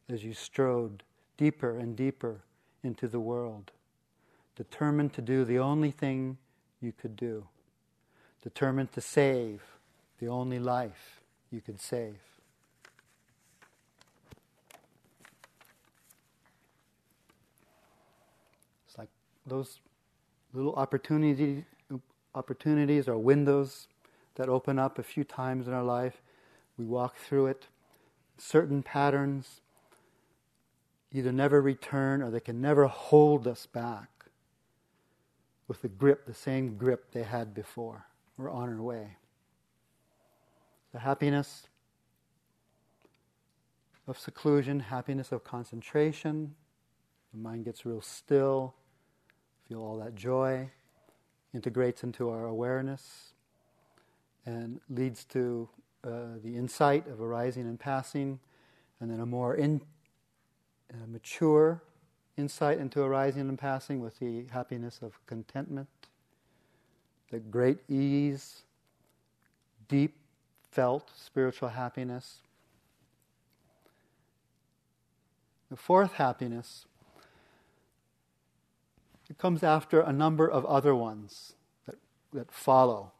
as 0.09 0.23
you 0.23 0.33
strode 0.33 1.03
deeper 1.37 1.77
and 1.77 1.95
deeper 1.95 2.41
into 2.83 3.07
the 3.07 3.19
world, 3.19 3.71
determined 4.55 5.13
to 5.13 5.21
do 5.21 5.45
the 5.45 5.59
only 5.59 5.91
thing 5.91 6.37
you 6.81 6.91
could 6.91 7.15
do, 7.15 7.47
determined 8.41 8.91
to 8.91 9.01
save 9.01 9.61
the 10.19 10.27
only 10.27 10.59
life 10.59 11.21
you 11.51 11.61
could 11.61 11.79
save. 11.79 12.17
It's 18.87 18.97
like 18.97 19.09
those 19.45 19.79
little 20.53 20.75
opportunity, 20.75 21.65
opportunities 22.35 23.07
or 23.07 23.17
windows 23.17 23.87
that 24.35 24.49
open 24.49 24.79
up 24.79 24.97
a 24.97 25.03
few 25.03 25.23
times 25.23 25.67
in 25.67 25.73
our 25.73 25.83
life. 25.83 26.21
We 26.77 26.85
walk 26.85 27.17
through 27.17 27.47
it. 27.47 27.67
Certain 28.41 28.81
patterns 28.81 29.61
either 31.13 31.31
never 31.31 31.61
return 31.61 32.23
or 32.23 32.31
they 32.31 32.39
can 32.39 32.59
never 32.59 32.87
hold 32.87 33.47
us 33.47 33.67
back 33.67 34.09
with 35.67 35.83
the 35.83 35.87
grip, 35.87 36.25
the 36.25 36.33
same 36.33 36.75
grip 36.75 37.11
they 37.11 37.21
had 37.21 37.53
before. 37.53 38.07
We're 38.37 38.49
on 38.49 38.67
our 38.67 38.81
way. 38.81 39.17
The 40.91 40.99
happiness 40.99 41.67
of 44.07 44.17
seclusion, 44.17 44.79
happiness 44.79 45.31
of 45.31 45.43
concentration, 45.43 46.55
the 47.31 47.39
mind 47.39 47.65
gets 47.65 47.85
real 47.85 48.01
still, 48.01 48.73
feel 49.69 49.81
all 49.81 49.99
that 49.99 50.15
joy, 50.15 50.71
integrates 51.53 52.03
into 52.03 52.31
our 52.31 52.45
awareness, 52.45 53.33
and 54.47 54.81
leads 54.89 55.25
to 55.25 55.69
uh, 56.03 56.39
the 56.43 56.55
insight 56.55 57.07
of 57.07 57.21
arising 57.21 57.63
and 57.63 57.79
passing, 57.79 58.39
and 58.99 59.11
then 59.11 59.19
a 59.19 59.25
more 59.25 59.55
in, 59.55 59.81
uh, 60.93 60.97
mature 61.07 61.81
insight 62.37 62.79
into 62.79 63.01
arising 63.01 63.41
and 63.49 63.59
passing 63.59 63.99
with 63.99 64.19
the 64.19 64.45
happiness 64.51 64.99
of 65.01 65.19
contentment, 65.27 65.87
the 67.29 67.39
great 67.39 67.77
ease, 67.89 68.63
deep 69.87 70.15
felt 70.71 71.11
spiritual 71.15 71.69
happiness. 71.69 72.37
The 75.69 75.77
fourth 75.77 76.13
happiness 76.13 76.85
it 79.29 79.37
comes 79.37 79.63
after 79.63 80.01
a 80.01 80.11
number 80.11 80.45
of 80.45 80.65
other 80.65 80.93
ones 80.93 81.53
that, 81.85 81.95
that 82.33 82.51
follow. 82.51 83.13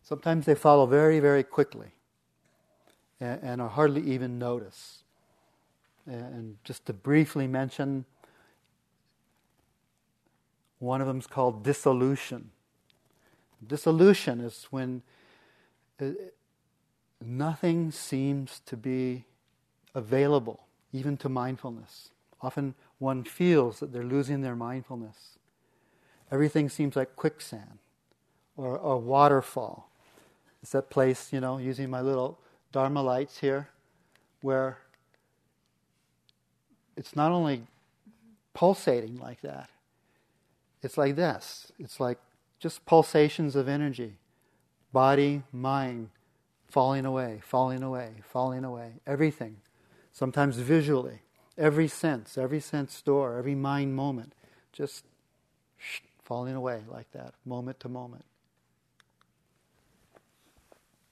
Sometimes 0.00 0.46
they 0.46 0.54
follow 0.54 0.86
very, 0.86 1.18
very 1.18 1.42
quickly 1.42 1.92
and, 3.20 3.40
and 3.42 3.60
are 3.60 3.68
hardly 3.68 4.02
even 4.02 4.38
noticed. 4.38 5.04
And 6.06 6.56
just 6.64 6.86
to 6.86 6.92
briefly 6.92 7.46
mention 7.46 8.04
one 10.78 11.00
of 11.00 11.06
them 11.06 11.18
is 11.18 11.26
called 11.26 11.62
dissolution. 11.62 12.50
Dissolution 13.66 14.40
is 14.40 14.66
when 14.70 15.02
uh, 16.00 16.06
nothing 17.24 17.90
seems 17.90 18.60
to 18.66 18.76
be 18.76 19.24
available, 19.94 20.66
even 20.92 21.16
to 21.18 21.28
mindfulness. 21.28 22.08
Often 22.40 22.74
one 22.98 23.24
feels 23.24 23.80
that 23.80 23.92
they're 23.92 24.02
losing 24.02 24.40
their 24.40 24.56
mindfulness. 24.56 25.38
Everything 26.32 26.68
seems 26.68 26.96
like 26.96 27.14
quicksand 27.16 27.78
or 28.56 28.76
a 28.78 28.96
waterfall. 28.96 29.90
It's 30.62 30.72
that 30.72 30.88
place, 30.88 31.32
you 31.32 31.40
know, 31.40 31.58
using 31.58 31.90
my 31.90 32.00
little 32.00 32.38
Dharma 32.72 33.02
lights 33.02 33.38
here, 33.38 33.68
where 34.42 34.78
it's 36.96 37.16
not 37.16 37.32
only 37.32 37.62
pulsating 38.54 39.18
like 39.18 39.40
that, 39.42 39.70
it's 40.82 40.96
like 40.96 41.16
this. 41.16 41.72
It's 41.78 42.00
like 42.00 42.18
just 42.58 42.84
pulsations 42.86 43.56
of 43.56 43.68
energy. 43.68 44.14
Body, 44.92 45.42
mind, 45.52 46.10
falling 46.68 47.04
away, 47.04 47.40
falling 47.42 47.82
away, 47.82 48.14
falling 48.22 48.64
away. 48.64 48.94
Everything. 49.06 49.56
Sometimes 50.12 50.56
visually. 50.56 51.20
Every 51.58 51.88
sense, 51.88 52.38
every 52.38 52.60
sense 52.60 53.02
door, 53.02 53.36
every 53.36 53.54
mind 53.54 53.94
moment. 53.94 54.34
Just 54.72 55.04
falling 56.22 56.54
away 56.54 56.82
like 56.88 57.10
that, 57.12 57.34
moment 57.44 57.80
to 57.80 57.88
moment. 57.88 58.24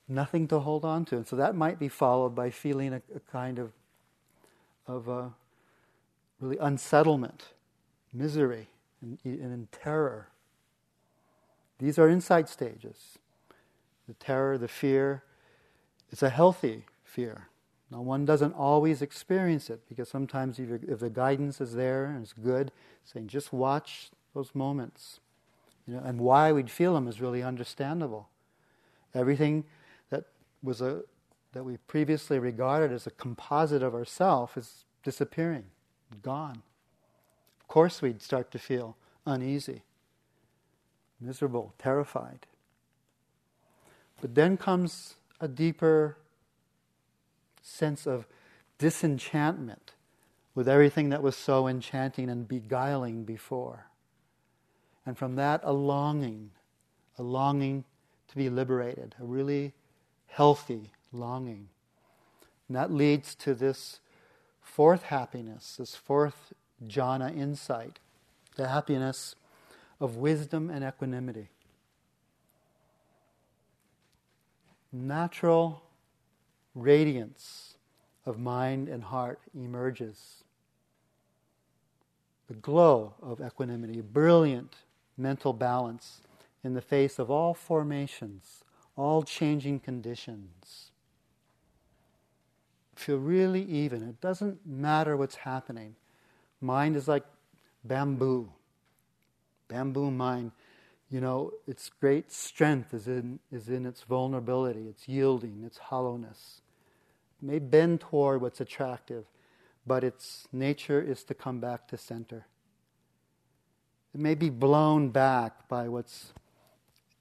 Nothing 0.08 0.48
to 0.48 0.60
hold 0.60 0.84
on 0.84 1.04
to. 1.06 1.16
And 1.16 1.26
so 1.26 1.36
that 1.36 1.54
might 1.54 1.78
be 1.78 1.88
followed 1.88 2.34
by 2.34 2.50
feeling 2.50 2.94
a, 2.94 3.02
a 3.14 3.20
kind 3.30 3.58
of, 3.58 3.72
of 4.86 5.08
a 5.08 5.32
really 6.40 6.56
unsettlement, 6.58 7.48
misery 8.12 8.68
and, 9.02 9.18
and 9.24 9.70
terror. 9.70 10.28
These 11.78 11.98
are 11.98 12.08
insight 12.08 12.48
stages. 12.48 13.18
The 14.06 14.14
terror, 14.14 14.56
the 14.56 14.68
fear, 14.68 15.22
it's 16.10 16.22
a 16.22 16.30
healthy 16.30 16.84
fear. 17.04 17.48
Now, 17.90 18.02
one 18.02 18.24
doesn't 18.24 18.52
always 18.52 19.00
experience 19.00 19.70
it 19.70 19.80
because 19.88 20.08
sometimes 20.08 20.58
if, 20.58 20.82
if 20.82 20.98
the 21.00 21.10
guidance 21.10 21.60
is 21.60 21.74
there 21.74 22.06
and 22.06 22.22
it's 22.22 22.32
good, 22.32 22.72
saying 23.04 23.28
just 23.28 23.52
watch 23.52 24.10
those 24.34 24.54
moments, 24.54 25.20
you 25.86 25.94
know, 25.94 26.02
and 26.04 26.20
why 26.20 26.52
we'd 26.52 26.70
feel 26.70 26.94
them 26.94 27.08
is 27.08 27.20
really 27.20 27.42
understandable. 27.42 28.28
Everything 29.14 29.64
was 30.62 30.80
a 30.80 31.02
that 31.52 31.64
we 31.64 31.76
previously 31.76 32.38
regarded 32.38 32.92
as 32.92 33.06
a 33.06 33.10
composite 33.10 33.82
of 33.82 33.94
ourself 33.94 34.56
is 34.56 34.84
disappearing, 35.02 35.64
gone 36.22 36.62
Of 37.60 37.68
course 37.68 38.02
we'd 38.02 38.22
start 38.22 38.50
to 38.50 38.58
feel 38.58 38.96
uneasy, 39.26 39.82
miserable, 41.20 41.74
terrified. 41.78 42.46
But 44.20 44.34
then 44.34 44.56
comes 44.56 45.16
a 45.40 45.48
deeper 45.48 46.18
sense 47.62 48.06
of 48.06 48.26
disenchantment 48.78 49.94
with 50.54 50.68
everything 50.68 51.08
that 51.10 51.22
was 51.22 51.36
so 51.36 51.68
enchanting 51.68 52.28
and 52.28 52.48
beguiling 52.48 53.24
before. 53.24 53.86
And 55.06 55.16
from 55.16 55.36
that, 55.36 55.60
a 55.62 55.72
longing, 55.72 56.50
a 57.16 57.22
longing 57.22 57.84
to 58.28 58.36
be 58.36 58.50
liberated, 58.50 59.14
a 59.20 59.24
really 59.24 59.72
healthy 60.28 60.92
longing. 61.12 61.68
And 62.68 62.76
that 62.76 62.92
leads 62.92 63.34
to 63.36 63.54
this 63.54 64.00
fourth 64.60 65.04
happiness, 65.04 65.76
this 65.78 65.94
fourth 65.94 66.52
jhana 66.86 67.36
insight, 67.36 67.98
the 68.56 68.68
happiness 68.68 69.34
of 70.00 70.16
wisdom 70.16 70.70
and 70.70 70.84
equanimity. 70.84 71.48
Natural 74.92 75.82
radiance 76.74 77.74
of 78.24 78.38
mind 78.38 78.88
and 78.88 79.04
heart 79.04 79.40
emerges. 79.54 80.44
The 82.48 82.54
glow 82.54 83.14
of 83.22 83.40
equanimity, 83.40 84.00
brilliant 84.00 84.76
mental 85.16 85.52
balance 85.52 86.20
in 86.62 86.74
the 86.74 86.80
face 86.80 87.18
of 87.18 87.30
all 87.30 87.54
formations, 87.54 88.64
all 88.98 89.22
changing 89.22 89.78
conditions. 89.78 90.90
Feel 92.96 93.18
really 93.18 93.62
even. 93.62 94.02
It 94.02 94.20
doesn't 94.20 94.66
matter 94.66 95.16
what's 95.16 95.36
happening. 95.36 95.94
Mind 96.60 96.96
is 96.96 97.06
like 97.06 97.24
bamboo. 97.84 98.50
Bamboo 99.68 100.10
mind, 100.10 100.50
you 101.10 101.20
know, 101.20 101.52
its 101.66 101.90
great 102.00 102.32
strength 102.32 102.92
is 102.92 103.06
in, 103.06 103.38
is 103.52 103.68
in 103.68 103.86
its 103.86 104.02
vulnerability, 104.02 104.88
its 104.88 105.06
yielding, 105.06 105.62
its 105.64 105.78
hollowness. 105.78 106.60
It 107.40 107.46
may 107.46 107.58
bend 107.60 108.00
toward 108.00 108.40
what's 108.40 108.60
attractive, 108.60 109.26
but 109.86 110.02
its 110.02 110.48
nature 110.52 111.00
is 111.00 111.22
to 111.24 111.34
come 111.34 111.60
back 111.60 111.86
to 111.88 111.96
center. 111.96 112.46
It 114.12 114.20
may 114.20 114.34
be 114.34 114.50
blown 114.50 115.10
back 115.10 115.68
by 115.68 115.88
what's 115.88 116.32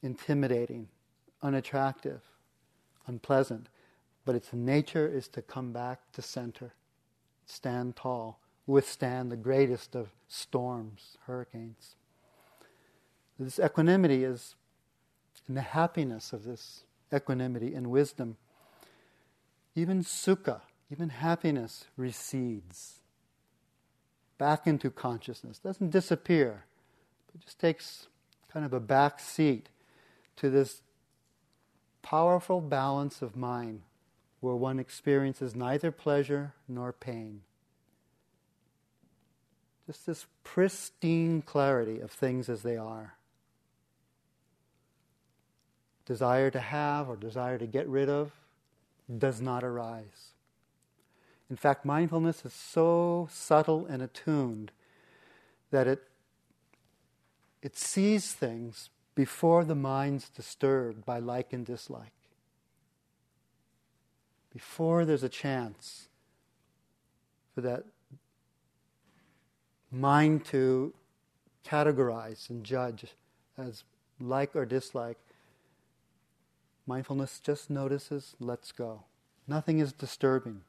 intimidating, 0.01 0.87
unattractive, 1.41 2.21
unpleasant, 3.05 3.67
but 4.25 4.35
its 4.35 4.53
nature 4.53 5.07
is 5.07 5.27
to 5.29 5.41
come 5.41 5.71
back 5.71 6.11
to 6.13 6.21
center, 6.21 6.73
stand 7.45 7.95
tall, 7.95 8.39
withstand 8.65 9.31
the 9.31 9.37
greatest 9.37 9.95
of 9.95 10.09
storms, 10.27 11.17
hurricanes. 11.25 11.95
This 13.39 13.59
equanimity 13.59 14.23
is 14.23 14.55
in 15.47 15.55
the 15.55 15.61
happiness 15.61 16.33
of 16.33 16.43
this 16.43 16.83
equanimity 17.13 17.73
and 17.73 17.87
wisdom. 17.87 18.35
Even 19.75 20.03
sukha, 20.03 20.61
even 20.91 21.09
happiness 21.09 21.85
recedes 21.95 22.99
back 24.37 24.67
into 24.67 24.89
consciousness, 24.89 25.59
doesn't 25.59 25.91
disappear, 25.91 26.65
but 27.31 27.41
just 27.41 27.59
takes 27.59 28.07
kind 28.51 28.65
of 28.65 28.73
a 28.73 28.79
back 28.79 29.19
seat 29.19 29.69
to 30.35 30.49
this 30.49 30.81
powerful 32.09 32.61
balance 32.61 33.21
of 33.21 33.35
mind 33.35 33.81
where 34.39 34.55
one 34.55 34.79
experiences 34.79 35.53
neither 35.53 35.91
pleasure 35.91 36.53
nor 36.65 36.93
pain. 36.93 37.41
Just 39.85 40.05
this 40.05 40.25
pristine 40.41 41.41
clarity 41.41 41.99
of 41.99 42.09
things 42.09 42.47
as 42.47 42.61
they 42.61 42.77
are. 42.77 43.15
Desire 46.05 46.49
to 46.49 46.61
have 46.61 47.09
or 47.09 47.17
desire 47.17 47.57
to 47.57 47.67
get 47.67 47.85
rid 47.89 48.07
of 48.07 48.31
does 49.17 49.41
not 49.41 49.65
arise. 49.65 50.31
In 51.49 51.57
fact, 51.57 51.83
mindfulness 51.83 52.45
is 52.45 52.53
so 52.53 53.27
subtle 53.29 53.85
and 53.85 54.01
attuned 54.01 54.71
that 55.71 55.87
it, 55.87 56.03
it 57.61 57.75
sees 57.75 58.31
things 58.31 58.91
before 59.17 59.65
the 59.65 59.73
mind's 59.73 60.29
disturbed 60.29 61.03
by 61.03 61.17
like 61.17 61.51
and 61.51 61.65
dislike. 61.65 62.13
Before 64.53 65.05
there's 65.05 65.23
a 65.23 65.29
chance 65.29 66.07
for 67.55 67.61
that 67.61 67.83
mind 69.91 70.45
to 70.45 70.93
categorize 71.65 72.47
and 72.51 72.63
judge 72.63 73.07
as 73.57 73.83
like 74.19 74.55
or 74.55 74.67
dislike, 74.67 75.17
mindfulness 76.85 77.39
just 77.39 77.71
notices, 77.71 78.35
lets 78.39 78.71
go. 78.71 79.01
Nothing 79.47 79.79
is 79.79 79.91
disturbing 79.91 80.61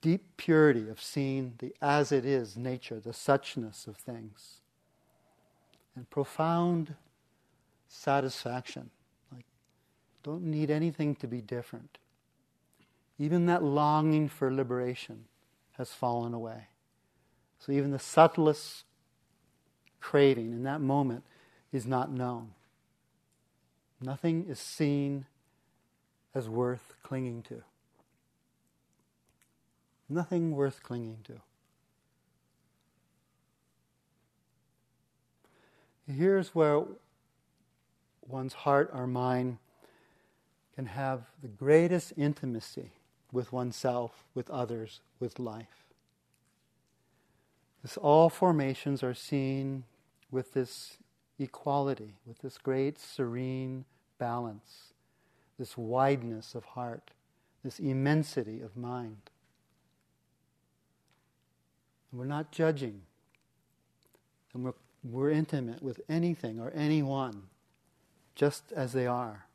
deep 0.00 0.36
purity 0.36 0.88
of 0.88 1.02
seeing 1.02 1.54
the 1.58 1.74
as 1.80 2.12
it 2.12 2.24
is 2.24 2.56
nature, 2.56 3.00
the 3.00 3.10
suchness 3.10 3.86
of 3.86 3.96
things, 3.96 4.60
and 5.96 6.08
profound 6.10 6.94
satisfaction. 7.88 8.90
Like, 9.32 9.46
don't 10.22 10.44
need 10.44 10.70
anything 10.70 11.16
to 11.16 11.26
be 11.26 11.40
different. 11.40 11.98
Even 13.18 13.46
that 13.46 13.62
longing 13.62 14.28
for 14.28 14.52
liberation 14.52 15.24
has 15.72 15.90
fallen 15.90 16.34
away. 16.34 16.68
So 17.58 17.72
even 17.72 17.90
the 17.90 17.98
subtlest 17.98 18.84
craving 20.00 20.52
in 20.52 20.62
that 20.64 20.80
moment 20.80 21.24
is 21.72 21.86
not 21.86 22.12
known. 22.12 22.52
Nothing 24.00 24.46
is 24.46 24.58
seen 24.58 25.24
as 26.34 26.48
worth 26.48 26.94
clinging 27.02 27.42
to. 27.44 27.62
Nothing 30.08 30.52
worth 30.52 30.82
clinging 30.82 31.18
to. 31.24 31.40
Here's 36.08 36.54
where 36.54 36.84
one's 38.26 38.52
heart 38.52 38.90
or 38.92 39.06
mind 39.06 39.58
can 40.74 40.86
have 40.86 41.22
the 41.42 41.48
greatest 41.48 42.12
intimacy 42.16 42.90
with 43.32 43.52
oneself, 43.52 44.24
with 44.34 44.48
others, 44.50 45.00
with 45.18 45.38
life. 45.38 45.84
This, 47.82 47.96
all 47.96 48.28
formations 48.28 49.02
are 49.02 49.14
seen 49.14 49.84
with 50.30 50.54
this 50.54 50.98
equality, 51.38 52.14
with 52.26 52.38
this 52.38 52.58
great 52.58 52.98
serene 52.98 53.84
balance, 54.18 54.92
this 55.58 55.76
wideness 55.76 56.54
of 56.54 56.64
heart, 56.64 57.10
this 57.64 57.78
immensity 57.78 58.60
of 58.60 58.76
mind. 58.76 59.30
We're 62.12 62.24
not 62.24 62.50
judging. 62.50 63.02
And 64.54 64.64
we're, 64.64 64.72
we're 65.10 65.30
intimate 65.30 65.82
with 65.82 66.00
anything 66.08 66.60
or 66.60 66.70
anyone 66.74 67.44
just 68.34 68.72
as 68.72 68.92
they 68.92 69.06
are. 69.06 69.46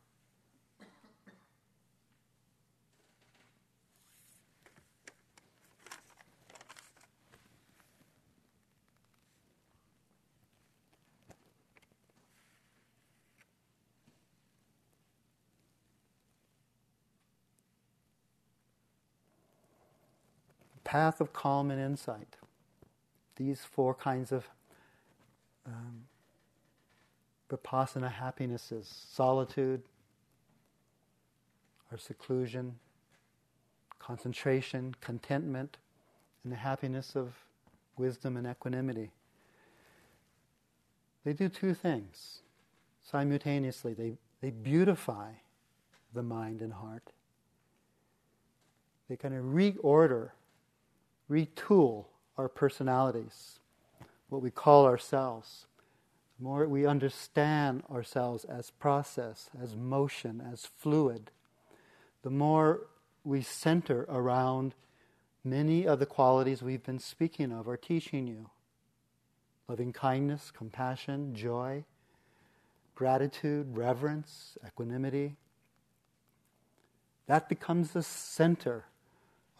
path 20.84 21.22
of 21.22 21.32
calm 21.32 21.72
and 21.72 21.80
insight 21.80 22.36
these 23.38 23.62
four 23.64 23.94
kinds 23.94 24.30
of 24.30 24.50
um, 25.66 26.04
vipassana 27.50 28.12
happinesses 28.12 29.06
solitude, 29.12 29.82
or 31.92 31.98
seclusion, 31.98 32.76
concentration, 34.00 34.96
contentment, 35.02 35.78
and 36.44 36.52
the 36.52 36.58
happiness 36.58 37.16
of 37.16 37.34
wisdom 37.98 38.38
and 38.38 38.48
equanimity. 38.48 39.12
They 41.24 41.34
do 41.34 41.50
two 41.50 41.74
things 41.74 42.40
simultaneously. 43.04 43.94
They, 43.94 44.14
they 44.42 44.50
beautify 44.50 45.32
the 46.14 46.24
mind 46.24 46.62
and 46.62 46.74
heart. 46.74 47.12
They 49.08 49.18
kind 49.18 49.36
of 49.36 49.44
reorder, 49.46 50.30
retool 51.30 52.06
our 52.38 52.48
personalities, 52.48 53.60
what 54.32 54.42
we 54.42 54.50
call 54.50 54.86
ourselves. 54.86 55.66
The 56.40 56.46
more 56.46 56.66
we 56.66 56.86
understand 56.86 57.84
ourselves 57.92 58.46
as 58.46 58.72
process, 58.72 59.50
as 59.62 59.76
motion, 59.76 60.42
as 60.52 60.66
fluid, 60.78 61.32
the 62.24 62.30
more 62.30 62.88
we 63.26 63.42
center 63.42 64.06
around 64.08 64.74
many 65.44 65.86
of 65.86 66.00
the 66.00 66.06
qualities 66.06 66.64
we've 66.64 66.84
been 66.84 67.00
speaking 67.00 67.52
of 67.52 67.68
or 67.68 67.76
teaching 67.76 68.26
you 68.26 68.50
loving 69.68 69.94
kindness, 69.94 70.52
compassion, 70.52 71.34
joy, 71.34 71.84
gratitude, 72.94 73.78
reverence, 73.78 74.58
equanimity. 74.68 75.36
That 77.28 77.48
becomes 77.48 77.92
the 77.92 78.04
center 78.04 78.86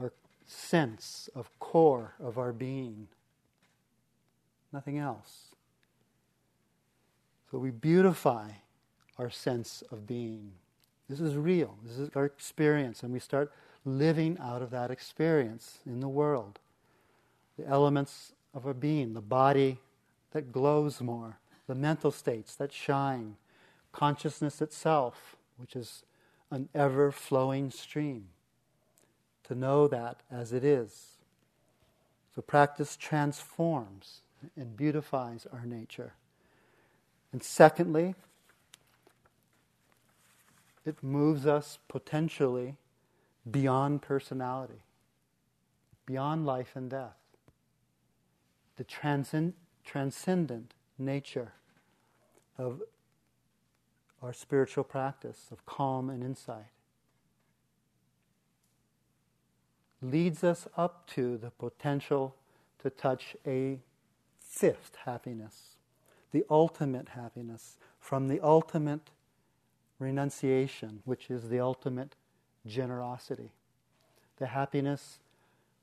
our 0.02 0.12
sense 0.46 1.30
of 1.34 1.50
core 1.60 2.16
of 2.20 2.38
our 2.38 2.52
being. 2.52 3.08
Nothing 4.72 4.98
else. 4.98 5.48
So 7.50 7.58
we 7.58 7.72
beautify 7.72 8.50
our 9.18 9.30
sense 9.30 9.84
of 9.92 10.08
being. 10.08 10.54
This 11.10 11.20
is 11.20 11.36
real. 11.36 11.78
This 11.84 11.98
is 11.98 12.10
our 12.16 12.26
experience. 12.26 13.04
And 13.04 13.12
we 13.12 13.20
start 13.20 13.52
living 13.84 14.38
out 14.40 14.62
of 14.62 14.70
that 14.72 14.92
experience 14.92 15.80
in 15.86 16.00
the 16.00 16.08
world. 16.08 16.60
The 17.58 17.68
elements 17.68 18.34
of 18.54 18.66
our 18.66 18.74
being, 18.74 19.14
the 19.14 19.22
body 19.22 19.80
that 20.32 20.52
glows 20.52 21.02
more, 21.02 21.38
the 21.68 21.76
mental 21.76 22.12
states 22.12 22.56
that 22.56 22.72
shine, 22.72 23.36
consciousness 23.92 24.62
itself, 24.62 25.36
which 25.58 25.76
is 25.76 26.04
an 26.50 26.70
ever 26.74 27.12
flowing 27.12 27.70
stream 27.72 28.28
to 29.44 29.56
know 29.56 29.88
that 29.88 30.22
as 30.32 30.54
it 30.54 30.64
is. 30.64 31.18
So 32.34 32.42
practice 32.42 32.96
transforms 32.96 34.22
and 34.56 34.76
beautifies 34.76 35.48
our 35.52 35.66
nature. 35.66 36.14
And 37.32 37.44
secondly, 37.44 38.16
it 40.86 41.02
moves 41.04 41.46
us 41.46 41.80
potentially 41.88 42.76
beyond 43.50 44.02
personality, 44.02 44.84
beyond 46.06 46.46
life 46.46 46.72
and 46.76 46.90
death. 46.90 47.18
The 48.78 48.84
transcend- 48.84 49.54
transcendent 49.86 50.74
nature 50.98 51.54
of 52.58 52.82
our 54.22 54.34
spiritual 54.34 54.84
practice 54.84 55.48
of 55.52 55.66
calm 55.66 56.10
and 56.10 56.24
insight. 56.24 56.72
leads 60.02 60.44
us 60.44 60.68
up 60.76 61.08
to 61.08 61.38
the 61.38 61.52
potential 61.52 62.36
to 62.82 62.90
touch 62.90 63.36
a 63.46 63.80
fifth 64.52 64.98
happiness, 65.06 65.78
the 66.32 66.46
ultimate 66.50 67.10
happiness, 67.10 67.78
from 68.00 68.28
the 68.28 68.40
ultimate 68.42 69.10
renunciation, 69.98 71.02
which 71.06 71.32
is 71.32 71.50
the 71.50 71.60
ultimate 71.60 72.16
generosity, 72.68 73.52
the 74.38 74.48
happiness 74.48 75.20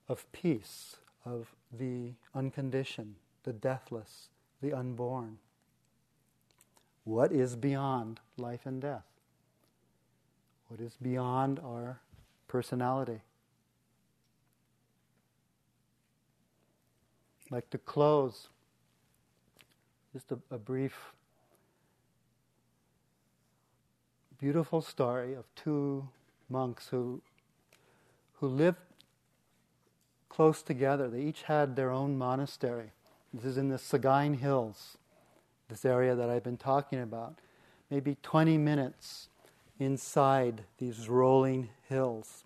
of 0.09 0.31
peace, 0.33 0.97
of 1.25 1.55
the 1.73 2.13
unconditioned, 2.35 3.15
the 3.45 3.53
deathless, 3.53 4.29
the 4.61 4.73
unborn. 4.73 5.39
What 7.05 7.33
is 7.33 7.57
beyond 7.57 8.21
life 8.37 8.67
and 8.67 8.83
death? 8.83 9.07
What 10.69 10.81
is 10.81 10.97
beyond 11.01 11.59
our 11.59 12.01
personality? 12.49 13.23
like 17.51 17.71
to 17.71 17.79
close 17.79 18.49
just 20.19 20.33
a, 20.33 20.39
a 20.53 20.59
brief, 20.59 21.13
beautiful 24.41 24.83
story 24.83 25.35
of 25.35 25.45
two 25.55 26.09
monks 26.51 26.89
who 26.89 27.23
who 28.41 28.49
lived 28.49 28.79
close 30.29 30.61
together. 30.61 31.09
They 31.09 31.21
each 31.21 31.43
had 31.43 31.77
their 31.77 31.93
own 31.93 32.19
monastery. 32.19 32.91
This 33.33 33.45
is 33.45 33.57
in 33.57 33.69
the 33.69 33.77
Sagaing 33.77 34.41
Hills, 34.41 34.99
this 35.69 35.85
area 35.85 36.17
that 36.17 36.29
I've 36.29 36.43
been 36.43 36.57
talking 36.57 37.01
about. 37.01 37.39
Maybe 37.89 38.17
20 38.21 38.59
minutes 38.59 39.29
inside 39.79 40.63
these 40.79 41.09
rolling 41.09 41.69
hills. 41.89 42.43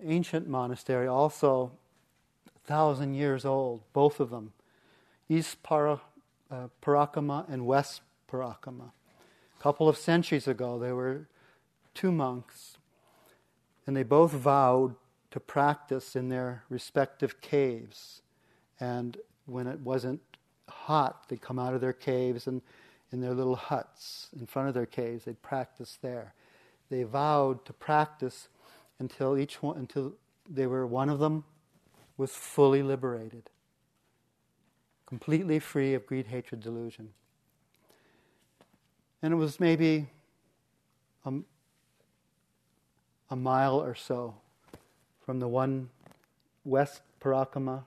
Ancient 0.00 0.46
monastery, 0.46 1.08
also 1.08 1.72
thousand 2.64 3.14
years 3.14 3.44
old, 3.44 3.80
both 3.92 4.20
of 4.20 4.30
them. 4.30 4.52
East 5.28 5.60
Para, 5.64 6.00
uh, 6.54 6.68
Parakama 6.82 7.48
and 7.48 7.66
West 7.66 8.02
Parakama. 8.30 8.92
A 9.58 9.62
couple 9.62 9.88
of 9.88 9.96
centuries 9.96 10.46
ago, 10.46 10.78
there 10.78 10.94
were 10.94 11.26
two 11.94 12.12
monks, 12.12 12.78
and 13.86 13.96
they 13.96 14.02
both 14.02 14.32
vowed 14.32 14.94
to 15.30 15.40
practice 15.40 16.14
in 16.14 16.28
their 16.28 16.64
respective 16.68 17.40
caves. 17.40 18.22
And 18.78 19.16
when 19.46 19.66
it 19.66 19.80
wasn't 19.80 20.20
hot, 20.68 21.28
they'd 21.28 21.40
come 21.40 21.58
out 21.58 21.74
of 21.74 21.80
their 21.80 21.92
caves 21.92 22.46
and 22.46 22.62
in 23.12 23.20
their 23.20 23.34
little 23.34 23.56
huts 23.56 24.28
in 24.38 24.46
front 24.46 24.68
of 24.68 24.74
their 24.74 24.86
caves, 24.86 25.24
they'd 25.24 25.40
practice 25.40 25.98
there. 26.02 26.34
They 26.90 27.04
vowed 27.04 27.64
to 27.66 27.72
practice 27.72 28.48
until 28.98 29.38
each 29.38 29.62
one, 29.62 29.76
until 29.76 30.14
they 30.48 30.66
were 30.66 30.86
one 30.86 31.08
of 31.08 31.20
them 31.20 31.44
was 32.16 32.32
fully 32.32 32.82
liberated, 32.82 33.50
completely 35.06 35.58
free 35.58 35.94
of 35.94 36.06
greed, 36.06 36.26
hatred, 36.26 36.60
delusion. 36.60 37.10
And 39.22 39.32
it 39.32 39.36
was 39.36 39.58
maybe 39.58 40.06
a, 41.24 41.32
a 43.30 43.36
mile 43.36 43.80
or 43.80 43.94
so 43.94 44.34
from 45.24 45.40
the 45.40 45.48
one 45.48 45.88
West 46.64 47.00
Parakama 47.20 47.82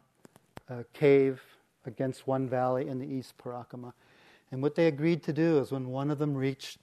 cave 0.93 1.41
against 1.85 2.27
one 2.27 2.49
valley 2.49 2.87
in 2.87 2.99
the 2.99 3.05
East 3.05 3.37
Parakama. 3.37 3.93
And 4.51 4.61
what 4.61 4.75
they 4.75 4.87
agreed 4.87 5.23
to 5.23 5.33
do 5.33 5.59
is 5.59 5.71
when 5.71 5.89
one 5.89 6.11
of 6.11 6.19
them 6.19 6.35
reached 6.35 6.79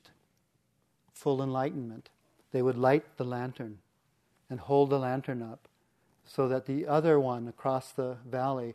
full 1.12 1.42
enlightenment, 1.42 2.10
they 2.52 2.62
would 2.62 2.76
light 2.76 3.16
the 3.16 3.24
lantern 3.24 3.78
and 4.50 4.60
hold 4.60 4.90
the 4.90 4.98
lantern 4.98 5.42
up 5.42 5.68
so 6.26 6.48
that 6.48 6.66
the 6.66 6.86
other 6.86 7.18
one 7.20 7.48
across 7.48 7.92
the 7.92 8.16
valley 8.28 8.74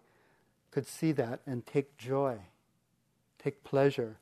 could 0.71 0.87
see 0.87 1.11
that 1.13 1.41
and 1.45 1.65
take 1.65 1.97
joy, 1.97 2.37
take 3.41 3.63
pleasure 3.63 4.17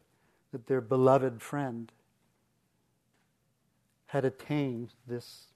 that 0.52 0.68
their 0.68 0.82
beloved 0.82 1.42
friend 1.42 1.92
had 4.08 4.24
attained 4.24 4.94
this 5.06 5.48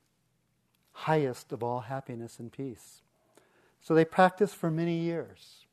highest 0.92 1.52
of 1.52 1.64
all 1.64 1.82
happiness 1.82 2.40
and 2.40 2.52
peace. 2.52 3.02
So 3.82 3.96
they 3.96 4.06
practiced 4.06 4.56
for 4.56 4.70
many 4.70 4.98
years. 4.98 5.66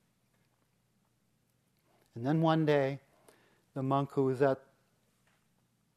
And 2.14 2.24
then 2.24 2.40
one 2.40 2.64
day, 2.64 3.00
the 3.74 3.82
monk 3.82 4.12
who 4.12 4.24
was 4.24 4.40
at 4.40 4.60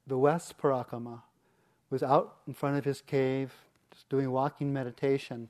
the 0.08 0.18
West 0.18 0.58
Parakama 0.58 1.22
was 1.90 2.04
out 2.04 2.38
in 2.48 2.54
front 2.54 2.78
of 2.78 2.86
his 2.86 3.02
cave, 3.02 3.54
just 3.94 4.10
doing 4.10 4.32
walking 4.32 4.74
meditation 4.74 5.50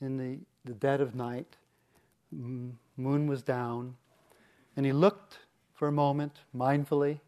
in 0.00 0.16
the, 0.16 0.38
the 0.64 0.74
dead 0.74 1.00
of 1.00 1.14
night. 1.14 1.56
Mm, 2.34 2.72
Moon 2.96 3.26
was 3.26 3.42
down. 3.42 3.96
And 4.76 4.86
he 4.86 4.92
looked 4.92 5.38
for 5.74 5.88
a 5.88 5.92
moment 5.92 6.40
mindfully 6.54 7.20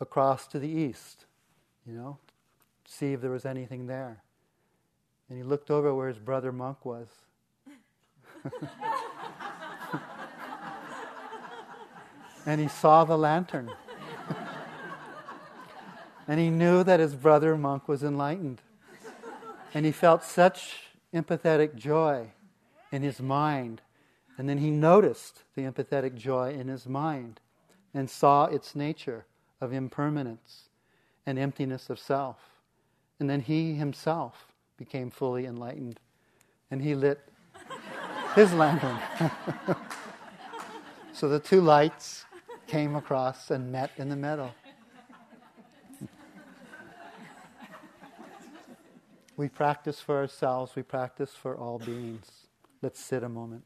across 0.00 0.46
to 0.48 0.58
the 0.58 0.68
east, 0.68 1.26
you 1.86 1.92
know, 1.92 2.18
see 2.86 3.12
if 3.12 3.20
there 3.20 3.30
was 3.30 3.44
anything 3.44 3.86
there. 3.86 4.22
And 5.28 5.36
he 5.36 5.44
looked 5.44 5.70
over 5.70 5.94
where 5.94 6.08
his 6.08 6.18
brother 6.18 6.50
monk 6.52 6.84
was. 6.84 7.06
and 12.46 12.60
he 12.60 12.68
saw 12.68 13.04
the 13.04 13.18
lantern. 13.18 13.70
and 16.28 16.40
he 16.40 16.50
knew 16.50 16.82
that 16.84 17.00
his 17.00 17.14
brother 17.14 17.56
monk 17.56 17.88
was 17.88 18.02
enlightened. 18.02 18.62
And 19.74 19.84
he 19.84 19.92
felt 19.92 20.24
such 20.24 20.84
empathetic 21.12 21.74
joy 21.74 22.32
in 22.90 23.02
his 23.02 23.20
mind. 23.20 23.82
And 24.38 24.48
then 24.48 24.58
he 24.58 24.70
noticed 24.70 25.42
the 25.56 25.62
empathetic 25.62 26.14
joy 26.14 26.52
in 26.52 26.68
his 26.68 26.86
mind 26.86 27.40
and 27.92 28.08
saw 28.08 28.44
its 28.44 28.76
nature 28.76 29.26
of 29.60 29.72
impermanence 29.72 30.68
and 31.26 31.38
emptiness 31.38 31.90
of 31.90 31.98
self. 31.98 32.36
And 33.18 33.28
then 33.28 33.40
he 33.40 33.74
himself 33.74 34.46
became 34.76 35.10
fully 35.10 35.44
enlightened 35.44 35.98
and 36.70 36.80
he 36.80 36.94
lit 36.94 37.20
his 38.36 38.52
lantern. 38.52 38.96
so 41.12 41.28
the 41.28 41.40
two 41.40 41.60
lights 41.60 42.24
came 42.68 42.94
across 42.94 43.50
and 43.50 43.72
met 43.72 43.90
in 43.96 44.08
the 44.08 44.16
middle. 44.16 44.54
We 49.36 49.48
practice 49.48 50.00
for 50.00 50.16
ourselves, 50.16 50.76
we 50.76 50.82
practice 50.82 51.30
for 51.30 51.56
all 51.56 51.78
beings. 51.78 52.28
Let's 52.82 53.00
sit 53.00 53.22
a 53.22 53.28
moment. 53.28 53.64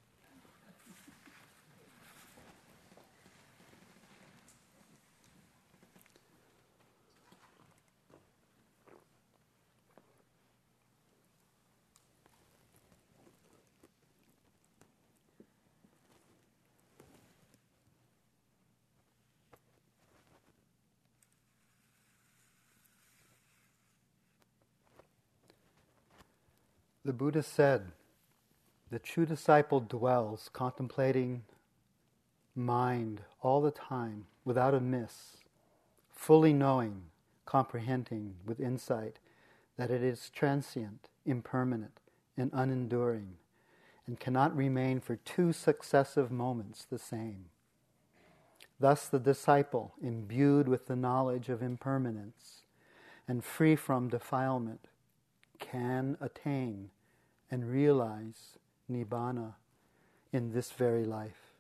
The 27.05 27.13
Buddha 27.13 27.43
said, 27.43 27.93
the 28.91 28.99
true 28.99 29.27
disciple 29.27 29.81
dwells 29.81 30.51
contemplating 30.53 31.43
mind 32.55 33.23
all 33.41 33.61
the 33.61 33.71
time 33.71 34.27
without 34.45 34.75
a 34.75 34.81
miss, 34.81 35.39
fully 36.15 36.53
knowing, 36.53 37.03
comprehending 37.45 38.35
with 38.45 38.61
insight 38.61 39.19
that 39.77 39.91
it 39.91 40.03
is 40.03 40.31
transient, 40.31 41.09
impermanent, 41.27 41.99
and 42.37 42.53
unenduring, 42.53 43.37
and 44.07 44.21
cannot 44.21 44.57
remain 44.57 45.01
for 45.01 45.17
two 45.17 45.53
successive 45.53 46.31
moments 46.31 46.85
the 46.85 46.99
same. 46.99 47.47
Thus, 48.79 49.09
the 49.09 49.19
disciple, 49.19 49.95
imbued 50.03 50.69
with 50.69 50.87
the 50.87 50.97
knowledge 50.97 51.49
of 51.49 51.63
impermanence 51.63 52.63
and 53.27 53.43
free 53.43 53.75
from 53.75 54.09
defilement, 54.09 54.87
can 55.71 56.17
attain 56.21 56.91
and 57.51 57.71
realize 57.71 58.59
nibbana 58.91 59.55
in 60.33 60.53
this 60.53 60.73
very 60.73 61.05
life. 61.05 61.52